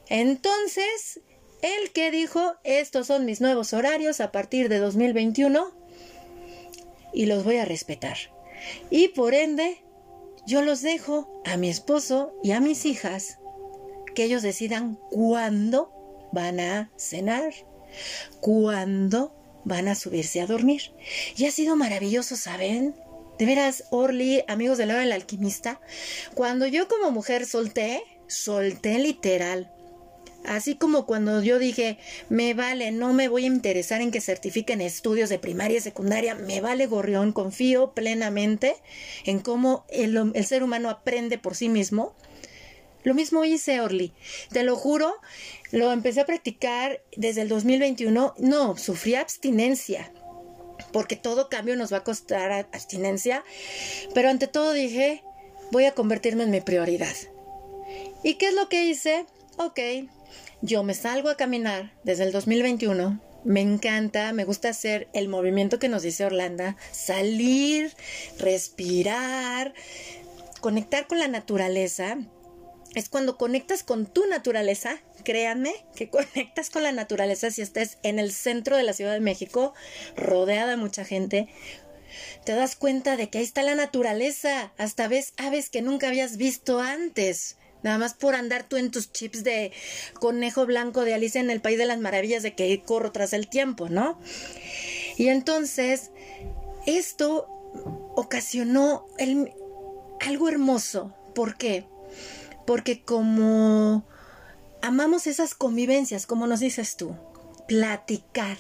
Entonces, 0.08 1.20
el 1.60 1.90
que 1.90 2.10
dijo, 2.12 2.54
estos 2.62 3.08
son 3.08 3.24
mis 3.24 3.40
nuevos 3.40 3.72
horarios 3.72 4.20
a 4.20 4.30
partir 4.30 4.68
de 4.68 4.78
2021 4.78 5.72
y 7.12 7.26
los 7.26 7.42
voy 7.42 7.56
a 7.56 7.64
respetar. 7.64 8.16
Y 8.90 9.08
por 9.08 9.34
ende, 9.34 9.82
yo 10.48 10.62
los 10.62 10.80
dejo 10.80 11.42
a 11.44 11.58
mi 11.58 11.68
esposo 11.68 12.32
y 12.42 12.52
a 12.52 12.60
mis 12.60 12.86
hijas 12.86 13.38
que 14.14 14.24
ellos 14.24 14.40
decidan 14.40 14.98
cuándo 15.10 15.92
van 16.32 16.58
a 16.58 16.90
cenar, 16.96 17.52
cuándo 18.40 19.36
van 19.64 19.88
a 19.88 19.94
subirse 19.94 20.40
a 20.40 20.46
dormir. 20.46 20.94
Y 21.36 21.44
ha 21.44 21.50
sido 21.50 21.76
maravilloso, 21.76 22.34
¿saben? 22.34 22.94
De 23.38 23.44
veras, 23.44 23.84
Orly, 23.90 24.42
amigos 24.48 24.78
de 24.78 24.86
la 24.86 24.94
del 24.94 25.12
alquimista, 25.12 25.82
cuando 26.34 26.66
yo 26.66 26.88
como 26.88 27.10
mujer 27.10 27.44
solté, 27.44 28.02
solté 28.26 28.98
literal. 28.98 29.70
Así 30.44 30.76
como 30.76 31.04
cuando 31.04 31.42
yo 31.42 31.58
dije, 31.58 31.98
me 32.28 32.54
vale, 32.54 32.90
no 32.90 33.12
me 33.12 33.28
voy 33.28 33.44
a 33.44 33.48
interesar 33.48 34.00
en 34.00 34.10
que 34.10 34.20
certifiquen 34.20 34.80
estudios 34.80 35.28
de 35.28 35.38
primaria 35.38 35.78
y 35.78 35.80
secundaria, 35.80 36.34
me 36.34 36.60
vale 36.60 36.86
gorrión, 36.86 37.32
confío 37.32 37.92
plenamente 37.92 38.76
en 39.24 39.40
cómo 39.40 39.84
el, 39.88 40.32
ser 40.46 40.62
humano 40.62 40.90
aprende 40.90 41.38
por 41.38 41.54
sí 41.54 41.68
mismo. 41.68 42.14
Lo 43.04 43.14
mismo 43.14 43.44
hice, 43.44 43.80
Orly. 43.80 44.12
Te 44.50 44.62
lo 44.62 44.76
juro, 44.76 45.14
lo 45.70 45.92
empecé 45.92 46.20
a 46.20 46.26
practicar 46.26 47.02
desde 47.16 47.42
el 47.42 47.48
2021. 47.48 48.34
No, 48.38 48.76
sufrí 48.76 49.14
abstinencia 49.14 50.10
porque 50.92 51.16
todo 51.16 51.48
cambio 51.48 51.76
nos 51.76 51.92
va 51.92 51.98
a 51.98 52.04
costar 52.04 52.50
abstinencia, 52.52 53.44
pero 54.14 54.30
ante 54.30 54.46
todo 54.46 54.72
dije, 54.72 55.22
voy 55.70 55.84
a 55.84 55.92
convertirme 55.92 56.44
en 56.44 56.50
mi 56.50 56.60
prioridad. 56.60 57.14
¿Y 58.22 58.34
qué 58.34 58.48
es 58.48 58.54
lo 58.54 58.68
que 58.68 58.84
hice? 58.84 59.26
Ok, 59.58 59.80
yo 60.62 60.82
me 60.82 60.94
salgo 60.94 61.28
a 61.28 61.36
caminar 61.36 61.92
desde 62.04 62.24
el 62.24 62.32
2021. 62.32 63.20
Me 63.44 63.60
encanta, 63.60 64.32
me 64.32 64.44
gusta 64.44 64.68
hacer 64.68 65.08
el 65.12 65.28
movimiento 65.28 65.78
que 65.78 65.88
nos 65.88 66.02
dice 66.02 66.24
Orlando, 66.24 66.74
salir, 66.90 67.92
respirar, 68.38 69.74
conectar 70.60 71.06
con 71.06 71.18
la 71.18 71.28
naturaleza. 71.28 72.18
Es 72.94 73.08
cuando 73.08 73.36
conectas 73.36 73.82
con 73.82 74.06
tu 74.06 74.26
naturaleza 74.26 74.98
créanme 75.24 75.74
que 75.94 76.08
conectas 76.08 76.70
con 76.70 76.82
la 76.82 76.92
naturaleza 76.92 77.50
si 77.50 77.62
estás 77.62 77.98
en 78.02 78.18
el 78.18 78.32
centro 78.32 78.76
de 78.76 78.82
la 78.82 78.92
Ciudad 78.92 79.12
de 79.12 79.20
México, 79.20 79.74
rodeada 80.16 80.70
de 80.70 80.76
mucha 80.76 81.04
gente. 81.04 81.48
Te 82.44 82.52
das 82.52 82.76
cuenta 82.76 83.16
de 83.16 83.28
que 83.28 83.38
ahí 83.38 83.44
está 83.44 83.62
la 83.62 83.74
naturaleza, 83.74 84.72
hasta 84.78 85.06
ves 85.08 85.34
aves 85.36 85.68
que 85.68 85.82
nunca 85.82 86.08
habías 86.08 86.38
visto 86.38 86.80
antes. 86.80 87.58
Nada 87.82 87.98
más 87.98 88.14
por 88.14 88.34
andar 88.34 88.68
tú 88.68 88.76
en 88.76 88.90
tus 88.90 89.12
chips 89.12 89.44
de 89.44 89.72
conejo 90.14 90.66
blanco 90.66 91.04
de 91.04 91.14
Alicia 91.14 91.40
en 91.40 91.50
el 91.50 91.60
País 91.60 91.78
de 91.78 91.86
las 91.86 91.98
Maravillas 91.98 92.42
de 92.42 92.54
que 92.54 92.82
corro 92.82 93.12
tras 93.12 93.32
el 93.32 93.48
tiempo, 93.48 93.88
¿no? 93.88 94.20
Y 95.16 95.28
entonces, 95.28 96.10
esto 96.86 97.46
ocasionó 98.16 99.06
algo 100.20 100.48
hermoso. 100.48 101.14
¿Por 101.34 101.56
qué? 101.56 101.86
Porque 102.66 103.02
como 103.02 104.04
amamos 104.82 105.26
esas 105.26 105.54
convivencias, 105.54 106.26
como 106.26 106.46
nos 106.46 106.60
dices 106.60 106.96
tú. 106.96 107.16
Platicar, 107.66 108.56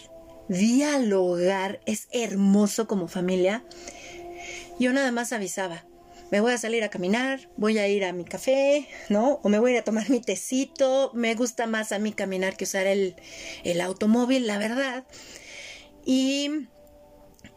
dialogar 0.48 1.80
es 1.86 2.08
hermoso 2.12 2.86
como 2.86 3.08
familia. 3.08 3.64
Yo 4.78 4.92
nada 4.92 5.10
más 5.12 5.32
avisaba, 5.32 5.84
me 6.30 6.40
voy 6.40 6.52
a 6.52 6.58
salir 6.58 6.84
a 6.84 6.90
caminar, 6.90 7.48
voy 7.56 7.78
a 7.78 7.88
ir 7.88 8.04
a 8.04 8.12
mi 8.12 8.24
café, 8.24 8.86
¿no? 9.08 9.40
O 9.42 9.48
me 9.48 9.58
voy 9.58 9.70
a 9.70 9.74
ir 9.74 9.80
a 9.80 9.84
tomar 9.84 10.10
mi 10.10 10.20
tecito. 10.20 11.10
Me 11.14 11.34
gusta 11.34 11.66
más 11.66 11.92
a 11.92 11.98
mí 11.98 12.12
caminar 12.12 12.56
que 12.56 12.64
usar 12.64 12.86
el, 12.86 13.16
el 13.64 13.80
automóvil, 13.80 14.46
la 14.46 14.58
verdad. 14.58 15.06
Y 16.04 16.50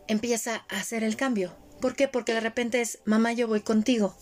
empieza 0.07 0.65
a 0.69 0.79
hacer 0.79 1.03
el 1.03 1.15
cambio. 1.15 1.53
¿Por 1.81 1.95
qué? 1.95 2.07
Porque 2.07 2.33
de 2.33 2.39
repente 2.39 2.81
es, 2.81 2.99
mamá, 3.05 3.33
yo 3.33 3.47
voy 3.47 3.61
contigo. 3.61 4.15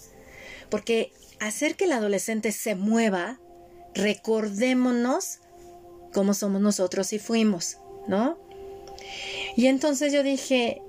Porque 0.70 1.14
hacer 1.40 1.76
que 1.76 1.86
el 1.86 1.92
adolescente 1.92 2.52
se 2.52 2.76
mueva 2.76 3.40
recordémonos 3.94 5.40
cómo 6.14 6.34
somos 6.34 6.62
nosotros 6.62 7.14
y 7.14 7.20
fuimos, 7.20 7.78
¿no? 8.08 8.38
Y 9.56 9.68
entonces 9.68 10.14
yo 10.14 10.24
dije, 10.24 10.82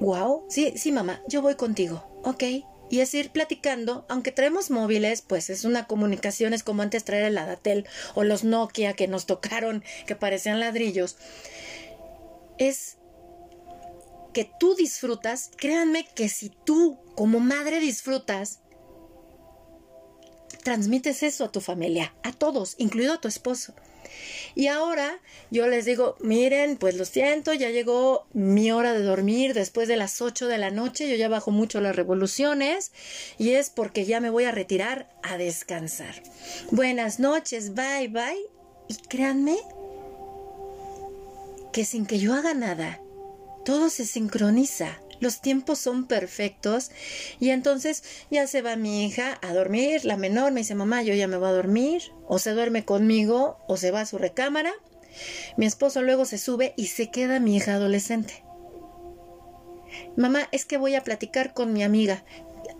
wow, 0.00 0.44
sí, 0.48 0.74
sí, 0.76 0.92
mamá, 0.92 1.22
yo 1.28 1.42
voy 1.42 1.54
contigo, 1.54 2.04
ok. 2.24 2.44
Y 2.90 3.00
es 3.00 3.14
ir 3.14 3.30
platicando, 3.30 4.04
aunque 4.08 4.30
traemos 4.30 4.70
móviles, 4.70 5.22
pues 5.22 5.50
es 5.50 5.64
una 5.64 5.86
comunicación, 5.86 6.52
es 6.52 6.62
como 6.62 6.82
antes 6.82 7.04
traer 7.04 7.24
el 7.24 7.38
Adatel 7.38 7.86
o 8.14 8.24
los 8.24 8.44
Nokia 8.44 8.94
que 8.94 9.08
nos 9.08 9.26
tocaron, 9.26 9.82
que 10.06 10.16
parecían 10.16 10.60
ladrillos. 10.60 11.16
Es 12.58 12.98
que 14.32 14.50
tú 14.58 14.74
disfrutas, 14.74 15.50
créanme 15.56 16.06
que 16.14 16.28
si 16.28 16.50
tú 16.50 16.98
como 17.14 17.40
madre 17.40 17.80
disfrutas, 17.80 18.60
transmites 20.62 21.22
eso 21.22 21.44
a 21.44 21.52
tu 21.52 21.60
familia, 21.60 22.14
a 22.22 22.32
todos, 22.32 22.74
incluido 22.78 23.14
a 23.14 23.20
tu 23.20 23.28
esposo. 23.28 23.74
Y 24.54 24.68
ahora 24.68 25.20
yo 25.50 25.66
les 25.66 25.84
digo, 25.84 26.16
miren, 26.20 26.76
pues 26.76 26.96
lo 26.96 27.04
siento, 27.04 27.52
ya 27.52 27.70
llegó 27.70 28.26
mi 28.32 28.70
hora 28.72 28.92
de 28.92 29.02
dormir 29.02 29.54
después 29.54 29.88
de 29.88 29.96
las 29.96 30.20
8 30.20 30.46
de 30.48 30.58
la 30.58 30.70
noche, 30.70 31.08
yo 31.08 31.16
ya 31.16 31.28
bajo 31.28 31.50
mucho 31.50 31.80
las 31.80 31.96
revoluciones 31.96 32.92
y 33.38 33.50
es 33.50 33.70
porque 33.70 34.04
ya 34.04 34.20
me 34.20 34.30
voy 34.30 34.44
a 34.44 34.52
retirar 34.52 35.08
a 35.22 35.36
descansar. 35.36 36.22
Buenas 36.70 37.18
noches, 37.18 37.74
bye 37.74 38.08
bye. 38.08 38.46
Y 38.88 38.94
créanme 39.08 39.56
que 41.72 41.84
sin 41.84 42.06
que 42.06 42.18
yo 42.18 42.34
haga 42.34 42.54
nada, 42.54 43.00
todo 43.64 43.88
se 43.88 44.04
sincroniza 44.04 45.00
los 45.20 45.40
tiempos 45.40 45.78
son 45.78 46.06
perfectos 46.06 46.90
y 47.40 47.50
entonces 47.50 48.02
ya 48.30 48.46
se 48.46 48.62
va 48.62 48.76
mi 48.76 49.04
hija 49.04 49.38
a 49.42 49.52
dormir, 49.52 50.04
la 50.04 50.16
menor 50.16 50.52
me 50.52 50.60
dice, 50.60 50.74
mamá, 50.74 51.02
yo 51.02 51.14
ya 51.14 51.28
me 51.28 51.36
voy 51.36 51.48
a 51.48 51.52
dormir, 51.52 52.02
o 52.26 52.38
se 52.38 52.52
duerme 52.52 52.84
conmigo, 52.84 53.58
o 53.68 53.76
se 53.76 53.90
va 53.90 54.02
a 54.02 54.06
su 54.06 54.18
recámara. 54.18 54.72
Mi 55.56 55.66
esposo 55.66 56.02
luego 56.02 56.24
se 56.24 56.38
sube 56.38 56.74
y 56.76 56.88
se 56.88 57.10
queda 57.10 57.40
mi 57.40 57.56
hija 57.56 57.74
adolescente. 57.74 58.44
Mamá, 60.16 60.48
es 60.52 60.64
que 60.64 60.76
voy 60.76 60.94
a 60.94 61.04
platicar 61.04 61.54
con 61.54 61.72
mi 61.72 61.82
amiga. 61.82 62.24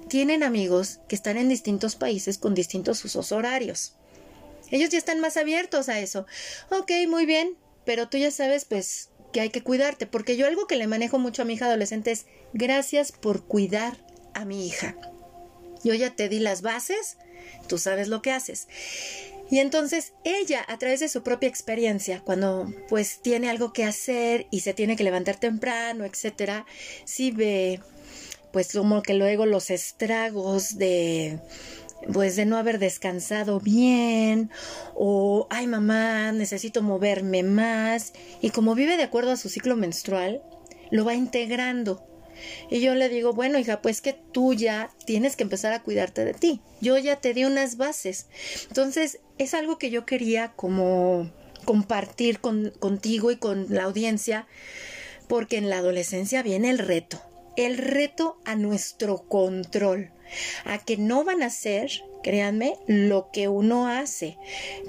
Tienen 0.08 0.42
amigos 0.42 1.00
que 1.08 1.14
están 1.14 1.36
en 1.36 1.48
distintos 1.48 1.96
países 1.96 2.38
con 2.38 2.54
distintos 2.54 3.04
usos 3.04 3.32
horarios. 3.32 3.94
Ellos 4.70 4.90
ya 4.90 4.98
están 4.98 5.20
más 5.20 5.36
abiertos 5.36 5.88
a 5.88 6.00
eso. 6.00 6.26
Ok, 6.70 6.90
muy 7.08 7.26
bien, 7.26 7.56
pero 7.84 8.08
tú 8.08 8.18
ya 8.18 8.30
sabes, 8.30 8.64
pues, 8.64 9.10
que 9.34 9.40
hay 9.40 9.50
que 9.50 9.64
cuidarte, 9.64 10.06
porque 10.06 10.36
yo 10.36 10.46
algo 10.46 10.68
que 10.68 10.76
le 10.76 10.86
manejo 10.86 11.18
mucho 11.18 11.42
a 11.42 11.44
mi 11.44 11.54
hija 11.54 11.66
adolescente 11.66 12.12
es 12.12 12.26
gracias 12.52 13.10
por 13.10 13.44
cuidar 13.44 13.98
a 14.32 14.44
mi 14.44 14.64
hija. 14.64 14.96
Yo 15.82 15.92
ya 15.92 16.14
te 16.14 16.28
di 16.28 16.38
las 16.38 16.62
bases, 16.62 17.18
tú 17.66 17.76
sabes 17.76 18.06
lo 18.06 18.22
que 18.22 18.30
haces. 18.30 18.68
Y 19.50 19.58
entonces 19.58 20.12
ella, 20.22 20.64
a 20.68 20.78
través 20.78 21.00
de 21.00 21.08
su 21.08 21.24
propia 21.24 21.48
experiencia, 21.48 22.20
cuando 22.20 22.72
pues 22.88 23.22
tiene 23.22 23.50
algo 23.50 23.72
que 23.72 23.82
hacer 23.82 24.46
y 24.52 24.60
se 24.60 24.72
tiene 24.72 24.94
que 24.94 25.02
levantar 25.02 25.34
temprano, 25.34 26.04
etcétera, 26.04 26.64
sí 27.04 27.32
ve 27.32 27.80
pues 28.52 28.72
como 28.72 29.02
que 29.02 29.14
luego 29.14 29.46
los 29.46 29.68
estragos 29.70 30.78
de 30.78 31.40
pues 32.12 32.36
de 32.36 32.46
no 32.46 32.56
haber 32.56 32.78
descansado 32.78 33.60
bien 33.60 34.50
o 34.94 35.46
ay 35.50 35.66
mamá 35.66 36.32
necesito 36.32 36.82
moverme 36.82 37.42
más 37.42 38.12
y 38.40 38.50
como 38.50 38.74
vive 38.74 38.96
de 38.96 39.04
acuerdo 39.04 39.32
a 39.32 39.36
su 39.36 39.48
ciclo 39.48 39.76
menstrual 39.76 40.42
lo 40.90 41.04
va 41.04 41.14
integrando. 41.14 42.06
Y 42.68 42.80
yo 42.80 42.94
le 42.94 43.08
digo 43.08 43.32
bueno 43.32 43.58
hija 43.58 43.80
pues 43.80 44.00
que 44.00 44.12
tú 44.12 44.54
ya 44.54 44.90
tienes 45.06 45.36
que 45.36 45.44
empezar 45.44 45.72
a 45.72 45.82
cuidarte 45.82 46.24
de 46.24 46.34
ti. 46.34 46.60
Yo 46.80 46.98
ya 46.98 47.16
te 47.16 47.32
di 47.32 47.44
unas 47.44 47.76
bases 47.76 48.26
entonces 48.68 49.20
es 49.38 49.54
algo 49.54 49.78
que 49.78 49.90
yo 49.90 50.04
quería 50.04 50.52
como 50.52 51.30
compartir 51.64 52.40
con, 52.40 52.72
contigo 52.78 53.30
y 53.30 53.36
con 53.36 53.66
la 53.68 53.84
audiencia 53.84 54.46
porque 55.28 55.56
en 55.56 55.70
la 55.70 55.78
adolescencia 55.78 56.42
viene 56.42 56.70
el 56.70 56.78
reto 56.78 57.20
el 57.56 57.78
reto 57.78 58.38
a 58.44 58.56
nuestro 58.56 59.28
control 59.28 60.10
a 60.64 60.78
que 60.78 60.96
no 60.96 61.24
van 61.24 61.42
a 61.42 61.50
ser 61.50 61.90
créanme, 62.24 62.78
lo 62.88 63.30
que 63.30 63.46
uno 63.46 63.86
hace, 63.86 64.36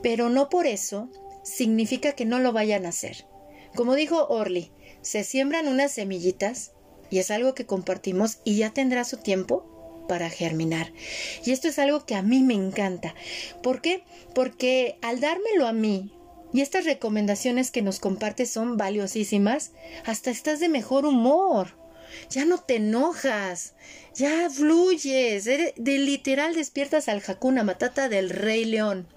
pero 0.02 0.30
no 0.30 0.50
por 0.50 0.66
eso 0.66 1.10
significa 1.44 2.14
que 2.14 2.26
no 2.26 2.40
lo 2.40 2.54
vayan 2.54 2.88
a 2.88 2.90
hacer. 2.90 3.28
Como 3.76 3.94
dijo 3.94 4.26
Orly, 4.28 4.72
se 5.02 5.24
siembran 5.24 5.68
unas 5.68 5.92
semillitas 5.92 6.72
y 7.12 7.20
es 7.20 7.30
algo 7.30 7.54
que 7.54 7.68
compartimos 7.68 8.40
y 8.44 8.56
ya 8.58 8.72
tendrá 8.72 9.04
su 9.04 9.18
tiempo 9.18 10.06
para 10.08 10.30
germinar. 10.30 10.92
Y 11.44 11.52
esto 11.52 11.68
es 11.68 11.78
algo 11.78 12.06
que 12.06 12.16
a 12.16 12.24
mí 12.24 12.42
me 12.42 12.54
encanta. 12.56 13.14
¿Por 13.62 13.82
qué? 13.82 14.04
Porque 14.34 14.98
al 15.02 15.20
dármelo 15.20 15.68
a 15.68 15.74
mí, 15.74 16.12
y 16.54 16.62
estas 16.62 16.86
recomendaciones 16.86 17.70
que 17.70 17.82
nos 17.82 18.00
compartes 18.00 18.50
son 18.50 18.78
valiosísimas, 18.78 19.74
hasta 20.06 20.32
estás 20.32 20.62
de 20.62 20.70
mejor 20.70 21.06
humor. 21.06 21.78
Ya 22.30 22.46
no 22.46 22.60
te 22.60 22.78
enojas, 22.78 23.76
ya 24.14 24.50
fluyes, 24.50 25.46
de 25.46 25.74
literal 25.78 26.56
despiertas 26.56 27.08
al 27.10 27.22
Hakuna 27.26 27.64
Matata 27.64 28.10
del 28.10 28.30
Rey 28.30 28.66
León. 28.66 29.08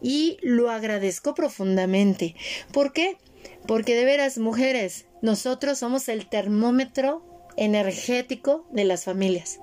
Y 0.00 0.38
lo 0.42 0.70
agradezco 0.70 1.34
profundamente. 1.34 2.34
¿Por 2.72 2.92
qué? 2.92 3.18
Porque 3.66 3.94
de 3.94 4.04
veras, 4.04 4.38
mujeres, 4.38 5.06
nosotros 5.22 5.78
somos 5.78 6.08
el 6.08 6.28
termómetro 6.28 7.22
energético 7.56 8.66
de 8.72 8.84
las 8.84 9.04
familias. 9.04 9.60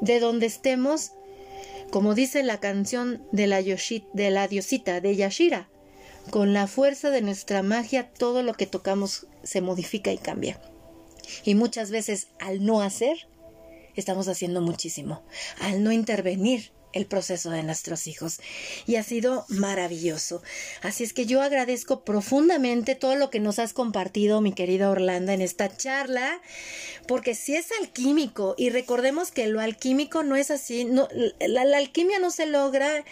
De 0.00 0.18
donde 0.18 0.46
estemos, 0.46 1.12
como 1.90 2.14
dice 2.14 2.42
la 2.42 2.58
canción 2.60 3.26
de 3.32 3.46
la, 3.46 3.62
de 3.62 4.30
la 4.30 4.48
diosita 4.48 5.00
de 5.00 5.16
Yashira, 5.16 5.68
con 6.30 6.52
la 6.52 6.66
fuerza 6.66 7.10
de 7.10 7.20
nuestra 7.20 7.62
magia 7.62 8.08
todo 8.10 8.42
lo 8.42 8.54
que 8.54 8.66
tocamos 8.66 9.26
se 9.42 9.60
modifica 9.60 10.12
y 10.12 10.18
cambia. 10.18 10.60
Y 11.44 11.54
muchas 11.54 11.90
veces 11.90 12.28
al 12.38 12.64
no 12.64 12.80
hacer, 12.80 13.28
estamos 13.96 14.28
haciendo 14.28 14.60
muchísimo. 14.60 15.22
Al 15.60 15.82
no 15.82 15.92
intervenir, 15.92 16.72
el 16.92 17.06
proceso 17.06 17.50
de 17.50 17.62
nuestros 17.62 18.06
hijos. 18.06 18.40
Y 18.86 18.96
ha 18.96 19.02
sido 19.02 19.44
maravilloso. 19.48 20.42
Así 20.82 21.04
es 21.04 21.12
que 21.12 21.26
yo 21.26 21.42
agradezco 21.42 22.04
profundamente 22.04 22.94
todo 22.94 23.16
lo 23.16 23.30
que 23.30 23.40
nos 23.40 23.58
has 23.58 23.72
compartido, 23.72 24.40
mi 24.40 24.52
querida 24.52 24.90
Orlando, 24.90 25.32
en 25.32 25.42
esta 25.42 25.76
charla, 25.76 26.40
porque 27.06 27.34
si 27.34 27.54
es 27.54 27.68
alquímico. 27.80 28.54
Y 28.56 28.70
recordemos 28.70 29.30
que 29.30 29.46
lo 29.46 29.60
alquímico 29.60 30.22
no 30.22 30.36
es 30.36 30.50
así, 30.50 30.84
no, 30.84 31.08
la, 31.40 31.62
alquimia 31.76 32.18
no 32.18 32.30
se 32.30 32.46
logra 32.46 33.04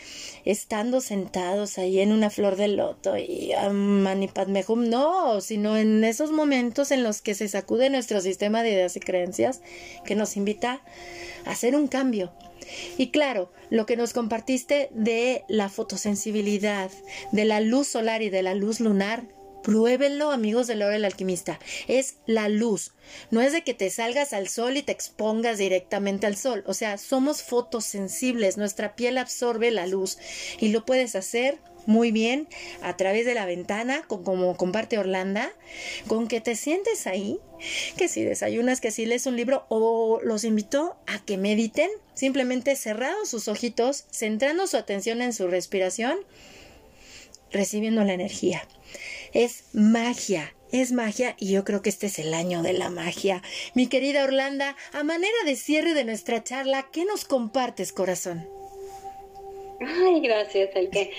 estando 0.44 1.00
sentados 1.00 1.78
ahí 1.78 2.00
en 2.00 2.12
una 2.12 2.30
flor 2.30 2.56
de 2.56 2.68
loto 2.68 3.16
y 3.16 3.52
a 3.52 3.70
Manipadmehum, 3.70 4.88
no, 4.88 5.40
sino 5.40 5.76
en 5.76 6.04
esos 6.04 6.30
momentos 6.32 6.90
en 6.90 7.02
los 7.02 7.20
que 7.22 7.34
se 7.34 7.48
sacude 7.48 7.90
nuestro 7.90 8.20
sistema 8.20 8.62
de 8.62 8.70
ideas 8.70 8.96
y 8.96 9.00
creencias 9.00 9.60
que 10.04 10.14
nos 10.14 10.36
invita 10.36 10.82
a 11.39 11.39
hacer 11.46 11.74
un 11.76 11.88
cambio. 11.88 12.32
Y 12.98 13.10
claro, 13.10 13.50
lo 13.70 13.86
que 13.86 13.96
nos 13.96 14.12
compartiste 14.12 14.88
de 14.92 15.44
la 15.48 15.68
fotosensibilidad, 15.68 16.90
de 17.32 17.44
la 17.44 17.60
luz 17.60 17.88
solar 17.88 18.22
y 18.22 18.30
de 18.30 18.42
la 18.42 18.54
luz 18.54 18.80
lunar, 18.80 19.24
pruébenlo, 19.62 20.30
amigos 20.30 20.66
de 20.66 20.74
Laura 20.74 20.96
el 20.96 21.04
Alquimista. 21.04 21.58
Es 21.88 22.16
la 22.26 22.48
luz. 22.48 22.92
No 23.30 23.40
es 23.40 23.52
de 23.52 23.62
que 23.62 23.74
te 23.74 23.90
salgas 23.90 24.32
al 24.32 24.48
sol 24.48 24.76
y 24.76 24.82
te 24.82 24.92
expongas 24.92 25.58
directamente 25.58 26.26
al 26.26 26.36
sol. 26.36 26.64
O 26.66 26.74
sea, 26.74 26.98
somos 26.98 27.42
fotosensibles. 27.42 28.56
Nuestra 28.56 28.96
piel 28.96 29.18
absorbe 29.18 29.70
la 29.70 29.86
luz. 29.86 30.18
Y 30.58 30.68
lo 30.68 30.84
puedes 30.84 31.16
hacer 31.16 31.58
muy 31.86 32.12
bien 32.12 32.48
a 32.82 32.96
través 32.96 33.26
de 33.26 33.34
la 33.34 33.46
ventana, 33.46 34.02
como 34.06 34.56
comparte 34.56 34.98
Orlando, 34.98 35.40
con 36.06 36.28
que 36.28 36.40
te 36.40 36.54
sientes 36.54 37.06
ahí, 37.06 37.38
que 37.96 38.08
si 38.08 38.22
desayunas, 38.22 38.80
que 38.80 38.90
si 38.90 39.06
lees 39.06 39.26
un 39.26 39.36
libro, 39.36 39.66
o 39.68 40.20
los 40.22 40.44
invito 40.44 40.96
a 41.06 41.24
que 41.24 41.36
mediten, 41.36 41.90
simplemente 42.14 42.76
cerrados 42.76 43.28
sus 43.28 43.48
ojitos, 43.48 44.04
centrando 44.10 44.66
su 44.66 44.76
atención 44.76 45.22
en 45.22 45.32
su 45.32 45.48
respiración, 45.48 46.18
recibiendo 47.50 48.04
la 48.04 48.14
energía. 48.14 48.66
Es 49.32 49.64
magia, 49.72 50.54
es 50.72 50.90
magia 50.90 51.36
y 51.38 51.52
yo 51.52 51.64
creo 51.64 51.82
que 51.82 51.88
este 51.88 52.06
es 52.06 52.18
el 52.18 52.34
año 52.34 52.62
de 52.62 52.72
la 52.72 52.90
magia. 52.90 53.42
Mi 53.74 53.86
querida 53.86 54.24
Orlando, 54.24 54.64
a 54.92 55.04
manera 55.04 55.36
de 55.44 55.54
cierre 55.54 55.94
de 55.94 56.04
nuestra 56.04 56.42
charla, 56.42 56.88
¿qué 56.90 57.04
nos 57.04 57.24
compartes, 57.24 57.92
corazón? 57.92 58.48
Ay, 59.80 60.20
gracias, 60.20 60.70
que 60.70 61.12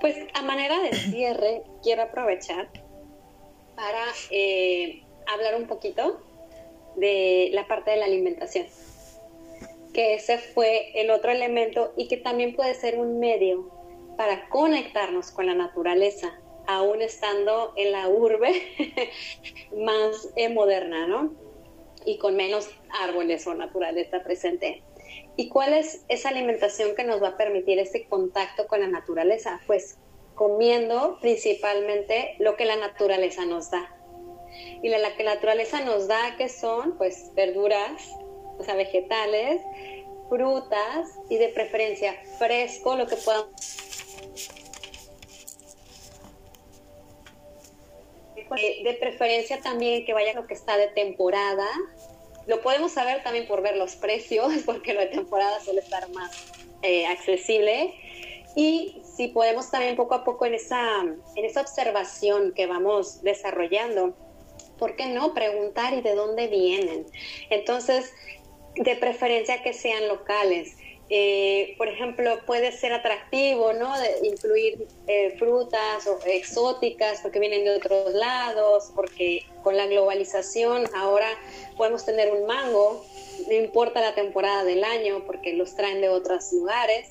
Pues 0.00 0.16
a 0.34 0.42
manera 0.42 0.80
de 0.80 0.96
cierre, 0.96 1.62
quiero 1.82 2.02
aprovechar 2.02 2.68
para 3.74 4.04
eh, 4.30 5.02
hablar 5.26 5.56
un 5.56 5.66
poquito 5.66 6.22
de 6.96 7.50
la 7.52 7.66
parte 7.66 7.90
de 7.90 7.96
la 7.98 8.06
alimentación, 8.06 8.66
que 9.92 10.14
ese 10.14 10.38
fue 10.38 10.92
el 11.00 11.10
otro 11.10 11.30
elemento 11.30 11.92
y 11.96 12.08
que 12.08 12.16
también 12.16 12.54
puede 12.54 12.74
ser 12.74 12.98
un 12.98 13.18
medio 13.18 13.70
para 14.16 14.48
conectarnos 14.48 15.30
con 15.30 15.46
la 15.46 15.54
naturaleza, 15.54 16.40
aún 16.66 17.02
estando 17.02 17.72
en 17.76 17.92
la 17.92 18.08
urbe 18.08 18.62
más 19.76 20.30
eh, 20.36 20.48
moderna, 20.48 21.06
¿no? 21.06 21.34
Y 22.04 22.18
con 22.18 22.36
menos 22.36 22.68
árboles 23.00 23.46
o 23.46 23.54
naturaleza 23.54 24.22
presente. 24.22 24.82
¿Y 25.36 25.48
cuál 25.48 25.74
es 25.74 26.04
esa 26.08 26.30
alimentación 26.30 26.94
que 26.94 27.04
nos 27.04 27.22
va 27.22 27.28
a 27.28 27.36
permitir 27.36 27.78
ese 27.78 28.06
contacto 28.06 28.66
con 28.66 28.80
la 28.80 28.88
naturaleza? 28.88 29.60
Pues 29.66 29.98
comiendo 30.34 31.18
principalmente 31.20 32.36
lo 32.38 32.56
que 32.56 32.64
la 32.64 32.76
naturaleza 32.76 33.44
nos 33.44 33.70
da. 33.70 33.92
Y 34.82 34.88
la, 34.88 35.16
que 35.16 35.24
la 35.24 35.34
naturaleza 35.34 35.80
nos 35.80 36.08
da, 36.08 36.36
que 36.38 36.48
son 36.48 36.96
pues 36.96 37.30
verduras, 37.34 38.10
o 38.58 38.62
sea, 38.64 38.74
vegetales, 38.74 39.60
frutas 40.28 41.18
y 41.28 41.36
de 41.36 41.48
preferencia 41.48 42.14
fresco, 42.38 42.96
lo 42.96 43.06
que 43.06 43.16
puedan 43.16 43.44
de 48.50 48.94
preferencia 48.94 49.60
también 49.60 50.04
que 50.04 50.12
vaya 50.12 50.32
lo 50.34 50.46
que 50.46 50.54
está 50.54 50.76
de 50.76 50.88
temporada, 50.88 51.66
lo 52.46 52.60
podemos 52.60 52.92
saber 52.92 53.22
también 53.22 53.46
por 53.46 53.62
ver 53.62 53.76
los 53.76 53.96
precios, 53.96 54.52
porque 54.66 54.94
la 54.94 55.10
temporada 55.10 55.60
suele 55.60 55.80
estar 55.80 56.08
más 56.10 56.52
eh, 56.82 57.06
accesible. 57.06 57.94
Y 58.54 59.02
si 59.04 59.28
podemos 59.28 59.70
también 59.70 59.96
poco 59.96 60.14
a 60.14 60.24
poco 60.24 60.46
en 60.46 60.54
esa, 60.54 61.02
en 61.02 61.44
esa 61.44 61.60
observación 61.60 62.52
que 62.54 62.66
vamos 62.66 63.22
desarrollando, 63.22 64.14
¿por 64.78 64.96
qué 64.96 65.08
no 65.08 65.34
preguntar 65.34 65.92
y 65.92 66.00
de 66.00 66.14
dónde 66.14 66.46
vienen? 66.46 67.06
Entonces, 67.50 68.12
de 68.76 68.96
preferencia 68.96 69.62
que 69.62 69.72
sean 69.72 70.08
locales. 70.08 70.76
Eh, 71.08 71.74
por 71.78 71.88
ejemplo, 71.88 72.40
puede 72.46 72.72
ser 72.72 72.92
atractivo, 72.92 73.72
¿no? 73.72 73.96
De 73.98 74.26
incluir 74.26 74.88
eh, 75.06 75.36
frutas 75.38 76.04
o 76.06 76.18
exóticas 76.26 77.20
porque 77.20 77.38
vienen 77.38 77.64
de 77.64 77.76
otros 77.76 78.12
lados, 78.12 78.90
porque 78.94 79.44
con 79.62 79.76
la 79.76 79.86
globalización 79.86 80.84
ahora 80.96 81.28
podemos 81.76 82.04
tener 82.04 82.32
un 82.32 82.46
mango, 82.46 83.04
no 83.46 83.54
importa 83.54 84.00
la 84.00 84.14
temporada 84.14 84.64
del 84.64 84.82
año 84.82 85.22
porque 85.26 85.52
los 85.52 85.76
traen 85.76 86.00
de 86.00 86.08
otros 86.08 86.52
lugares, 86.52 87.10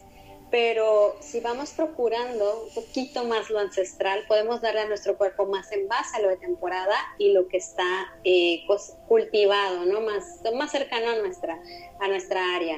pero 0.52 1.16
si 1.22 1.40
vamos 1.40 1.72
procurando 1.72 2.66
un 2.68 2.74
poquito 2.74 3.24
más 3.24 3.50
lo 3.50 3.60
ancestral, 3.60 4.24
podemos 4.28 4.62
darle 4.62 4.82
a 4.82 4.88
nuestro 4.88 5.18
cuerpo 5.18 5.46
más 5.46 5.72
en 5.72 5.88
base 5.88 6.18
a 6.18 6.20
lo 6.20 6.30
de 6.30 6.38
temporada 6.38 6.96
y 7.18 7.32
lo 7.32 7.48
que 7.48 7.58
está 7.58 8.14
eh, 8.24 8.64
cultivado, 9.08 9.86
¿no? 9.86 10.02
Más, 10.02 10.42
más 10.54 10.72
cercano 10.72 11.12
a 11.12 11.16
nuestra, 11.16 11.60
a 12.00 12.08
nuestra 12.08 12.56
área. 12.56 12.78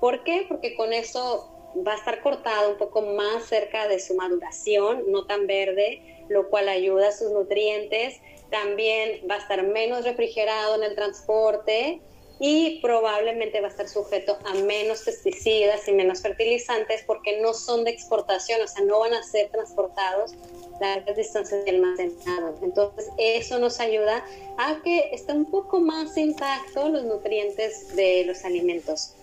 ¿Por 0.00 0.24
qué? 0.24 0.46
Porque 0.48 0.74
con 0.74 0.92
eso 0.92 1.52
va 1.86 1.92
a 1.92 1.96
estar 1.96 2.20
cortado 2.22 2.70
un 2.70 2.78
poco 2.78 3.02
más 3.02 3.44
cerca 3.44 3.88
de 3.88 4.00
su 4.00 4.14
maduración, 4.14 5.04
no 5.08 5.26
tan 5.26 5.46
verde, 5.46 6.24
lo 6.28 6.48
cual 6.48 6.68
ayuda 6.68 7.08
a 7.08 7.12
sus 7.12 7.30
nutrientes. 7.30 8.20
También 8.50 9.26
va 9.30 9.36
a 9.36 9.38
estar 9.38 9.62
menos 9.62 10.04
refrigerado 10.04 10.76
en 10.76 10.82
el 10.82 10.94
transporte 10.94 12.00
y 12.40 12.80
probablemente 12.80 13.60
va 13.60 13.66
a 13.66 13.70
estar 13.70 13.88
sujeto 13.88 14.38
a 14.44 14.54
menos 14.54 15.02
pesticidas 15.02 15.86
y 15.88 15.92
menos 15.92 16.22
fertilizantes 16.22 17.02
porque 17.04 17.40
no 17.40 17.52
son 17.52 17.84
de 17.84 17.90
exportación, 17.90 18.62
o 18.62 18.68
sea, 18.68 18.84
no 18.84 19.00
van 19.00 19.14
a 19.14 19.22
ser 19.24 19.50
transportados 19.50 20.34
largas 20.80 21.16
distancias 21.16 21.64
de 21.64 21.70
almacenado. 21.72 22.54
Entonces, 22.62 23.08
eso 23.18 23.58
nos 23.58 23.80
ayuda 23.80 24.24
a 24.56 24.80
que 24.82 25.10
esté 25.12 25.32
un 25.32 25.50
poco 25.50 25.80
más 25.80 26.16
intacto 26.16 26.88
los 26.88 27.04
nutrientes 27.04 27.94
de 27.96 28.24
los 28.24 28.44
alimentos. 28.44 29.14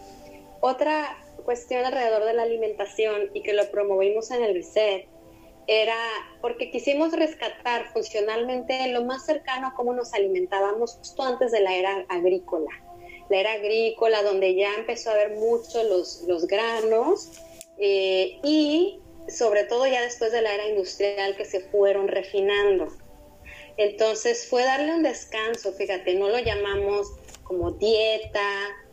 Otra 0.67 1.15
cuestión 1.43 1.85
alrededor 1.85 2.25
de 2.25 2.33
la 2.33 2.41
alimentación 2.41 3.29
y 3.35 3.43
que 3.43 3.53
lo 3.53 3.69
promovimos 3.69 4.31
en 4.31 4.41
el 4.41 4.55
reset 4.55 5.07
era 5.67 5.95
porque 6.41 6.71
quisimos 6.71 7.13
rescatar 7.13 7.93
funcionalmente 7.93 8.87
lo 8.87 9.03
más 9.03 9.27
cercano 9.27 9.67
a 9.67 9.75
cómo 9.75 9.93
nos 9.93 10.15
alimentábamos 10.15 10.93
justo 10.93 11.21
antes 11.21 11.51
de 11.51 11.59
la 11.59 11.75
era 11.75 12.05
agrícola. 12.09 12.71
La 13.29 13.37
era 13.37 13.51
agrícola 13.51 14.23
donde 14.23 14.55
ya 14.55 14.73
empezó 14.73 15.11
a 15.11 15.13
haber 15.13 15.35
mucho 15.37 15.83
los, 15.83 16.23
los 16.27 16.47
granos 16.47 17.29
eh, 17.77 18.39
y 18.43 18.97
sobre 19.27 19.65
todo 19.65 19.85
ya 19.85 20.01
después 20.01 20.31
de 20.31 20.41
la 20.41 20.51
era 20.51 20.67
industrial 20.67 21.35
que 21.35 21.45
se 21.45 21.59
fueron 21.59 22.07
refinando. 22.07 22.87
Entonces 23.77 24.47
fue 24.49 24.63
darle 24.63 24.95
un 24.95 25.03
descanso, 25.03 25.73
fíjate, 25.73 26.15
no 26.15 26.27
lo 26.27 26.39
llamamos 26.39 27.07
como 27.43 27.69
dieta 27.69 28.49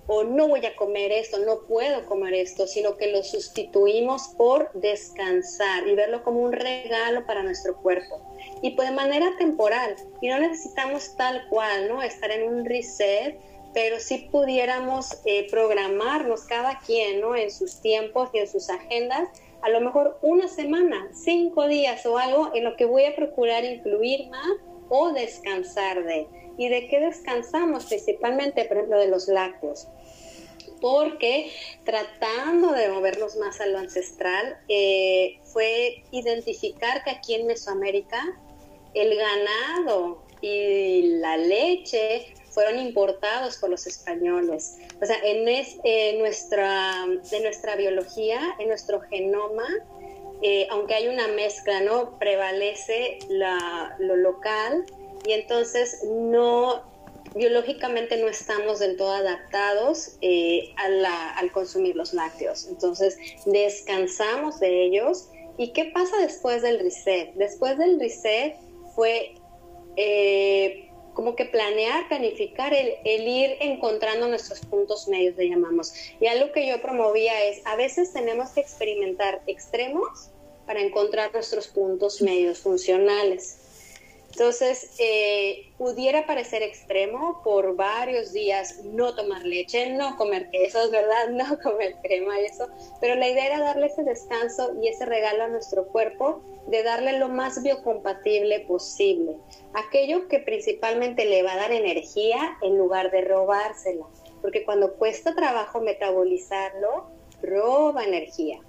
o 0.06 0.24
no 0.24 0.48
voy 0.48 0.64
a 0.66 0.74
comer 0.76 1.12
esto, 1.12 1.38
no 1.38 1.60
puedo 1.60 2.04
comer 2.06 2.34
esto, 2.34 2.66
sino 2.66 2.96
que 2.96 3.12
lo 3.12 3.22
sustituimos 3.22 4.28
por 4.36 4.70
descansar 4.74 5.86
y 5.86 5.94
verlo 5.94 6.22
como 6.24 6.40
un 6.40 6.52
regalo 6.52 7.24
para 7.26 7.42
nuestro 7.42 7.76
cuerpo. 7.76 8.20
Y 8.62 8.70
pues 8.70 8.88
de 8.88 8.94
manera 8.94 9.36
temporal, 9.38 9.96
y 10.20 10.28
no 10.28 10.40
necesitamos 10.40 11.16
tal 11.16 11.46
cual, 11.48 11.88
¿no? 11.88 12.02
Estar 12.02 12.30
en 12.30 12.48
un 12.48 12.64
reset, 12.64 13.38
pero 13.74 13.98
sí 14.00 14.28
pudiéramos 14.30 15.20
eh, 15.24 15.46
programarnos 15.50 16.42
cada 16.44 16.78
quien, 16.80 17.20
¿no? 17.20 17.36
En 17.36 17.50
sus 17.50 17.80
tiempos 17.80 18.30
y 18.32 18.38
en 18.38 18.48
sus 18.48 18.68
agendas, 18.70 19.28
a 19.62 19.68
lo 19.68 19.80
mejor 19.80 20.18
una 20.22 20.48
semana, 20.48 21.08
cinco 21.12 21.68
días 21.68 22.04
o 22.04 22.18
algo 22.18 22.50
en 22.54 22.64
lo 22.64 22.76
que 22.76 22.84
voy 22.84 23.04
a 23.04 23.14
procurar 23.14 23.64
incluir 23.64 24.28
más 24.28 24.50
o 24.94 25.10
descansar 25.12 26.04
de. 26.04 26.26
¿Y 26.58 26.68
de 26.68 26.86
qué 26.86 27.00
descansamos? 27.00 27.86
Principalmente, 27.86 28.66
por 28.66 28.76
ejemplo, 28.76 28.98
de 28.98 29.08
los 29.08 29.26
lácteos. 29.26 29.88
Porque 30.82 31.50
tratando 31.84 32.72
de 32.72 32.90
movernos 32.90 33.36
más 33.36 33.58
a 33.62 33.66
lo 33.66 33.78
ancestral, 33.78 34.58
eh, 34.68 35.40
fue 35.44 36.04
identificar 36.10 37.02
que 37.04 37.10
aquí 37.10 37.34
en 37.34 37.46
Mesoamérica 37.46 38.38
el 38.92 39.16
ganado 39.16 40.22
y 40.42 41.20
la 41.20 41.38
leche 41.38 42.34
fueron 42.50 42.78
importados 42.78 43.56
por 43.56 43.70
los 43.70 43.86
españoles. 43.86 44.76
O 45.00 45.06
sea, 45.06 45.16
en, 45.24 45.44
nuestra, 46.18 47.04
en 47.04 47.42
nuestra 47.42 47.76
biología, 47.76 48.40
en 48.58 48.68
nuestro 48.68 49.00
genoma, 49.00 49.66
eh, 50.42 50.66
aunque 50.70 50.94
hay 50.94 51.06
una 51.06 51.28
mezcla, 51.28 51.80
¿no? 51.80 52.18
Prevalece 52.18 53.20
lo 53.28 54.16
local 54.16 54.84
y 55.24 55.32
entonces 55.32 56.02
no, 56.04 56.82
biológicamente 57.36 58.16
no 58.16 58.28
estamos 58.28 58.80
del 58.80 58.96
todo 58.96 59.12
adaptados 59.12 60.16
eh, 60.20 60.74
al 60.76 61.52
consumir 61.52 61.94
los 61.94 62.12
lácteos. 62.12 62.66
Entonces 62.66 63.16
descansamos 63.46 64.58
de 64.58 64.84
ellos. 64.84 65.28
¿Y 65.58 65.72
qué 65.72 65.86
pasa 65.86 66.16
después 66.18 66.62
del 66.62 66.80
reset? 66.80 67.34
Después 67.34 67.78
del 67.78 68.00
reset 68.00 68.56
fue 68.96 69.34
eh, 69.96 70.88
como 71.14 71.36
que 71.36 71.44
planear, 71.44 72.08
planificar, 72.08 72.74
el, 72.74 72.94
el, 73.04 73.28
ir 73.28 73.56
encontrando 73.60 74.26
nuestros 74.26 74.60
puntos 74.60 75.06
medios, 75.06 75.36
le 75.36 75.50
llamamos. 75.50 75.92
Y 76.20 76.26
algo 76.26 76.50
que 76.52 76.66
yo 76.66 76.80
promovía 76.80 77.44
es, 77.44 77.60
a 77.66 77.76
veces 77.76 78.12
tenemos 78.12 78.50
que 78.50 78.60
experimentar 78.60 79.42
extremos 79.46 80.31
para 80.66 80.80
encontrar 80.80 81.32
nuestros 81.32 81.68
puntos 81.68 82.22
medios 82.22 82.58
funcionales. 82.58 83.58
Entonces, 84.32 84.94
eh, 84.98 85.70
pudiera 85.76 86.24
parecer 86.26 86.62
extremo 86.62 87.42
por 87.44 87.76
varios 87.76 88.32
días 88.32 88.82
no 88.82 89.14
tomar 89.14 89.44
leche, 89.44 89.90
no 89.90 90.16
comer 90.16 90.48
quesos, 90.50 90.90
¿verdad? 90.90 91.28
No 91.32 91.58
comer 91.62 91.96
crema 92.02 92.40
eso, 92.40 92.68
pero 92.98 93.14
la 93.14 93.28
idea 93.28 93.46
era 93.46 93.60
darle 93.60 93.86
ese 93.86 94.04
descanso 94.04 94.72
y 94.82 94.88
ese 94.88 95.04
regalo 95.04 95.44
a 95.44 95.48
nuestro 95.48 95.86
cuerpo 95.88 96.40
de 96.66 96.82
darle 96.82 97.18
lo 97.18 97.28
más 97.28 97.62
biocompatible 97.62 98.60
posible, 98.60 99.36
aquello 99.74 100.26
que 100.28 100.38
principalmente 100.38 101.26
le 101.26 101.42
va 101.42 101.52
a 101.52 101.56
dar 101.56 101.72
energía 101.72 102.56
en 102.62 102.78
lugar 102.78 103.10
de 103.10 103.22
robársela, 103.22 104.06
porque 104.40 104.64
cuando 104.64 104.94
cuesta 104.94 105.34
trabajo 105.34 105.80
metabolizarlo, 105.82 107.10
roba 107.42 108.04
energía. 108.04 108.60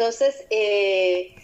Entonces, 0.00 0.46
eh, 0.48 1.34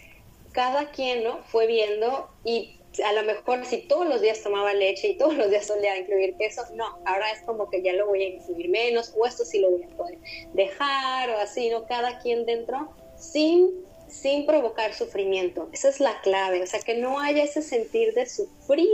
cada 0.51 0.89
quien 0.89 1.23
¿no? 1.23 1.43
fue 1.43 1.67
viendo 1.67 2.27
y 2.43 2.79
a 3.05 3.13
lo 3.13 3.21
mejor 3.21 3.63
si 3.67 3.77
todos 3.77 4.07
los 4.07 4.19
días 4.19 4.41
tomaba 4.41 4.73
leche 4.73 5.09
y 5.09 5.13
todos 5.15 5.35
los 5.35 5.51
días 5.51 5.67
solía 5.67 5.95
incluir 5.95 6.35
queso, 6.37 6.63
no, 6.73 6.97
ahora 7.05 7.31
es 7.33 7.41
como 7.41 7.69
que 7.69 7.83
ya 7.83 7.93
lo 7.93 8.07
voy 8.07 8.23
a 8.23 8.27
incluir 8.29 8.69
menos 8.69 9.13
o 9.15 9.27
esto 9.27 9.45
sí 9.45 9.59
lo 9.59 9.69
voy 9.69 9.83
a 9.83 9.89
poder 9.89 10.17
dejar 10.53 11.29
o 11.29 11.37
así, 11.37 11.69
¿no? 11.69 11.85
Cada 11.85 12.17
quien 12.17 12.47
dentro 12.47 12.89
sin, 13.15 13.85
sin 14.07 14.47
provocar 14.47 14.95
sufrimiento. 14.95 15.69
Esa 15.71 15.89
es 15.89 15.99
la 15.99 16.19
clave, 16.21 16.63
o 16.63 16.65
sea, 16.65 16.79
que 16.79 16.95
no 16.95 17.19
haya 17.19 17.43
ese 17.43 17.61
sentir 17.61 18.15
de 18.15 18.25
sufrir 18.25 18.89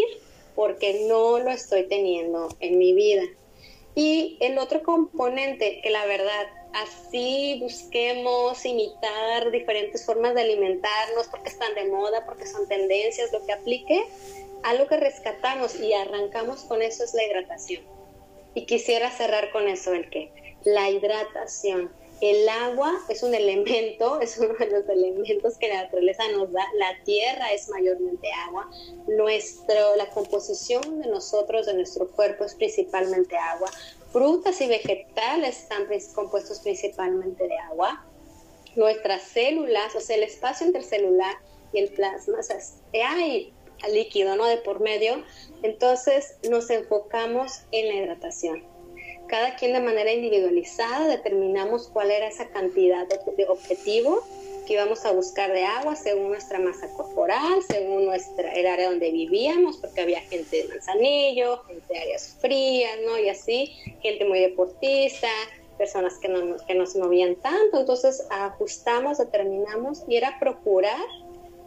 porque 0.55 1.05
no 1.07 1.39
lo 1.39 1.51
estoy 1.51 1.87
teniendo 1.87 2.49
en 2.59 2.77
mi 2.77 2.91
vida. 2.91 3.23
Y 3.95 4.35
el 4.41 4.57
otro 4.57 4.83
componente 4.83 5.79
que 5.81 5.89
la 5.89 6.05
verdad 6.05 6.47
así 6.73 7.59
busquemos 7.61 8.65
imitar 8.65 9.51
diferentes 9.51 10.05
formas 10.05 10.33
de 10.33 10.41
alimentarnos 10.41 11.27
porque 11.27 11.49
están 11.49 11.73
de 11.75 11.85
moda, 11.85 12.25
porque 12.25 12.47
son 12.47 12.67
tendencias, 12.67 13.31
lo 13.31 13.45
que 13.45 13.53
aplique, 13.53 14.03
algo 14.63 14.87
que 14.87 14.97
rescatamos 14.97 15.79
y 15.79 15.93
arrancamos 15.93 16.61
con 16.61 16.81
eso 16.81 17.03
es 17.03 17.13
la 17.13 17.25
hidratación. 17.25 17.83
Y 18.55 18.65
quisiera 18.65 19.11
cerrar 19.11 19.51
con 19.51 19.67
eso, 19.67 19.93
el 19.93 20.09
que 20.09 20.31
la 20.63 20.89
hidratación. 20.89 21.91
El 22.21 22.47
agua 22.47 22.93
es 23.09 23.21
un 23.21 23.35
elemento, 23.35 24.19
es 24.21 24.37
uno 24.37 24.53
de 24.53 24.67
los 24.67 24.87
elementos 24.87 25.57
que 25.57 25.67
la 25.67 25.83
naturaleza 25.83 26.23
nos 26.31 26.51
da. 26.51 26.65
La 26.75 27.03
tierra 27.03 27.51
es 27.51 27.67
mayormente 27.69 28.29
agua. 28.47 28.69
Nuestro, 29.07 29.95
la 29.97 30.09
composición 30.09 31.01
de 31.01 31.09
nosotros, 31.09 31.65
de 31.65 31.73
nuestro 31.73 32.07
cuerpo, 32.07 32.45
es 32.45 32.55
principalmente 32.55 33.37
agua 33.37 33.69
frutas 34.13 34.61
y 34.61 34.67
vegetales 34.67 35.63
están 35.63 35.87
compuestos 36.13 36.59
principalmente 36.59 37.45
de 37.45 37.57
agua. 37.57 38.05
Nuestras 38.75 39.23
células, 39.23 39.93
o 39.95 39.99
sea, 39.99 40.15
el 40.15 40.23
espacio 40.23 40.65
entre 40.65 40.81
el 40.81 40.87
celular 40.87 41.35
y 41.73 41.79
el 41.79 41.89
plasma, 41.89 42.39
o 42.39 42.43
sea, 42.43 42.57
hay 43.07 43.51
líquido, 43.91 44.35
¿no? 44.35 44.45
De 44.45 44.57
por 44.57 44.79
medio. 44.79 45.23
Entonces 45.63 46.37
nos 46.49 46.69
enfocamos 46.69 47.63
en 47.71 47.87
la 47.87 47.95
hidratación. 47.95 48.63
Cada 49.27 49.55
quien 49.55 49.73
de 49.73 49.79
manera 49.79 50.11
individualizada 50.11 51.07
determinamos 51.07 51.89
cuál 51.91 52.11
era 52.11 52.27
esa 52.27 52.49
cantidad 52.49 53.07
de 53.07 53.45
objetivo 53.47 54.23
que 54.65 54.73
íbamos 54.73 55.05
a 55.05 55.11
buscar 55.11 55.51
de 55.51 55.63
agua 55.63 55.95
según 55.95 56.29
nuestra 56.29 56.59
masa 56.59 56.89
corporal, 56.93 57.61
según 57.67 58.05
nuestra, 58.05 58.53
el 58.53 58.65
área 58.65 58.89
donde 58.89 59.11
vivíamos, 59.11 59.77
porque 59.77 60.01
había 60.01 60.21
gente 60.21 60.63
de 60.63 60.67
Manzanillo, 60.69 61.63
gente 61.63 61.93
de 61.93 61.99
áreas 61.99 62.37
frías, 62.39 62.99
¿no? 63.05 63.17
Y 63.19 63.29
así, 63.29 63.73
gente 64.01 64.25
muy 64.25 64.39
deportista, 64.39 65.29
personas 65.77 66.17
que 66.19 66.29
no, 66.29 66.57
que 66.65 66.75
no 66.75 66.85
se 66.85 66.99
movían 66.99 67.35
tanto, 67.35 67.79
entonces 67.79 68.25
ajustamos, 68.29 69.17
determinamos 69.17 70.03
y 70.07 70.17
era 70.17 70.39
procurar 70.39 71.05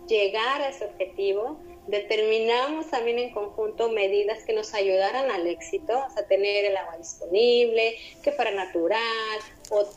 llegar 0.06 0.62
a 0.62 0.68
ese 0.68 0.84
objetivo 0.84 1.58
determinamos 1.86 2.90
también 2.90 3.18
en 3.18 3.30
conjunto 3.30 3.90
medidas 3.90 4.42
que 4.44 4.52
nos 4.52 4.74
ayudaran 4.74 5.30
al 5.30 5.46
éxito, 5.46 6.04
o 6.06 6.10
sea, 6.10 6.26
tener 6.26 6.64
el 6.64 6.76
agua 6.76 6.98
disponible, 6.98 7.96
que 8.22 8.32
fuera 8.32 8.50
natural, 8.50 9.38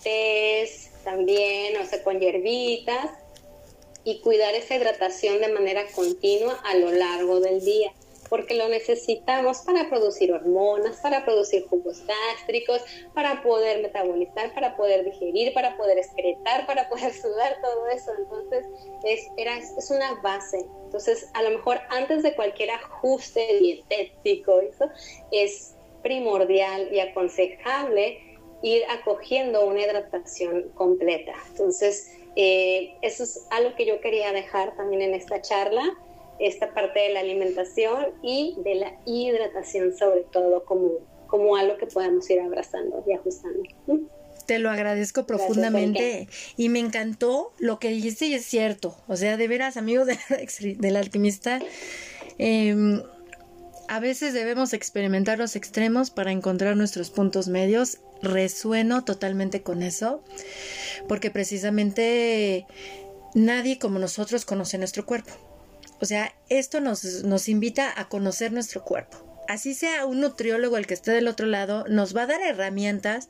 test 0.04 0.89
también, 1.10 1.78
o 1.78 1.86
sea, 1.86 2.04
con 2.04 2.20
hierbitas, 2.20 3.10
y 4.04 4.20
cuidar 4.22 4.54
esa 4.56 4.76
hidratación 4.76 5.42
de 5.42 5.50
manera 5.50 5.84
continua 5.94 6.54
a 6.64 6.76
lo 6.76 6.92
largo 6.92 7.40
del 7.40 7.64
día 7.64 7.92
porque 8.30 8.54
lo 8.54 8.70
necesitamos 8.70 9.62
para 9.62 9.90
producir 9.90 10.32
hormonas, 10.32 10.98
para 10.98 11.26
producir 11.26 11.68
jugos 11.68 12.04
gástricos, 12.06 12.80
para 13.16 13.42
poder 13.42 13.82
metabolizar, 13.82 14.54
para 14.54 14.78
poder 14.78 15.04
digerir, 15.04 15.52
para 15.54 15.76
poder 15.76 15.98
excretar, 15.98 16.68
para 16.68 16.88
poder 16.90 17.12
sudar, 17.22 17.58
todo 17.60 17.88
eso. 17.88 18.12
Entonces, 18.20 18.66
es, 19.04 19.28
es 19.78 19.90
una 19.90 20.14
base. 20.22 20.64
Entonces, 20.86 21.28
a 21.34 21.42
lo 21.42 21.50
mejor 21.50 21.80
antes 21.90 22.22
de 22.22 22.36
cualquier 22.36 22.70
ajuste 22.70 23.58
dietético, 23.60 24.62
eso 24.62 24.86
es 25.32 25.74
primordial 26.04 26.94
y 26.94 27.00
aconsejable 27.00 28.29
ir 28.62 28.84
acogiendo 28.90 29.66
una 29.66 29.82
hidratación 29.82 30.70
completa. 30.76 31.34
Entonces, 31.50 32.12
eh, 32.36 32.96
eso 33.02 33.24
es 33.24 33.46
algo 33.50 33.76
que 33.76 33.86
yo 33.86 34.02
quería 34.02 34.32
dejar 34.32 34.76
también 34.76 35.02
en 35.02 35.14
esta 35.14 35.42
charla 35.42 35.98
esta 36.40 36.74
parte 36.74 37.00
de 37.00 37.10
la 37.10 37.20
alimentación 37.20 38.08
y 38.24 38.56
de 38.64 38.76
la 38.76 38.94
hidratación 39.06 39.96
sobre 39.96 40.22
todo 40.32 40.64
como, 40.64 40.92
como 41.28 41.56
algo 41.56 41.78
que 41.78 41.86
podamos 41.86 42.30
ir 42.30 42.40
abrazando 42.40 43.04
y 43.06 43.14
ajustando. 43.14 43.62
Te 44.46 44.58
lo 44.58 44.72
agradezco 44.72 45.28
profundamente 45.28 46.28
y 46.58 46.70
me 46.70 46.80
encantó 46.80 47.54
lo 47.60 47.78
que 47.78 47.90
dijiste 47.90 48.26
y 48.26 48.34
es 48.34 48.46
cierto. 48.46 48.96
O 49.08 49.16
sea, 49.16 49.38
de 49.38 49.48
veras, 49.48 49.78
amigos 49.78 50.08
del 50.60 50.96
alquimista, 50.96 51.60
em, 52.38 53.04
a 53.90 54.00
veces 54.00 54.36
debemos 54.36 54.74
experimentar 54.74 55.40
los 55.40 55.56
extremos 55.56 56.12
para 56.12 56.32
encontrar 56.32 56.78
nuestros 56.78 57.10
puntos 57.10 57.48
medios. 57.48 57.98
Resueno 58.22 59.04
totalmente 59.04 59.64
con 59.64 59.82
eso, 59.82 60.24
porque 61.08 61.32
precisamente 61.32 62.68
nadie 63.34 63.80
como 63.80 63.98
nosotros 63.98 64.46
conoce 64.46 64.78
nuestro 64.78 65.08
cuerpo. 65.08 65.32
O 66.00 66.06
sea, 66.06 66.34
esto 66.50 66.82
nos, 66.82 67.04
nos 67.24 67.50
invita 67.50 67.92
a 68.00 68.10
conocer 68.10 68.52
nuestro 68.52 68.84
cuerpo. 68.84 69.26
Así 69.48 69.74
sea 69.74 70.06
un 70.06 70.22
nutriólogo 70.22 70.78
el 70.78 70.86
que 70.86 70.94
esté 70.94 71.12
del 71.12 71.28
otro 71.28 71.48
lado, 71.48 71.86
nos 71.90 72.16
va 72.16 72.24
a 72.24 72.28
dar 72.28 72.42
herramientas, 72.42 73.30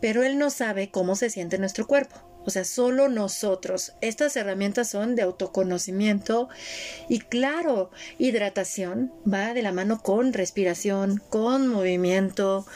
pero 0.00 0.24
él 0.24 0.38
no 0.38 0.50
sabe 0.50 0.90
cómo 0.90 1.14
se 1.14 1.30
siente 1.30 1.56
nuestro 1.58 1.86
cuerpo. 1.86 2.27
O 2.44 2.50
sea, 2.50 2.64
solo 2.64 3.08
nosotros. 3.08 3.92
Estas 4.00 4.36
herramientas 4.36 4.88
son 4.88 5.14
de 5.16 5.22
autoconocimiento 5.22 6.48
y 7.08 7.20
claro, 7.20 7.90
hidratación 8.18 9.12
va 9.30 9.54
de 9.54 9.62
la 9.62 9.72
mano 9.72 10.00
con 10.02 10.32
respiración, 10.32 11.22
con 11.28 11.68
movimiento. 11.68 12.66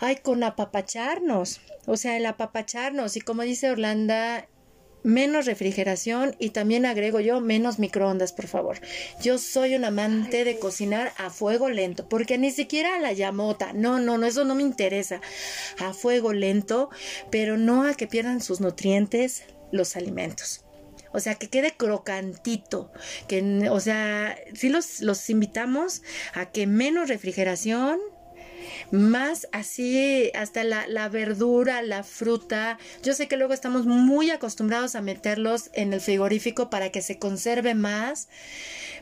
ay, 0.00 0.16
con 0.16 0.42
apapacharnos, 0.42 1.60
o 1.86 1.96
sea, 1.96 2.16
el 2.16 2.26
apapacharnos 2.26 3.16
y 3.16 3.20
como 3.20 3.42
dice 3.42 3.70
Orlando, 3.70 4.14
menos 5.02 5.46
refrigeración 5.46 6.36
y 6.38 6.50
también 6.50 6.86
agrego 6.86 7.20
yo 7.20 7.40
menos 7.40 7.78
microondas, 7.78 8.32
por 8.32 8.46
favor. 8.46 8.80
Yo 9.22 9.38
soy 9.38 9.74
un 9.74 9.84
amante 9.84 10.44
de 10.44 10.58
cocinar 10.58 11.12
a 11.18 11.30
fuego 11.30 11.68
lento, 11.68 12.08
porque 12.08 12.38
ni 12.38 12.50
siquiera 12.50 12.98
la 12.98 13.12
llamota, 13.12 13.72
no, 13.72 14.00
no, 14.00 14.18
no, 14.18 14.26
eso 14.26 14.44
no 14.44 14.54
me 14.54 14.62
interesa. 14.62 15.20
A 15.78 15.92
fuego 15.92 16.32
lento, 16.32 16.90
pero 17.30 17.56
no 17.56 17.84
a 17.84 17.94
que 17.94 18.06
pierdan 18.06 18.40
sus 18.40 18.60
nutrientes 18.60 19.44
los 19.70 19.96
alimentos. 19.96 20.64
O 21.12 21.20
sea, 21.20 21.34
que 21.34 21.48
quede 21.48 21.72
crocantito. 21.72 22.90
Que, 23.28 23.68
o 23.70 23.80
sea, 23.80 24.36
sí 24.54 24.68
los, 24.68 25.00
los 25.00 25.28
invitamos 25.30 26.02
a 26.34 26.46
que 26.46 26.66
menos 26.66 27.08
refrigeración, 27.08 28.00
más 28.90 29.48
así 29.52 30.30
hasta 30.34 30.64
la, 30.64 30.86
la, 30.86 31.08
verdura, 31.08 31.82
la 31.82 32.02
fruta. 32.02 32.78
Yo 33.02 33.14
sé 33.14 33.28
que 33.28 33.36
luego 33.36 33.54
estamos 33.54 33.86
muy 33.86 34.30
acostumbrados 34.30 34.94
a 34.94 35.02
meterlos 35.02 35.70
en 35.72 35.92
el 35.92 36.00
frigorífico 36.00 36.70
para 36.70 36.90
que 36.90 37.02
se 37.02 37.18
conserve 37.18 37.74
más, 37.74 38.28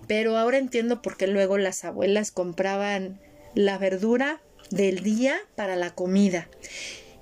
pero 0.06 0.36
ahora 0.36 0.58
entiendo 0.58 1.02
por 1.02 1.16
qué 1.16 1.26
luego 1.26 1.58
las 1.58 1.84
abuelas 1.84 2.30
compraban 2.30 3.20
la 3.54 3.78
verdura 3.78 4.40
del 4.70 5.02
día 5.02 5.36
para 5.56 5.76
la 5.76 5.94
comida. 5.94 6.48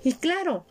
Y 0.03 0.15
claro, 0.15 0.67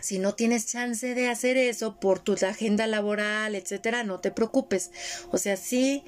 si 0.00 0.18
no 0.18 0.34
tienes 0.34 0.66
chance 0.66 1.14
de 1.14 1.28
hacer 1.28 1.56
eso 1.56 2.00
por 2.00 2.18
tu 2.18 2.32
agenda 2.32 2.86
laboral, 2.86 3.54
etcétera, 3.54 4.04
no 4.04 4.20
te 4.20 4.30
preocupes. 4.30 4.90
O 5.30 5.38
sea, 5.38 5.56
sí, 5.56 6.04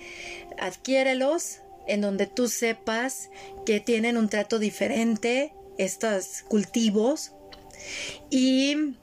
adquiérelos, 0.59 1.61
en 1.87 2.01
donde 2.01 2.27
tú 2.27 2.49
sepas 2.49 3.31
que 3.67 3.81
tienen 3.81 4.17
un 4.17 4.29
trato 4.29 4.59
diferente 4.59 5.55
estos 5.79 6.43
cultivos 6.49 7.33
y 8.31 8.97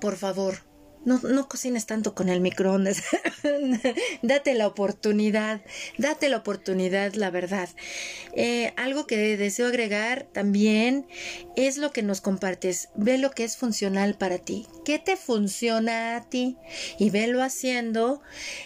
por 0.00 0.16
favor 0.16 0.68
no, 1.04 1.20
no 1.22 1.48
cocines 1.48 1.86
tanto 1.86 2.14
con 2.14 2.28
el 2.28 2.40
microondas. 2.40 3.02
date 4.22 4.54
la 4.54 4.66
oportunidad, 4.66 5.62
date 5.96 6.28
la 6.28 6.38
oportunidad, 6.38 7.14
la 7.14 7.30
verdad. 7.30 7.68
Eh, 8.34 8.72
algo 8.76 9.06
que 9.06 9.36
deseo 9.36 9.68
agregar 9.68 10.28
también 10.32 11.06
es 11.56 11.78
lo 11.78 11.92
que 11.92 12.02
nos 12.02 12.20
compartes. 12.20 12.90
Ve 12.94 13.16
lo 13.16 13.30
que 13.30 13.44
es 13.44 13.56
funcional 13.56 14.16
para 14.16 14.38
ti. 14.38 14.66
¿Qué 14.84 14.98
te 14.98 15.16
funciona 15.16 16.16
a 16.16 16.28
ti? 16.28 16.56
Y 16.98 17.10
velo 17.10 17.42
haciendo. 17.42 18.20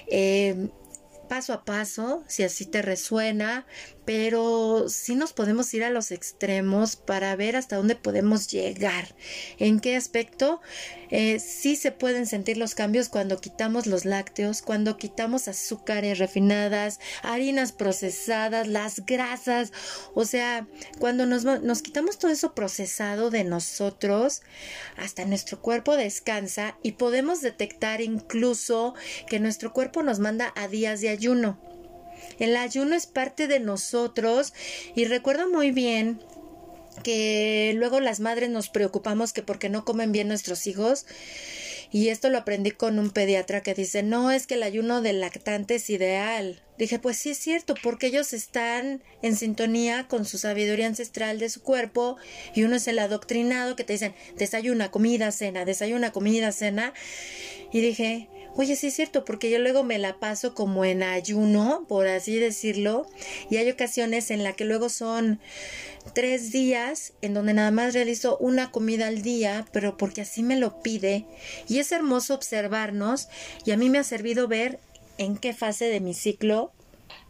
Eh, 0.08 0.68
paso 1.32 1.54
a 1.54 1.64
paso, 1.64 2.22
si 2.28 2.42
así 2.42 2.66
te 2.66 2.82
resuena, 2.82 3.64
pero 4.05 4.88
sí 4.88 5.14
nos 5.14 5.32
podemos 5.32 5.72
ir 5.74 5.84
a 5.84 5.90
los 5.90 6.11
extremos 6.11 6.96
para 6.96 7.34
ver 7.36 7.57
hasta 7.57 7.76
dónde 7.76 7.94
podemos 7.94 8.48
llegar. 8.48 9.14
¿En 9.59 9.80
qué 9.80 9.96
aspecto? 9.96 10.61
Eh, 11.11 11.38
sí 11.40 11.76
se 11.76 11.92
pueden 11.92 12.26
sentir 12.26 12.57
los 12.57 12.74
cambios 12.74 13.09
cuando 13.11 13.40
quitamos 13.40 13.86
los 13.86 14.05
lácteos, 14.05 14.62
cuando 14.62 14.96
quitamos 14.96 15.46
azúcares 15.46 16.18
refinadas, 16.18 17.00
harinas 17.22 17.72
procesadas, 17.72 18.66
las 18.66 19.05
grasas, 19.05 19.72
o 20.14 20.24
sea, 20.24 20.66
cuando 20.98 21.26
nos, 21.26 21.44
nos 21.44 21.82
quitamos 21.82 22.18
todo 22.18 22.30
eso 22.30 22.55
procesado 22.55 23.30
de 23.30 23.44
nosotros, 23.44 24.42
hasta 24.96 25.26
nuestro 25.26 25.61
cuerpo 25.61 25.96
descansa 25.96 26.78
y 26.82 26.92
podemos 26.92 27.42
detectar 27.42 28.00
incluso 28.00 28.94
que 29.28 29.38
nuestro 29.38 29.72
cuerpo 29.72 30.03
nos 30.03 30.18
manda 30.18 30.53
a 30.57 30.66
días 30.66 31.00
de 31.03 31.11
ayuno. 31.11 31.71
El 32.38 32.56
ayuno 32.56 32.94
es 32.94 33.06
parte 33.06 33.46
de 33.48 33.60
nosotros 33.60 34.52
y 34.94 35.04
recuerdo 35.04 35.48
muy 35.48 35.70
bien 35.70 36.20
que 37.02 37.72
luego 37.76 38.00
las 38.00 38.20
madres 38.20 38.50
nos 38.50 38.68
preocupamos 38.68 39.32
que 39.32 39.42
porque 39.42 39.68
no 39.68 39.84
comen 39.84 40.12
bien 40.12 40.28
nuestros 40.28 40.66
hijos 40.66 41.06
y 41.92 42.08
esto 42.08 42.30
lo 42.30 42.38
aprendí 42.38 42.70
con 42.70 42.98
un 42.98 43.10
pediatra 43.10 43.60
que 43.60 43.74
dice, 43.74 44.02
no, 44.02 44.30
es 44.30 44.46
que 44.46 44.54
el 44.54 44.62
ayuno 44.62 45.02
del 45.02 45.20
lactante 45.20 45.74
es 45.74 45.90
ideal. 45.90 46.62
Dije, 46.78 46.98
pues 46.98 47.18
sí 47.18 47.30
es 47.30 47.36
cierto, 47.36 47.74
porque 47.82 48.06
ellos 48.06 48.32
están 48.32 49.02
en 49.20 49.36
sintonía 49.36 50.08
con 50.08 50.24
su 50.24 50.38
sabiduría 50.38 50.86
ancestral 50.86 51.38
de 51.38 51.50
su 51.50 51.62
cuerpo 51.62 52.16
y 52.54 52.64
uno 52.64 52.76
es 52.76 52.88
el 52.88 52.98
adoctrinado 52.98 53.76
que 53.76 53.84
te 53.84 53.92
dicen, 53.92 54.14
desayuna, 54.38 54.90
comida, 54.90 55.30
cena, 55.32 55.66
desayuna, 55.66 56.12
comida, 56.12 56.50
cena. 56.52 56.94
Y 57.72 57.82
dije, 57.82 58.30
Oye, 58.55 58.76
sí 58.76 58.88
es 58.88 58.94
cierto, 58.94 59.24
porque 59.24 59.50
yo 59.50 59.59
luego 59.59 59.82
me 59.82 59.98
la 59.98 60.18
paso 60.18 60.55
como 60.55 60.84
en 60.84 61.03
ayuno, 61.03 61.86
por 61.88 62.07
así 62.07 62.38
decirlo, 62.38 63.07
y 63.48 63.57
hay 63.57 63.70
ocasiones 63.70 64.30
en 64.30 64.44
la 64.44 64.53
que 64.53 64.66
luego 64.66 64.90
son 64.90 65.40
tres 66.14 66.53
días 66.53 67.14
en 67.22 67.32
donde 67.32 67.55
nada 67.55 67.70
más 67.70 67.94
realizo 67.94 68.36
una 68.38 68.70
comida 68.70 69.07
al 69.07 69.22
día, 69.22 69.66
pero 69.72 69.96
porque 69.96 70.20
así 70.20 70.42
me 70.42 70.57
lo 70.57 70.82
pide, 70.82 71.24
y 71.66 71.78
es 71.78 71.92
hermoso 71.92 72.34
observarnos, 72.34 73.28
y 73.64 73.70
a 73.70 73.78
mí 73.78 73.88
me 73.88 73.98
ha 73.98 74.05
servido 74.05 74.48
ver 74.48 74.78
en 75.16 75.38
qué 75.38 75.55
fase 75.55 75.86
de 75.86 76.00
mi 76.00 76.12
ciclo 76.12 76.72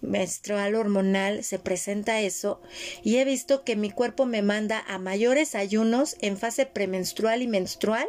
menstrual 0.01 0.75
hormonal 0.75 1.45
se 1.45 1.59
presenta 1.59 2.21
eso 2.21 2.61
y 3.03 3.17
he 3.17 3.25
visto 3.25 3.65
que 3.65 3.77
mi 3.77 3.91
cuerpo 3.91 4.27
me 4.27 4.43
manda 4.43 4.85
a 4.87 4.99
mayores 4.99 5.55
ayunos 5.55 6.17
en 6.21 6.37
fase 6.37 6.67
premenstrual 6.67 7.43
y 7.43 7.47
menstrual 7.47 8.07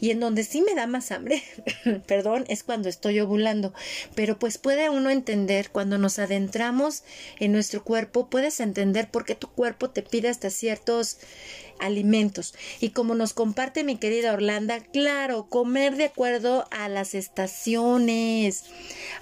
y 0.00 0.10
en 0.10 0.20
donde 0.20 0.44
sí 0.44 0.62
me 0.62 0.74
da 0.74 0.86
más 0.86 1.10
hambre, 1.10 1.42
perdón, 2.06 2.44
es 2.48 2.62
cuando 2.62 2.88
estoy 2.88 3.20
ovulando. 3.20 3.72
Pero 4.14 4.38
pues 4.38 4.58
puede 4.58 4.88
uno 4.90 5.10
entender, 5.10 5.70
cuando 5.70 5.98
nos 5.98 6.18
adentramos 6.18 7.04
en 7.38 7.52
nuestro 7.52 7.84
cuerpo, 7.84 8.28
puedes 8.28 8.60
entender 8.60 9.10
por 9.10 9.24
qué 9.24 9.34
tu 9.34 9.48
cuerpo 9.48 9.90
te 9.90 10.02
pide 10.02 10.28
hasta 10.28 10.50
ciertos 10.50 11.18
alimentos. 11.80 12.54
Y 12.80 12.90
como 12.90 13.14
nos 13.14 13.32
comparte 13.32 13.84
mi 13.84 13.96
querida 13.96 14.32
Orlando, 14.32 14.74
claro, 14.92 15.46
comer 15.48 15.96
de 15.96 16.04
acuerdo 16.04 16.66
a 16.70 16.88
las 16.88 17.14
estaciones, 17.14 18.64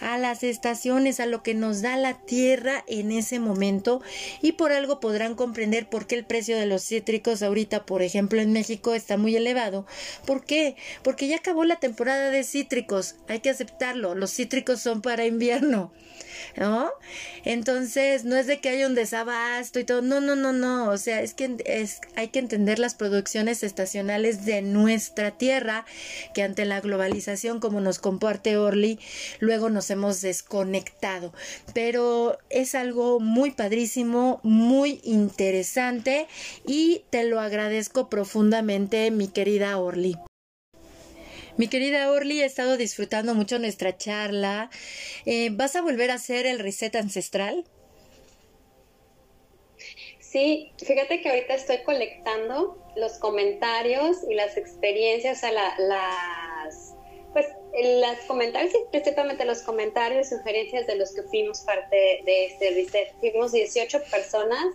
a 0.00 0.18
las 0.18 0.42
estaciones, 0.42 1.20
a 1.20 1.26
lo 1.26 1.42
que 1.42 1.54
nos 1.54 1.82
da 1.82 1.96
la 1.96 2.14
tierra 2.14 2.84
en 2.86 3.12
ese 3.12 3.38
momento. 3.38 4.02
Y 4.42 4.52
por 4.52 4.72
algo 4.72 5.00
podrán 5.00 5.34
comprender 5.34 5.88
por 5.88 6.06
qué 6.06 6.16
el 6.16 6.26
precio 6.26 6.56
de 6.56 6.66
los 6.66 6.82
cítricos 6.82 7.42
ahorita, 7.42 7.86
por 7.86 8.02
ejemplo, 8.02 8.40
en 8.40 8.52
México 8.52 8.94
está 8.94 9.16
muy 9.16 9.36
elevado. 9.36 9.86
¿Por 10.26 10.44
qué? 10.44 10.76
Porque 11.02 11.28
ya 11.28 11.36
acabó 11.36 11.64
la 11.64 11.80
temporada 11.80 12.30
de 12.30 12.44
cítricos. 12.44 13.16
Hay 13.28 13.40
que 13.40 13.50
aceptarlo. 13.50 14.14
Los 14.14 14.32
cítricos 14.32 14.80
son 14.80 15.02
para 15.02 15.26
invierno. 15.26 15.92
¿no? 16.56 16.90
Entonces, 17.44 18.24
no 18.24 18.36
es 18.36 18.46
de 18.46 18.60
que 18.60 18.68
haya 18.68 18.86
un 18.86 18.94
desabasto 18.94 19.78
y 19.78 19.84
todo, 19.84 20.02
no, 20.02 20.20
no, 20.20 20.36
no, 20.36 20.52
no, 20.52 20.90
o 20.90 20.98
sea, 20.98 21.22
es 21.22 21.34
que 21.34 21.56
es, 21.64 22.00
hay 22.16 22.28
que 22.28 22.38
entender 22.48 22.78
las 22.78 22.94
producciones 22.94 23.62
estacionales 23.62 24.46
de 24.46 24.62
nuestra 24.62 25.32
tierra, 25.32 25.84
que 26.32 26.42
ante 26.42 26.64
la 26.64 26.80
globalización, 26.80 27.60
como 27.60 27.82
nos 27.82 27.98
comparte 27.98 28.56
Orly, 28.56 28.98
luego 29.38 29.68
nos 29.68 29.90
hemos 29.90 30.22
desconectado, 30.22 31.34
pero 31.74 32.38
es 32.48 32.74
algo 32.74 33.20
muy 33.20 33.50
padrísimo, 33.50 34.40
muy 34.42 35.02
interesante 35.04 36.26
y 36.66 37.02
te 37.10 37.24
lo 37.24 37.38
agradezco 37.38 38.08
profundamente, 38.08 39.10
mi 39.10 39.28
querida 39.28 39.76
Orly. 39.76 40.16
Mi 41.58 41.68
querida 41.68 42.10
Orly, 42.10 42.40
he 42.40 42.46
estado 42.46 42.78
disfrutando 42.78 43.34
mucho 43.34 43.58
nuestra 43.58 43.94
charla. 43.94 44.70
Eh, 45.26 45.50
¿Vas 45.52 45.76
a 45.76 45.82
volver 45.82 46.10
a 46.10 46.14
hacer 46.14 46.46
el 46.46 46.60
reset 46.60 46.96
ancestral? 46.96 47.66
Sí, 50.30 50.72
fíjate 50.76 51.22
que 51.22 51.30
ahorita 51.30 51.54
estoy 51.54 51.78
colectando 51.78 52.76
los 52.96 53.18
comentarios 53.18 54.18
y 54.28 54.34
las 54.34 54.58
experiencias, 54.58 55.38
o 55.38 55.40
sea, 55.40 55.52
las, 55.78 56.94
pues, 57.32 57.46
los 57.72 58.18
comentarios 58.26 58.74
y 58.74 58.90
principalmente 58.90 59.46
los 59.46 59.62
comentarios 59.62 60.26
y 60.26 60.36
sugerencias 60.36 60.86
de 60.86 60.96
los 60.96 61.14
que 61.14 61.22
fuimos 61.22 61.60
parte 61.60 62.20
de 62.26 62.46
este 62.46 62.70
reset. 62.72 63.14
Fuimos 63.20 63.52
18 63.52 64.02
personas. 64.10 64.66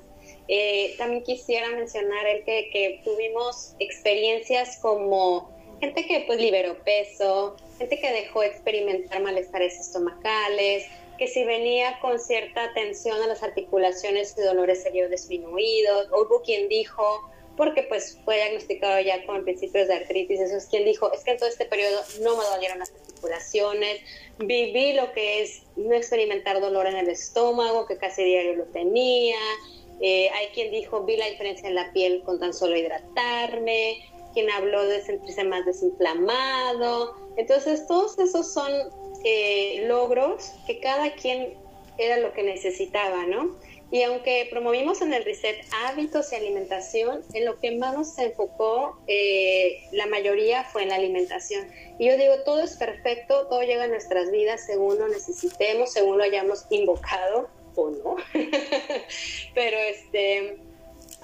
Eh, 0.47 0.95
también 0.97 1.21
quisiera 1.21 1.69
mencionar 1.69 2.25
el 2.25 2.43
que, 2.45 2.69
que 2.71 3.01
tuvimos 3.03 3.75
experiencias 3.77 4.77
como 4.81 5.51
gente 5.79 6.07
que 6.07 6.23
pues 6.25 6.39
liberó 6.39 6.83
peso, 6.83 7.57
gente 7.77 7.99
que 7.99 8.11
dejó 8.11 8.41
experimentar 8.41 9.21
malestares 9.21 9.79
estomacales, 9.79 10.85
que 11.23 11.29
si 11.29 11.45
venía 11.45 11.99
con 12.01 12.19
cierta 12.19 12.73
tensión 12.73 13.21
a 13.21 13.27
las 13.27 13.43
articulaciones 13.43 14.35
y 14.37 14.41
dolores 14.41 14.83
serios 14.83 15.09
disminuidos, 15.09 16.09
hubo 16.11 16.41
quien 16.41 16.67
dijo, 16.67 17.31
porque 17.55 17.83
pues 17.83 18.19
fue 18.25 18.35
diagnosticado 18.35 18.99
ya 18.99 19.25
con 19.25 19.45
principios 19.45 19.87
de 19.87 19.93
artritis, 19.93 20.41
eso 20.41 20.57
es 20.57 20.65
quien 20.65 20.83
dijo, 20.83 21.13
es 21.13 21.23
que 21.23 21.31
en 21.31 21.37
todo 21.37 21.47
este 21.47 21.63
periodo 21.63 22.01
no 22.19 22.35
me 22.35 22.43
dolieron 22.43 22.79
las 22.79 22.91
articulaciones, 22.91 24.01
viví 24.37 24.91
lo 24.91 25.13
que 25.13 25.43
es 25.43 25.61
no 25.77 25.93
experimentar 25.93 26.59
dolor 26.59 26.87
en 26.87 26.97
el 26.97 27.07
estómago, 27.07 27.85
que 27.85 27.95
casi 27.95 28.21
diario 28.25 28.57
lo 28.57 28.65
tenía, 28.65 29.39
eh, 30.01 30.29
hay 30.29 30.47
quien 30.47 30.71
dijo, 30.71 31.05
vi 31.05 31.15
la 31.15 31.27
diferencia 31.27 31.69
en 31.69 31.75
la 31.75 31.93
piel 31.93 32.21
con 32.25 32.37
tan 32.37 32.53
solo 32.53 32.75
hidratarme, 32.75 34.09
quien 34.33 34.49
habló 34.49 34.85
de 34.87 35.01
sentirse 35.01 35.45
más 35.45 35.65
desinflamado. 35.65 37.15
Entonces, 37.37 37.87
todos 37.87 38.19
esos 38.19 38.51
son 38.51 38.73
eh, 39.23 39.85
logros 39.87 40.51
que 40.67 40.79
cada 40.79 41.13
quien 41.13 41.53
era 41.97 42.17
lo 42.17 42.33
que 42.33 42.43
necesitaba, 42.43 43.25
¿no? 43.25 43.55
Y 43.93 44.01
aunque 44.01 44.47
promovimos 44.49 45.03
en 45.03 45.13
el 45.13 45.23
reset 45.23 45.55
hábitos 45.85 46.31
y 46.31 46.35
alimentación, 46.35 47.21
en 47.33 47.45
lo 47.45 47.59
que 47.59 47.77
más 47.77 47.95
nos 47.95 48.17
enfocó 48.17 48.97
eh, 49.05 49.83
la 49.91 50.07
mayoría 50.07 50.63
fue 50.63 50.81
en 50.81 50.89
la 50.89 50.95
alimentación. 50.95 51.67
Y 51.99 52.07
yo 52.07 52.17
digo, 52.17 52.39
todo 52.43 52.63
es 52.63 52.75
perfecto, 52.75 53.45
todo 53.49 53.61
llega 53.61 53.83
a 53.83 53.87
nuestras 53.87 54.31
vidas 54.31 54.65
según 54.65 54.97
lo 54.97 55.07
necesitemos, 55.09 55.93
según 55.93 56.17
lo 56.17 56.23
hayamos 56.23 56.65
invocado 56.71 57.49
o 57.75 57.91
no. 57.91 58.15
Pero 59.53 59.77
este, 59.77 60.57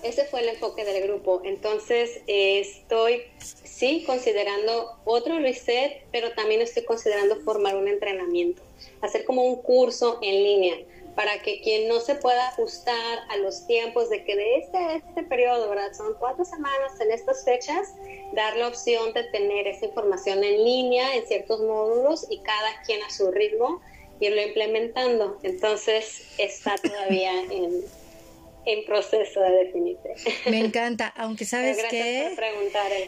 ese 0.03 0.25
fue 0.25 0.41
el 0.41 0.49
enfoque 0.49 0.85
del 0.85 1.03
grupo. 1.03 1.41
Entonces, 1.43 2.21
eh, 2.27 2.59
estoy, 2.59 3.23
sí, 3.39 4.03
considerando 4.05 4.97
otro 5.05 5.39
reset, 5.39 6.03
pero 6.11 6.33
también 6.33 6.61
estoy 6.61 6.83
considerando 6.83 7.37
formar 7.41 7.75
un 7.75 7.87
entrenamiento, 7.87 8.61
hacer 9.01 9.25
como 9.25 9.43
un 9.43 9.61
curso 9.61 10.19
en 10.21 10.43
línea 10.43 10.77
para 11.15 11.41
que 11.41 11.59
quien 11.61 11.89
no 11.89 11.99
se 11.99 12.15
pueda 12.15 12.47
ajustar 12.47 13.19
a 13.27 13.35
los 13.37 13.67
tiempos 13.67 14.09
de 14.09 14.23
que 14.23 14.37
de 14.37 14.57
este, 14.59 14.95
este 14.95 15.23
periodo, 15.23 15.69
¿verdad? 15.69 15.91
Son 15.91 16.13
cuatro 16.17 16.45
semanas 16.45 16.97
en 17.01 17.11
estas 17.11 17.43
fechas, 17.43 17.93
dar 18.31 18.55
la 18.55 18.69
opción 18.69 19.11
de 19.11 19.23
tener 19.25 19.67
esa 19.67 19.87
información 19.87 20.41
en 20.45 20.63
línea 20.63 21.15
en 21.15 21.27
ciertos 21.27 21.59
módulos 21.59 22.25
y 22.29 22.39
cada 22.39 22.81
quien 22.85 23.03
a 23.03 23.09
su 23.09 23.31
ritmo 23.31 23.81
irlo 24.21 24.41
implementando. 24.41 25.37
Entonces 25.43 26.21
está 26.37 26.75
todavía 26.77 27.33
en, 27.51 27.83
en 28.66 28.86
proceso 28.86 29.41
de 29.41 29.51
definirse. 29.66 30.14
Me 30.49 30.60
encanta, 30.60 31.07
aunque 31.18 31.45
sabes 31.45 31.78
que... 31.89 32.36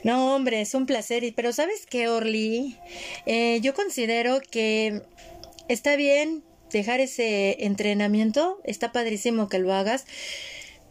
No, 0.04 0.36
hombre, 0.36 0.62
es 0.62 0.74
un 0.74 0.86
placer. 0.86 1.24
Pero 1.36 1.54
sabes 1.54 1.86
que, 1.86 2.08
Orly, 2.08 2.78
eh, 3.26 3.60
yo 3.62 3.74
considero 3.74 4.40
que 4.42 5.02
está 5.68 5.96
bien 5.96 6.44
dejar 6.72 7.00
ese 7.00 7.66
entrenamiento, 7.66 8.60
está 8.64 8.92
padrísimo 8.92 9.50
que 9.50 9.60
lo 9.60 9.74
hagas, 9.74 10.06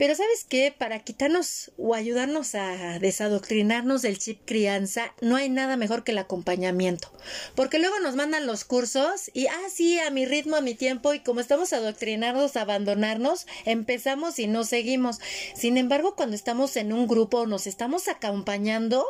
pero 0.00 0.14
sabes 0.14 0.46
qué, 0.48 0.74
para 0.76 1.00
quitarnos 1.00 1.72
o 1.76 1.94
ayudarnos 1.94 2.54
a 2.54 2.98
desadoctrinarnos 2.98 4.00
del 4.00 4.18
chip 4.18 4.40
crianza, 4.46 5.12
no 5.20 5.36
hay 5.36 5.50
nada 5.50 5.76
mejor 5.76 6.04
que 6.04 6.12
el 6.12 6.18
acompañamiento. 6.18 7.12
Porque 7.54 7.78
luego 7.78 8.00
nos 8.00 8.16
mandan 8.16 8.46
los 8.46 8.64
cursos 8.64 9.30
y, 9.34 9.48
ah, 9.48 9.68
sí, 9.70 9.98
a 9.98 10.10
mi 10.10 10.24
ritmo, 10.24 10.56
a 10.56 10.62
mi 10.62 10.72
tiempo, 10.72 11.12
y 11.12 11.20
como 11.20 11.40
estamos 11.40 11.74
adoctrinados 11.74 12.56
a 12.56 12.62
abandonarnos, 12.62 13.46
empezamos 13.66 14.38
y 14.38 14.46
no 14.46 14.64
seguimos. 14.64 15.18
Sin 15.54 15.76
embargo, 15.76 16.16
cuando 16.16 16.34
estamos 16.34 16.78
en 16.78 16.94
un 16.94 17.06
grupo 17.06 17.44
nos 17.44 17.66
estamos 17.66 18.08
acompañando, 18.08 19.04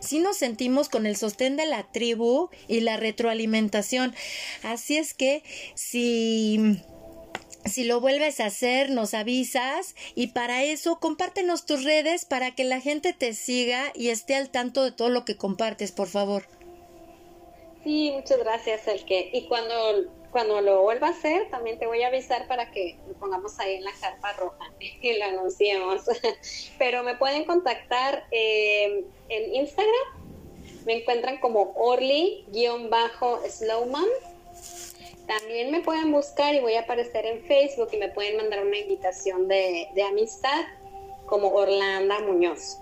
sí 0.00 0.18
nos 0.18 0.36
sentimos 0.36 0.90
con 0.90 1.06
el 1.06 1.16
sostén 1.16 1.56
de 1.56 1.64
la 1.64 1.90
tribu 1.90 2.50
y 2.68 2.80
la 2.80 2.98
retroalimentación. 2.98 4.14
Así 4.62 4.98
es 4.98 5.14
que 5.14 5.42
si 5.74 6.82
si 7.68 7.84
lo 7.84 8.00
vuelves 8.00 8.40
a 8.40 8.46
hacer, 8.46 8.90
nos 8.90 9.14
avisas 9.14 9.94
y 10.14 10.28
para 10.28 10.62
eso 10.62 10.98
compártenos 11.00 11.66
tus 11.66 11.84
redes 11.84 12.24
para 12.24 12.54
que 12.54 12.64
la 12.64 12.80
gente 12.80 13.12
te 13.12 13.34
siga 13.34 13.92
y 13.94 14.08
esté 14.08 14.34
al 14.34 14.50
tanto 14.50 14.84
de 14.84 14.92
todo 14.92 15.08
lo 15.08 15.24
que 15.24 15.36
compartes, 15.36 15.92
por 15.92 16.08
favor. 16.08 16.44
Sí, 17.84 18.10
muchas 18.12 18.38
gracias, 18.38 18.88
Elke. 18.88 19.30
Y 19.32 19.46
cuando, 19.46 20.10
cuando 20.32 20.60
lo 20.60 20.82
vuelva 20.82 21.06
a 21.08 21.10
hacer, 21.10 21.48
también 21.50 21.78
te 21.78 21.86
voy 21.86 22.02
a 22.02 22.08
avisar 22.08 22.48
para 22.48 22.72
que 22.72 22.98
lo 23.06 23.14
pongamos 23.14 23.60
ahí 23.60 23.76
en 23.76 23.84
la 23.84 23.92
carpa 24.00 24.32
roja 24.32 24.72
y 24.80 25.18
lo 25.18 25.24
anunciemos. 25.24 26.02
Pero 26.78 27.04
me 27.04 27.14
pueden 27.16 27.44
contactar 27.44 28.24
eh, 28.32 29.04
en 29.28 29.54
Instagram. 29.54 30.26
Me 30.84 30.98
encuentran 30.98 31.38
como 31.38 31.74
Orly-Slowman 31.76 34.08
también 35.26 35.70
me 35.70 35.80
pueden 35.80 36.12
buscar 36.12 36.54
y 36.54 36.60
voy 36.60 36.74
a 36.74 36.80
aparecer 36.80 37.24
en 37.26 37.42
Facebook 37.44 37.88
y 37.92 37.96
me 37.96 38.08
pueden 38.08 38.36
mandar 38.36 38.64
una 38.64 38.78
invitación 38.78 39.48
de, 39.48 39.88
amistad 40.08 40.64
como 41.26 41.48
Orlando 41.48 42.20
Muñoz. 42.20 42.78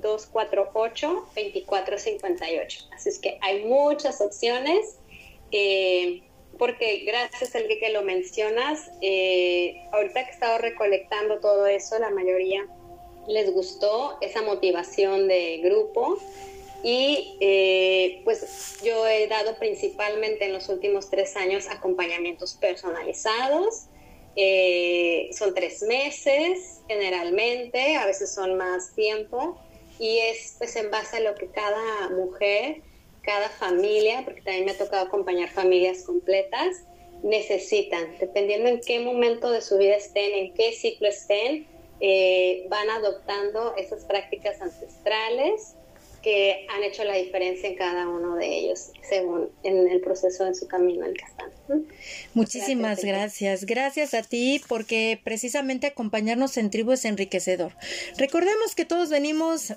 686-248-2458. 0.00 2.88
Así 2.94 3.08
es 3.08 3.18
que 3.18 3.38
hay 3.40 3.64
muchas 3.64 4.20
opciones, 4.20 4.98
eh, 5.52 6.22
porque 6.58 7.04
gracias 7.06 7.54
al 7.54 7.68
que 7.68 7.90
lo 7.90 8.02
mencionas, 8.02 8.90
eh, 9.02 9.76
ahorita 9.92 10.24
que 10.24 10.30
he 10.30 10.32
estado 10.32 10.58
recolectando 10.58 11.38
todo 11.40 11.66
eso, 11.66 11.98
la 11.98 12.10
mayoría 12.10 12.66
les 13.28 13.52
gustó 13.52 14.18
esa 14.20 14.42
motivación 14.42 15.28
de 15.28 15.58
grupo. 15.58 16.18
Y 16.82 17.36
eh, 17.40 18.20
pues 18.24 18.78
yo 18.84 19.06
he 19.08 19.26
dado 19.26 19.56
principalmente 19.56 20.44
en 20.44 20.52
los 20.52 20.68
últimos 20.68 21.10
tres 21.10 21.34
años 21.36 21.66
acompañamientos 21.68 22.54
personalizados, 22.54 23.86
eh, 24.36 25.30
son 25.32 25.54
tres 25.54 25.82
meses 25.82 26.82
generalmente, 26.88 27.96
a 27.96 28.06
veces 28.06 28.32
son 28.32 28.56
más 28.56 28.94
tiempo, 28.94 29.58
y 29.98 30.18
es 30.18 30.54
pues 30.58 30.76
en 30.76 30.90
base 30.90 31.16
a 31.16 31.20
lo 31.20 31.34
que 31.34 31.48
cada 31.48 32.10
mujer, 32.10 32.82
cada 33.22 33.48
familia, 33.48 34.22
porque 34.24 34.42
también 34.42 34.66
me 34.66 34.72
ha 34.72 34.78
tocado 34.78 35.06
acompañar 35.06 35.48
familias 35.48 36.02
completas, 36.02 36.82
necesitan, 37.22 38.16
dependiendo 38.20 38.68
en 38.68 38.80
qué 38.80 39.00
momento 39.00 39.50
de 39.50 39.62
su 39.62 39.78
vida 39.78 39.96
estén, 39.96 40.32
en 40.34 40.54
qué 40.54 40.72
ciclo 40.72 41.08
estén, 41.08 41.66
eh, 42.00 42.66
van 42.68 42.90
adoptando 42.90 43.74
esas 43.76 44.04
prácticas 44.04 44.60
ancestrales 44.60 45.74
que 46.22 46.66
han 46.68 46.82
hecho 46.82 47.04
la 47.04 47.14
diferencia 47.14 47.68
en 47.68 47.76
cada 47.76 48.06
uno 48.06 48.36
de 48.36 48.46
ellos, 48.46 48.92
según 49.08 49.50
en 49.62 49.88
el 49.88 50.00
proceso 50.00 50.44
de 50.44 50.54
su 50.54 50.66
camino 50.66 51.06
que 51.06 51.24
están. 51.24 51.86
Muchísimas 52.34 53.04
gracias, 53.04 53.64
gracias. 53.64 54.14
a 54.14 54.22
ti 54.22 54.60
porque 54.68 55.20
precisamente 55.22 55.86
acompañarnos 55.86 56.56
en 56.56 56.70
tribu 56.70 56.92
es 56.92 57.04
enriquecedor. 57.04 57.72
Recordemos 58.18 58.74
que 58.74 58.84
todos 58.84 59.10
venimos 59.10 59.74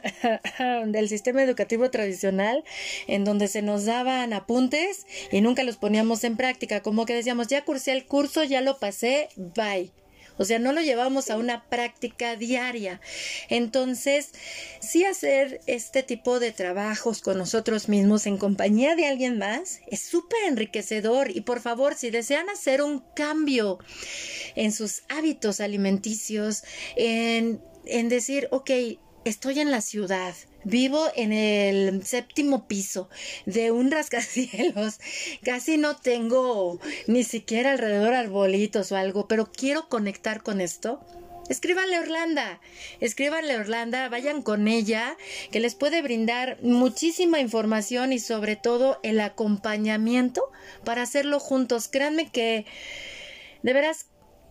del 0.86 1.08
sistema 1.08 1.42
educativo 1.42 1.90
tradicional 1.90 2.64
en 3.06 3.24
donde 3.24 3.48
se 3.48 3.62
nos 3.62 3.84
daban 3.84 4.32
apuntes 4.32 5.06
y 5.30 5.40
nunca 5.40 5.62
los 5.62 5.76
poníamos 5.76 6.24
en 6.24 6.36
práctica, 6.36 6.82
como 6.82 7.06
que 7.06 7.14
decíamos, 7.14 7.48
ya 7.48 7.64
cursé 7.64 7.92
el 7.92 8.06
curso, 8.06 8.44
ya 8.44 8.60
lo 8.60 8.78
pasé, 8.78 9.28
bye 9.36 10.03
o 10.36 10.44
sea, 10.44 10.58
no 10.58 10.72
lo 10.72 10.80
llevamos 10.80 11.30
a 11.30 11.36
una 11.36 11.64
práctica 11.68 12.36
diaria. 12.36 13.00
Entonces, 13.48 14.30
sí 14.80 15.04
hacer 15.04 15.60
este 15.66 16.02
tipo 16.02 16.40
de 16.40 16.52
trabajos 16.52 17.20
con 17.20 17.38
nosotros 17.38 17.88
mismos 17.88 18.26
en 18.26 18.38
compañía 18.38 18.96
de 18.96 19.06
alguien 19.06 19.38
más 19.38 19.80
es 19.86 20.02
súper 20.02 20.44
enriquecedor 20.48 21.30
y 21.30 21.42
por 21.42 21.60
favor, 21.60 21.94
si 21.94 22.10
desean 22.10 22.48
hacer 22.48 22.82
un 22.82 23.04
cambio 23.14 23.78
en 24.54 24.72
sus 24.72 25.02
hábitos 25.08 25.60
alimenticios, 25.60 26.62
en, 26.96 27.60
en 27.86 28.08
decir, 28.08 28.48
ok, 28.50 28.70
estoy 29.24 29.60
en 29.60 29.70
la 29.70 29.80
ciudad, 29.80 30.34
Vivo 30.64 31.06
en 31.14 31.32
el 31.32 32.04
séptimo 32.04 32.66
piso 32.66 33.08
de 33.46 33.70
un 33.70 33.90
rascacielos. 33.92 34.98
Casi 35.42 35.76
no 35.76 35.96
tengo 35.96 36.80
ni 37.06 37.22
siquiera 37.22 37.72
alrededor 37.72 38.14
arbolitos 38.14 38.90
o 38.92 38.96
algo, 38.96 39.28
pero 39.28 39.50
quiero 39.50 39.88
conectar 39.88 40.42
con 40.42 40.60
esto. 40.60 41.00
Escríbanle 41.50 41.96
a 41.96 42.00
Orlanda, 42.00 42.60
escríbanle 43.00 43.52
a 43.52 43.60
Orlanda, 43.60 44.08
vayan 44.08 44.40
con 44.40 44.66
ella, 44.66 45.18
que 45.50 45.60
les 45.60 45.74
puede 45.74 46.00
brindar 46.00 46.56
muchísima 46.62 47.38
información 47.38 48.14
y 48.14 48.18
sobre 48.18 48.56
todo 48.56 48.98
el 49.02 49.20
acompañamiento 49.20 50.50
para 50.84 51.02
hacerlo 51.02 51.40
juntos. 51.40 51.88
Créanme 51.88 52.30
que, 52.30 52.64
de 53.62 53.72
veras, 53.74 54.06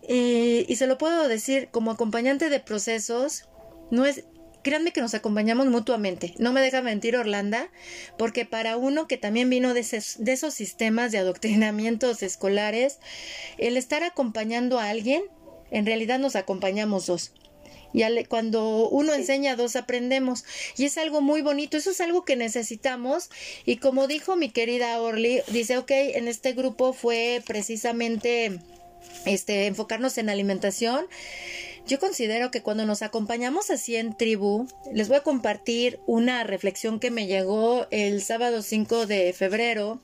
y, 0.08 0.66
y 0.68 0.76
se 0.76 0.86
lo 0.86 0.96
puedo 0.96 1.26
decir 1.26 1.68
como 1.72 1.90
acompañante 1.90 2.48
de 2.48 2.60
procesos, 2.60 3.48
no 3.90 4.06
es 4.06 4.24
créanme 4.64 4.92
que 4.92 5.00
nos 5.00 5.14
acompañamos 5.14 5.66
mutuamente. 5.66 6.34
No 6.38 6.52
me 6.52 6.60
deja 6.60 6.82
mentir 6.82 7.16
Orlanda, 7.16 7.70
porque 8.18 8.44
para 8.44 8.76
uno 8.76 9.06
que 9.06 9.16
también 9.16 9.48
vino 9.48 9.74
de, 9.74 9.80
esos 9.80 10.54
sistemas 10.54 11.12
de 11.12 11.18
adoctrinamientos 11.18 12.24
escolares, 12.24 12.98
el 13.58 13.76
estar 13.76 14.02
acompañando 14.02 14.80
a 14.80 14.88
alguien, 14.88 15.22
en 15.70 15.86
realidad 15.86 16.18
nos 16.18 16.34
acompañamos 16.34 17.06
dos. 17.06 17.32
Y 17.92 18.02
cuando 18.24 18.88
uno 18.88 19.14
enseña 19.14 19.54
dos 19.54 19.76
aprendemos. 19.76 20.44
Y 20.76 20.84
es 20.84 20.98
algo 20.98 21.20
muy 21.20 21.42
bonito. 21.42 21.76
Eso 21.76 21.92
es 21.92 22.00
algo 22.00 22.24
que 22.24 22.34
necesitamos. 22.34 23.30
Y 23.64 23.76
como 23.76 24.08
dijo 24.08 24.34
mi 24.34 24.50
querida 24.50 25.00
Orly, 25.00 25.42
dice, 25.52 25.78
ok, 25.78 25.92
en 25.92 26.26
este 26.26 26.54
grupo 26.54 26.92
fue 26.92 27.40
precisamente 27.46 28.58
este, 29.26 29.66
enfocarnos 29.66 30.18
en 30.18 30.28
alimentación 30.28 31.06
yo 31.86 31.98
considero 31.98 32.50
que 32.50 32.62
cuando 32.62 32.86
nos 32.86 33.02
acompañamos 33.02 33.70
así 33.70 33.96
en 33.96 34.16
tribu, 34.16 34.66
les 34.92 35.08
voy 35.08 35.18
a 35.18 35.22
compartir 35.22 36.00
una 36.06 36.42
reflexión 36.44 36.98
que 36.98 37.10
me 37.10 37.26
llegó 37.26 37.86
el 37.90 38.22
sábado 38.22 38.62
5 38.62 39.06
de 39.06 39.32
febrero. 39.32 40.00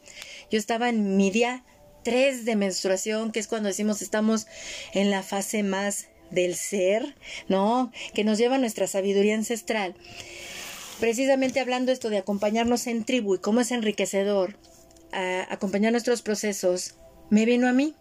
Yo 0.50 0.58
estaba 0.58 0.88
en 0.88 1.16
mi 1.16 1.30
día 1.30 1.64
3 2.04 2.44
de 2.44 2.56
menstruación, 2.56 3.32
que 3.32 3.40
es 3.40 3.46
cuando 3.46 3.68
decimos 3.68 4.02
estamos 4.02 4.46
en 4.92 5.10
la 5.10 5.22
fase 5.22 5.62
más 5.62 6.08
del 6.30 6.54
ser, 6.54 7.16
¿no? 7.48 7.92
Que 8.14 8.24
nos 8.24 8.38
lleva 8.38 8.56
a 8.56 8.58
nuestra 8.58 8.86
sabiduría 8.86 9.34
ancestral. 9.34 9.94
Precisamente 10.98 11.60
hablando 11.60 11.92
esto 11.92 12.10
de 12.10 12.18
acompañarnos 12.18 12.86
en 12.86 13.04
tribu 13.04 13.36
y 13.36 13.38
cómo 13.38 13.60
es 13.60 13.70
enriquecedor 13.70 14.56
acompañar 15.12 15.92
nuestros 15.92 16.22
procesos, 16.22 16.94
me 17.30 17.44
vino 17.44 17.68
a 17.68 17.72
mí. 17.72 17.94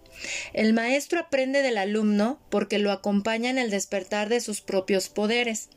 El 0.54 0.74
maestro 0.74 1.20
aprende 1.20 1.62
del 1.62 1.78
alumno 1.78 2.40
porque 2.50 2.80
lo 2.80 2.92
acompaña 2.92 3.50
en 3.50 3.58
el 3.58 3.70
despertar 3.70 4.30
de 4.30 4.42
sus 4.42 4.62
propios 4.62 5.10
poderes. 5.10 5.70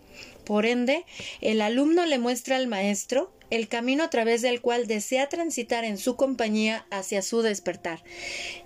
Por 0.45 0.67
ende, 0.67 1.05
el 1.41 1.61
alumno 1.61 2.05
le 2.07 2.19
muestra 2.19 2.57
al 2.57 2.67
maestro 2.67 3.33
el 3.53 3.69
camino 3.69 4.03
a 4.03 4.09
través 4.09 4.41
del 4.41 4.63
cual 4.63 4.87
desea 4.87 5.29
transitar 5.29 5.85
en 5.85 5.99
su 5.99 6.17
compañía 6.17 6.87
hacia 6.91 7.21
su 7.21 7.43
despertar. 7.43 8.03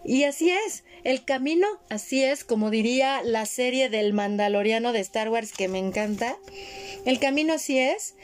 Y 0.04 0.22
así 0.22 0.50
es, 0.50 0.84
el 1.02 1.24
camino, 1.24 1.66
así 1.90 2.22
es, 2.22 2.44
como 2.44 2.70
diría 2.70 3.20
la 3.24 3.46
serie 3.46 3.88
del 3.88 4.12
Mandaloriano 4.12 4.92
de 4.92 5.00
Star 5.00 5.28
Wars 5.28 5.50
que 5.50 5.66
me 5.66 5.80
encanta, 5.80 6.38
el 7.04 7.18
camino 7.18 7.54
así 7.54 7.80
es. 7.80 8.14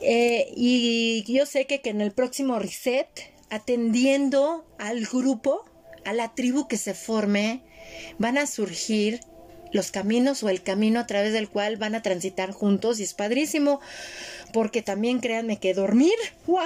Eh, 0.00 0.50
y 0.56 1.22
yo 1.30 1.44
sé 1.44 1.66
que, 1.66 1.82
que 1.82 1.90
en 1.90 2.00
el 2.00 2.12
próximo 2.12 2.58
reset, 2.58 3.08
atendiendo 3.50 4.64
al 4.78 5.04
grupo, 5.04 5.66
a 6.04 6.12
la 6.12 6.34
tribu 6.34 6.68
que 6.68 6.76
se 6.76 6.94
forme, 6.94 7.62
van 8.18 8.38
a 8.38 8.46
surgir 8.46 9.20
los 9.72 9.90
caminos 9.90 10.42
o 10.42 10.48
el 10.48 10.62
camino 10.62 11.00
a 11.00 11.06
través 11.06 11.32
del 11.32 11.48
cual 11.48 11.76
van 11.76 11.94
a 11.94 12.02
transitar 12.02 12.50
juntos 12.50 12.98
y 12.98 13.04
es 13.04 13.14
padrísimo 13.14 13.80
porque 14.52 14.82
también 14.82 15.20
créanme 15.20 15.58
que 15.58 15.74
dormir, 15.74 16.14
wow, 16.46 16.60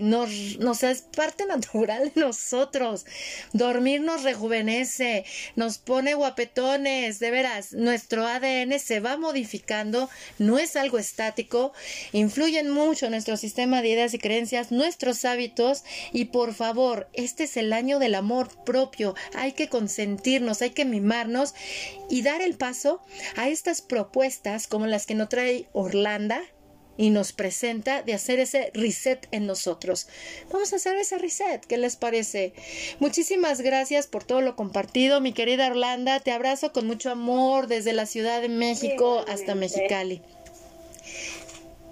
nos, 0.00 0.30
nos 0.58 0.82
es 0.82 1.02
parte 1.02 1.46
natural 1.46 2.12
de 2.14 2.20
nosotros. 2.20 3.04
Dormir 3.52 4.00
nos 4.00 4.22
rejuvenece, 4.22 5.24
nos 5.56 5.78
pone 5.78 6.14
guapetones, 6.14 7.18
de 7.18 7.30
veras, 7.30 7.72
nuestro 7.72 8.26
ADN 8.26 8.78
se 8.78 9.00
va 9.00 9.16
modificando, 9.16 10.08
no 10.38 10.58
es 10.58 10.76
algo 10.76 10.98
estático, 10.98 11.72
influyen 12.12 12.70
mucho 12.70 13.10
nuestro 13.10 13.36
sistema 13.36 13.82
de 13.82 13.88
ideas 13.88 14.14
y 14.14 14.18
creencias, 14.18 14.72
nuestros 14.72 15.24
hábitos 15.24 15.84
y 16.12 16.26
por 16.26 16.54
favor, 16.54 17.08
este 17.12 17.44
es 17.44 17.56
el 17.56 17.72
año 17.72 17.98
del 17.98 18.14
amor 18.14 18.48
propio, 18.64 19.14
hay 19.34 19.52
que 19.52 19.68
consentirnos, 19.68 20.62
hay 20.62 20.70
que 20.70 20.84
mimarnos 20.84 21.54
y 22.08 22.22
dar 22.22 22.40
el 22.42 22.54
paso 22.54 23.02
a 23.36 23.48
estas 23.48 23.82
propuestas 23.82 24.66
como 24.66 24.86
las 24.86 25.06
que 25.06 25.14
nos 25.14 25.28
trae 25.28 25.66
Orlando 25.72 26.22
y 27.02 27.10
nos 27.10 27.32
presenta 27.32 28.02
de 28.02 28.14
hacer 28.14 28.38
ese 28.38 28.70
reset 28.74 29.26
en 29.32 29.44
nosotros. 29.44 30.06
Vamos 30.52 30.72
a 30.72 30.76
hacer 30.76 30.96
ese 30.96 31.18
reset, 31.18 31.66
¿qué 31.66 31.76
les 31.76 31.96
parece? 31.96 32.52
Muchísimas 33.00 33.60
gracias 33.60 34.06
por 34.06 34.22
todo 34.22 34.40
lo 34.40 34.54
compartido, 34.54 35.20
mi 35.20 35.32
querida 35.32 35.66
Orlando. 35.66 36.12
Te 36.22 36.30
abrazo 36.30 36.72
con 36.72 36.86
mucho 36.86 37.10
amor 37.10 37.66
desde 37.66 37.92
la 37.92 38.06
Ciudad 38.06 38.40
de 38.40 38.48
México 38.48 39.24
hasta 39.26 39.56
Mexicali. 39.56 40.22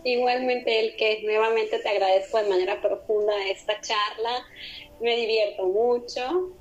Igualmente, 0.05 0.79
el 0.79 0.95
que 0.95 1.23
nuevamente 1.25 1.81
te 1.81 1.89
agradezco 1.89 2.41
de 2.41 2.49
manera 2.49 2.81
profunda 2.81 3.33
esta 3.49 3.81
charla. 3.81 4.47
Me 5.01 5.17
divierto 5.17 5.67
mucho 5.67 6.53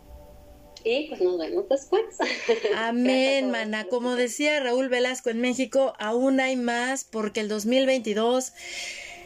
y 0.89 1.07
pues 1.07 1.21
nos 1.21 1.37
vemos 1.37 1.69
después. 1.69 2.03
Amén, 2.75 3.51
mana. 3.51 3.85
Como 3.85 4.15
decía 4.15 4.59
Raúl 4.59 4.89
Velasco 4.89 5.29
en 5.29 5.41
México, 5.41 5.93
aún 5.99 6.39
hay 6.39 6.55
más 6.55 7.03
porque 7.03 7.41
el 7.41 7.47
2022 7.47 8.53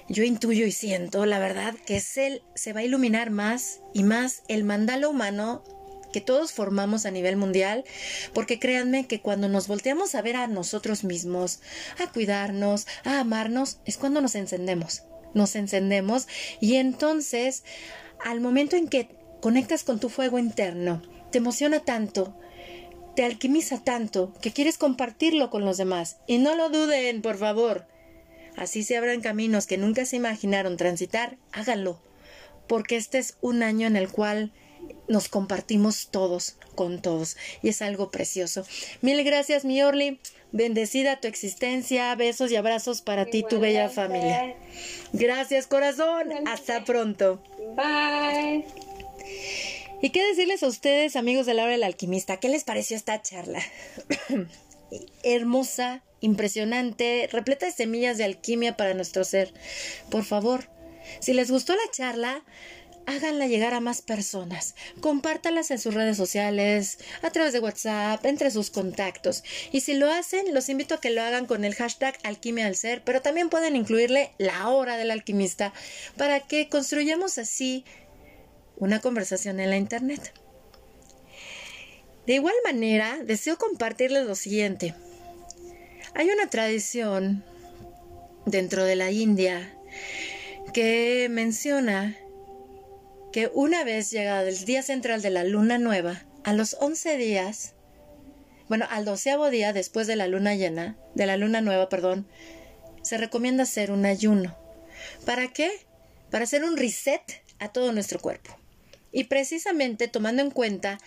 yo 0.09 0.23
intuyo 0.23 0.65
y 0.65 0.71
siento, 0.71 1.25
la 1.25 1.39
verdad, 1.39 1.75
que 1.85 1.95
es 1.97 2.17
el, 2.17 2.41
se 2.55 2.73
va 2.73 2.81
a 2.81 2.83
iluminar 2.83 3.29
más 3.29 3.79
y 3.93 4.03
más 4.03 4.43
el 4.49 4.63
mandalo 4.65 5.09
humano 5.09 5.63
que 6.11 6.21
todos 6.21 6.51
formamos 6.51 7.05
a 7.05 7.11
nivel 7.11 7.37
mundial, 7.37 7.85
porque 8.33 8.59
créanme 8.59 9.07
que 9.07 9.21
cuando 9.21 9.47
nos 9.47 9.67
volteamos 9.67 10.13
a 10.13 10.21
ver 10.21 10.35
a 10.35 10.47
nosotros 10.47 11.03
mismos, 11.03 11.61
a 11.97 12.11
cuidarnos, 12.11 12.85
a 13.03 13.19
amarnos, 13.19 13.79
es 13.85 13.97
cuando 13.97 14.21
nos 14.21 14.35
encendemos, 14.35 15.03
nos 15.33 15.55
encendemos 15.55 16.27
y 16.59 16.75
entonces 16.75 17.63
al 18.23 18.41
momento 18.41 18.75
en 18.75 18.87
que 18.87 19.09
conectas 19.41 19.83
con 19.83 19.99
tu 19.99 20.09
fuego 20.09 20.37
interno, 20.37 21.01
te 21.33 21.39
emociona 21.39 21.79
tanto, 21.79 22.37
te 23.15 23.25
alquimiza 23.25 23.83
tanto, 23.83 24.31
que 24.39 24.51
quieres 24.51 24.77
compartirlo 24.77 25.49
con 25.49 25.65
los 25.65 25.77
demás. 25.77 26.17
Y 26.27 26.37
no 26.37 26.55
lo 26.55 26.69
duden, 26.69 27.23
por 27.23 27.37
favor. 27.37 27.87
Así 28.55 28.83
se 28.83 28.97
abran 28.97 29.21
caminos 29.21 29.65
que 29.65 29.79
nunca 29.79 30.05
se 30.05 30.15
imaginaron 30.15 30.77
transitar, 30.77 31.37
háganlo, 31.51 31.99
porque 32.67 32.97
este 32.97 33.17
es 33.17 33.35
un 33.41 33.63
año 33.63 33.87
en 33.87 33.95
el 33.95 34.09
cual 34.09 34.51
nos 35.07 35.27
compartimos 35.27 36.09
todos 36.11 36.55
con 36.75 37.01
todos 37.01 37.35
y 37.63 37.69
es 37.69 37.81
algo 37.81 38.11
precioso. 38.11 38.63
Mil 39.01 39.23
gracias, 39.23 39.65
mi 39.65 39.81
Orly. 39.81 40.19
Bendecida 40.51 41.19
tu 41.19 41.27
existencia, 41.27 42.13
besos 42.13 42.51
y 42.51 42.57
abrazos 42.57 43.01
para 43.01 43.25
ti, 43.25 43.43
tu 43.49 43.59
bella 43.59 43.89
familia. 43.89 44.55
Gracias, 45.13 45.65
corazón. 45.65 46.29
Hasta 46.45 46.85
pronto. 46.85 47.41
Bye. 47.75 48.65
¿Y 50.03 50.09
qué 50.09 50.21
decirles 50.21 50.61
a 50.63 50.67
ustedes, 50.67 51.15
amigos 51.15 51.45
de 51.45 51.53
la 51.53 51.63
hora 51.63 51.71
del 51.71 51.83
alquimista? 51.83 52.35
¿Qué 52.35 52.49
les 52.49 52.65
pareció 52.65 52.97
esta 52.97 53.21
charla? 53.21 53.61
Hermosa, 55.23 56.03
impresionante, 56.19 57.29
repleta 57.31 57.67
de 57.67 57.71
semillas 57.71 58.17
de 58.17 58.25
alquimia 58.25 58.75
para 58.75 58.93
nuestro 58.95 59.23
ser. 59.23 59.53
Por 60.11 60.25
favor, 60.25 60.67
si 61.21 61.31
les 61.31 61.49
gustó 61.49 61.73
la 61.73 61.89
charla, 61.89 62.43
háganla 63.05 63.47
llegar 63.47 63.73
a 63.73 63.79
más 63.79 64.01
personas. 64.01 64.75
Compártalas 64.99 65.71
en 65.71 65.79
sus 65.79 65.93
redes 65.93 66.17
sociales, 66.17 66.99
a 67.21 67.29
través 67.29 67.53
de 67.53 67.61
WhatsApp, 67.61 68.25
entre 68.25 68.51
sus 68.51 68.71
contactos. 68.71 69.45
Y 69.71 69.79
si 69.79 69.93
lo 69.93 70.11
hacen, 70.11 70.53
los 70.53 70.67
invito 70.67 70.95
a 70.95 70.99
que 70.99 71.11
lo 71.11 71.21
hagan 71.21 71.45
con 71.45 71.63
el 71.63 71.75
hashtag 71.75 72.17
alquimia 72.23 72.67
al 72.67 72.75
ser, 72.75 73.05
pero 73.05 73.21
también 73.21 73.49
pueden 73.49 73.77
incluirle 73.77 74.33
la 74.37 74.67
hora 74.67 74.97
del 74.97 75.11
alquimista 75.11 75.73
para 76.17 76.41
que 76.41 76.67
construyamos 76.67 77.37
así 77.37 77.85
una 78.83 78.99
conversación 78.99 79.61
en 79.61 79.69
la 79.69 79.77
Internet. 79.77 80.33
De 82.27 82.33
igual 82.33 82.53
manera, 82.65 83.17
deseo 83.23 83.57
compartirles 83.57 84.25
lo 84.25 84.35
siguiente. 84.35 84.93
Hay 86.15 86.29
una 86.29 86.49
tradición 86.49 87.45
dentro 88.45 88.83
de 88.83 88.97
la 88.97 89.09
India 89.09 89.73
que 90.73 91.29
menciona 91.31 92.17
que 93.31 93.49
una 93.53 93.85
vez 93.85 94.11
llegado 94.11 94.49
el 94.49 94.65
día 94.65 94.83
central 94.83 95.21
de 95.21 95.29
la 95.29 95.45
luna 95.45 95.77
nueva, 95.77 96.21
a 96.43 96.51
los 96.51 96.75
11 96.81 97.15
días, 97.15 97.75
bueno, 98.67 98.85
al 98.89 99.05
doceavo 99.05 99.49
día 99.49 99.71
después 99.71 100.07
de 100.07 100.17
la 100.17 100.27
luna 100.27 100.55
llena, 100.55 100.97
de 101.15 101.25
la 101.25 101.37
luna 101.37 101.61
nueva, 101.61 101.87
perdón, 101.87 102.27
se 103.01 103.17
recomienda 103.17 103.63
hacer 103.63 103.91
un 103.91 104.05
ayuno. 104.05 104.57
¿Para 105.25 105.53
qué? 105.53 105.71
Para 106.29 106.43
hacer 106.43 106.65
un 106.65 106.75
reset 106.75 107.43
a 107.59 107.69
todo 107.69 107.93
nuestro 107.93 108.19
cuerpo. 108.19 108.62
Y 109.13 109.25
precisamente 109.25 110.07
tomando 110.07 110.41
en 110.41 110.49
cuenta 110.49 110.97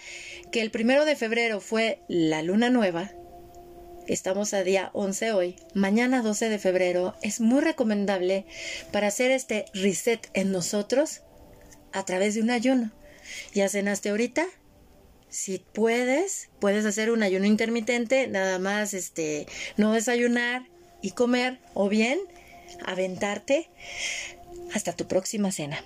que 0.53 0.63
el 0.63 0.71
primero 0.71 1.05
de 1.05 1.17
febrero 1.17 1.61
fue 1.61 1.99
la 2.09 2.41
luna 2.43 2.71
nueva, 2.71 3.11
estamos 4.07 4.55
a 4.55 4.63
día 4.63 4.91
11 4.95 5.33
hoy, 5.33 5.57
mañana 5.75 6.23
12 6.23 6.49
de 6.49 6.59
febrero, 6.61 7.17
es 7.23 7.41
muy 7.41 7.61
recomendable 7.61 8.47
para 8.93 9.09
hacer 9.09 9.33
este 9.33 9.67
reset 9.75 10.31
en 10.35 10.53
nosotros 10.53 11.23
a 11.93 12.05
través 12.05 12.37
de 12.37 12.43
un 12.43 12.51
ayuno. 12.51 12.93
¿Ya 13.53 13.69
cenaste 13.69 14.11
ahorita? 14.11 14.47
Si 15.29 15.59
puedes, 15.59 16.49
puedes 16.61 16.87
hacer 16.87 17.11
un 17.11 17.25
ayuno 17.25 17.47
intermitente, 17.47 18.29
nada 18.29 18.61
más 18.61 18.95
este 18.95 19.49
no 19.77 19.93
desayunar 19.93 20.69
y 21.03 21.11
comer 21.11 21.59
o 21.75 21.89
bien 21.89 22.21
aventarte 22.85 23.69
hasta 24.73 24.95
tu 24.95 25.09
próxima 25.09 25.51
cena. 25.51 25.85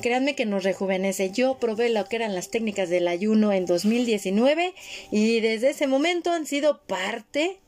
Créanme 0.00 0.36
que 0.36 0.46
nos 0.46 0.62
rejuvenece. 0.62 1.30
Yo 1.30 1.58
probé 1.58 1.88
lo 1.88 2.04
que 2.04 2.16
eran 2.16 2.34
las 2.34 2.50
técnicas 2.50 2.88
del 2.88 3.08
ayuno 3.08 3.52
en 3.52 3.66
2019 3.66 4.74
y 5.10 5.40
desde 5.40 5.70
ese 5.70 5.86
momento 5.88 6.30
han 6.30 6.46
sido 6.46 6.82
parte, 6.82 7.58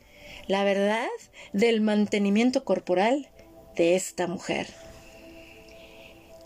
la 0.46 0.62
verdad, 0.62 1.08
del 1.52 1.80
mantenimiento 1.80 2.64
corporal 2.64 3.28
de 3.74 3.96
esta 3.96 4.28
mujer. 4.28 4.68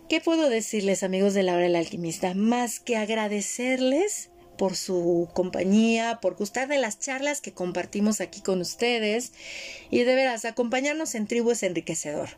¿Qué 0.09 0.21
puedo 0.21 0.49
decirles 0.49 1.03
amigos 1.03 1.35
de 1.35 1.43
la 1.43 1.55
hora 1.55 1.67
alquimista? 1.67 2.35
Más 2.35 2.81
que 2.81 2.97
agradecerles 2.97 4.31
por 4.57 4.77
su 4.77 5.29
compañía, 5.35 6.19
por 6.23 6.37
gustar 6.37 6.69
de 6.69 6.79
las 6.79 6.99
charlas 6.99 7.41
que 7.41 7.53
compartimos 7.53 8.21
aquí 8.21 8.41
con 8.41 8.61
ustedes 8.61 9.33
y 9.91 10.05
de 10.05 10.15
veras 10.15 10.45
acompañarnos 10.45 11.15
en 11.15 11.27
tribu 11.27 11.51
es 11.51 11.63
enriquecedor. 11.63 12.31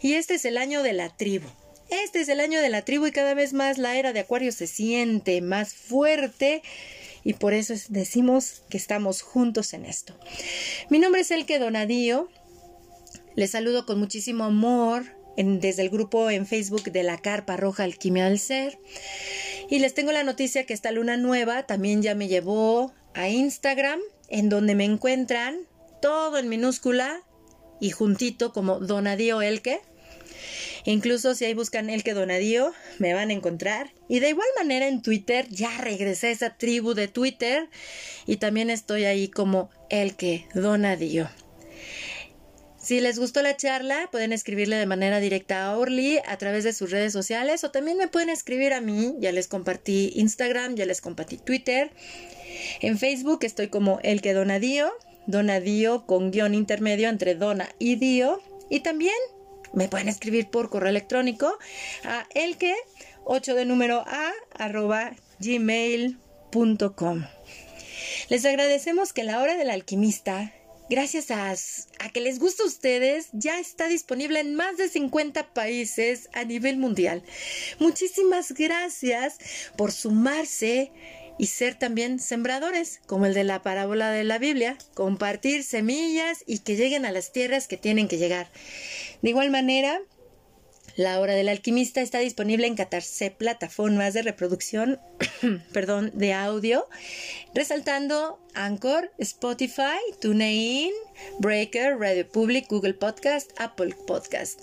Y 0.00 0.14
este 0.14 0.34
es 0.34 0.44
el 0.44 0.56
año 0.56 0.82
de 0.82 0.92
la 0.92 1.14
tribu. 1.14 1.48
Este 1.88 2.20
es 2.20 2.28
el 2.28 2.40
año 2.40 2.60
de 2.60 2.68
la 2.68 2.82
tribu 2.82 3.06
y 3.06 3.12
cada 3.12 3.34
vez 3.34 3.52
más 3.52 3.78
la 3.78 3.96
era 3.96 4.12
de 4.12 4.20
Acuario 4.20 4.50
se 4.52 4.66
siente 4.66 5.40
más 5.40 5.72
fuerte 5.74 6.62
y 7.24 7.34
por 7.34 7.54
eso 7.54 7.74
decimos 7.88 8.62
que 8.68 8.76
estamos 8.76 9.22
juntos 9.22 9.72
en 9.72 9.84
esto. 9.84 10.18
Mi 10.90 10.98
nombre 10.98 11.20
es 11.22 11.30
Elke 11.30 11.58
Donadío. 11.58 12.28
Les 13.34 13.50
saludo 13.50 13.84
con 13.84 13.98
muchísimo 13.98 14.44
amor 14.44 15.04
desde 15.36 15.82
el 15.82 15.90
grupo 15.90 16.30
en 16.30 16.46
Facebook 16.46 16.84
de 16.84 17.02
la 17.02 17.18
Carpa 17.18 17.56
Roja 17.56 17.84
Alquimia 17.84 18.26
del 18.26 18.38
Ser. 18.38 18.78
Y 19.68 19.80
les 19.80 19.94
tengo 19.94 20.12
la 20.12 20.24
noticia 20.24 20.64
que 20.64 20.72
esta 20.72 20.92
luna 20.92 21.16
nueva 21.16 21.64
también 21.64 22.02
ya 22.02 22.14
me 22.14 22.28
llevó 22.28 22.92
a 23.14 23.28
Instagram, 23.28 24.00
en 24.28 24.48
donde 24.48 24.74
me 24.74 24.84
encuentran 24.84 25.58
todo 26.00 26.38
en 26.38 26.48
minúscula 26.48 27.22
y 27.80 27.90
juntito 27.90 28.52
como 28.52 28.78
Donadío 28.78 29.42
Elke. 29.42 29.80
Incluso 30.84 31.34
si 31.34 31.44
ahí 31.44 31.54
buscan 31.54 31.90
Elke 31.90 32.14
Donadío, 32.14 32.72
me 32.98 33.14
van 33.14 33.30
a 33.30 33.32
encontrar. 33.32 33.92
Y 34.08 34.20
de 34.20 34.30
igual 34.30 34.48
manera 34.56 34.86
en 34.86 35.02
Twitter, 35.02 35.46
ya 35.50 35.76
regresé 35.78 36.28
a 36.28 36.30
esa 36.30 36.56
tribu 36.56 36.94
de 36.94 37.08
Twitter 37.08 37.68
y 38.26 38.36
también 38.36 38.70
estoy 38.70 39.04
ahí 39.04 39.28
como 39.28 39.70
Elke 39.90 40.46
Donadío. 40.54 41.28
Si 42.86 43.00
les 43.00 43.18
gustó 43.18 43.42
la 43.42 43.56
charla, 43.56 44.08
pueden 44.12 44.32
escribirle 44.32 44.76
de 44.76 44.86
manera 44.86 45.18
directa 45.18 45.64
a 45.64 45.76
Orly 45.76 46.20
a 46.24 46.38
través 46.38 46.62
de 46.62 46.72
sus 46.72 46.92
redes 46.92 47.12
sociales 47.12 47.64
o 47.64 47.72
también 47.72 47.98
me 47.98 48.06
pueden 48.06 48.28
escribir 48.28 48.72
a 48.72 48.80
mí. 48.80 49.16
Ya 49.18 49.32
les 49.32 49.48
compartí 49.48 50.12
Instagram, 50.14 50.76
ya 50.76 50.86
les 50.86 51.00
compartí 51.00 51.36
Twitter. 51.36 51.90
En 52.80 52.96
Facebook 52.96 53.40
estoy 53.42 53.70
como 53.70 53.98
El 54.04 54.22
que 54.22 54.34
Donadío, 54.34 54.92
Donadío 55.26 56.06
con 56.06 56.30
guion 56.30 56.54
intermedio 56.54 57.08
entre 57.08 57.34
Dona 57.34 57.68
y 57.80 57.96
Dio. 57.96 58.40
Y 58.70 58.78
también 58.78 59.16
me 59.72 59.88
pueden 59.88 60.08
escribir 60.08 60.48
por 60.48 60.70
correo 60.70 60.90
electrónico 60.90 61.58
a 62.04 62.26
elque 62.34 62.74
8 63.24 63.54
de 63.54 63.64
número 63.64 64.04
a 64.06 64.32
arroba 64.54 65.12
gmail.com. 65.40 67.24
Les 68.28 68.44
agradecemos 68.44 69.12
que 69.12 69.24
la 69.24 69.40
hora 69.40 69.56
del 69.56 69.70
alquimista 69.70 70.52
gracias 70.88 71.30
a, 71.30 71.54
que 72.12 72.20
les 72.20 72.38
gusta 72.38 72.62
a 72.62 72.66
ustedes, 72.66 73.28
ya 73.32 73.58
está 73.58 73.88
disponible 73.88 74.40
en 74.40 74.54
más 74.54 74.76
de 74.76 74.88
50 74.88 75.52
países 75.52 76.28
a 76.32 76.44
nivel 76.44 76.76
mundial. 76.76 77.22
Muchísimas 77.78 78.52
gracias 78.52 79.38
por 79.76 79.92
sumarse 79.92 80.92
y 81.38 81.46
ser 81.46 81.74
también 81.74 82.18
sembradores, 82.18 83.00
como 83.06 83.26
el 83.26 83.34
de 83.34 83.44
la 83.44 83.62
parábola 83.62 84.10
de 84.10 84.24
la 84.24 84.38
Biblia, 84.38 84.78
compartir 84.94 85.64
semillas 85.64 86.42
y 86.46 86.60
que 86.60 86.76
lleguen 86.76 87.04
a 87.04 87.12
las 87.12 87.32
tierras 87.32 87.68
que 87.68 87.76
tienen 87.76 88.08
que 88.08 88.18
llegar. 88.18 88.48
De 89.22 89.30
igual 89.30 89.50
manera, 89.50 90.00
la 90.96 91.20
Hora 91.20 91.34
del 91.34 91.48
Alquimista 91.48 92.00
está 92.00 92.18
disponible 92.18 92.66
en 92.66 92.74
14 92.74 93.30
plataformas 93.30 94.14
de 94.14 94.22
reproducción 94.22 94.98
perdón, 95.72 96.10
de 96.14 96.32
audio, 96.32 96.88
resaltando 97.54 98.40
Anchor, 98.54 99.12
Spotify, 99.18 100.00
TuneIn, 100.20 100.92
Breaker, 101.38 101.98
Radio 101.98 102.26
Public, 102.26 102.66
Google 102.68 102.94
Podcast, 102.94 103.50
Apple 103.58 103.94
Podcast. 104.06 104.60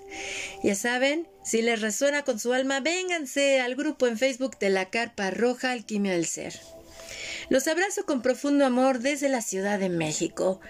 Ya 0.64 0.76
saben, 0.76 1.27
si 1.43 1.61
les 1.61 1.81
resuena 1.81 2.23
con 2.23 2.39
su 2.39 2.51
alma, 2.53 2.80
vénganse 2.80 3.61
al 3.61 3.76
grupo 3.76 4.07
en 4.07 4.18
Facebook 4.18 4.57
de 4.57 4.69
la 4.69 4.89
Carpa 4.89 5.30
Roja 5.30 5.72
Alquimia 5.72 6.14
del 6.14 6.26
Ser. 6.26 6.60
Los 7.49 7.68
abrazo 7.68 8.05
con 8.05 8.22
profundo 8.22 8.65
amor 8.65 8.99
desde 8.99 9.30
la 9.30 9.41
Ciudad 9.41 9.77
de 9.77 9.89
México 9.89 10.61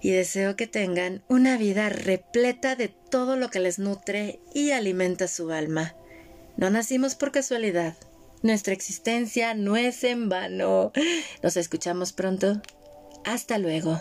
y 0.00 0.10
deseo 0.10 0.56
que 0.56 0.66
tengan 0.66 1.22
una 1.28 1.56
vida 1.56 1.88
repleta 1.88 2.76
de 2.76 2.88
todo 2.88 3.36
lo 3.36 3.50
que 3.50 3.60
les 3.60 3.78
nutre 3.78 4.40
y 4.54 4.70
alimenta 4.70 5.28
su 5.28 5.50
alma. 5.50 5.94
No 6.56 6.70
nacimos 6.70 7.14
por 7.14 7.32
casualidad. 7.32 7.94
Nuestra 8.42 8.72
existencia 8.72 9.54
no 9.54 9.76
es 9.76 10.04
en 10.04 10.28
vano. 10.28 10.92
Nos 11.42 11.56
escuchamos 11.56 12.12
pronto. 12.12 12.60
Hasta 13.24 13.58
luego. 13.58 14.00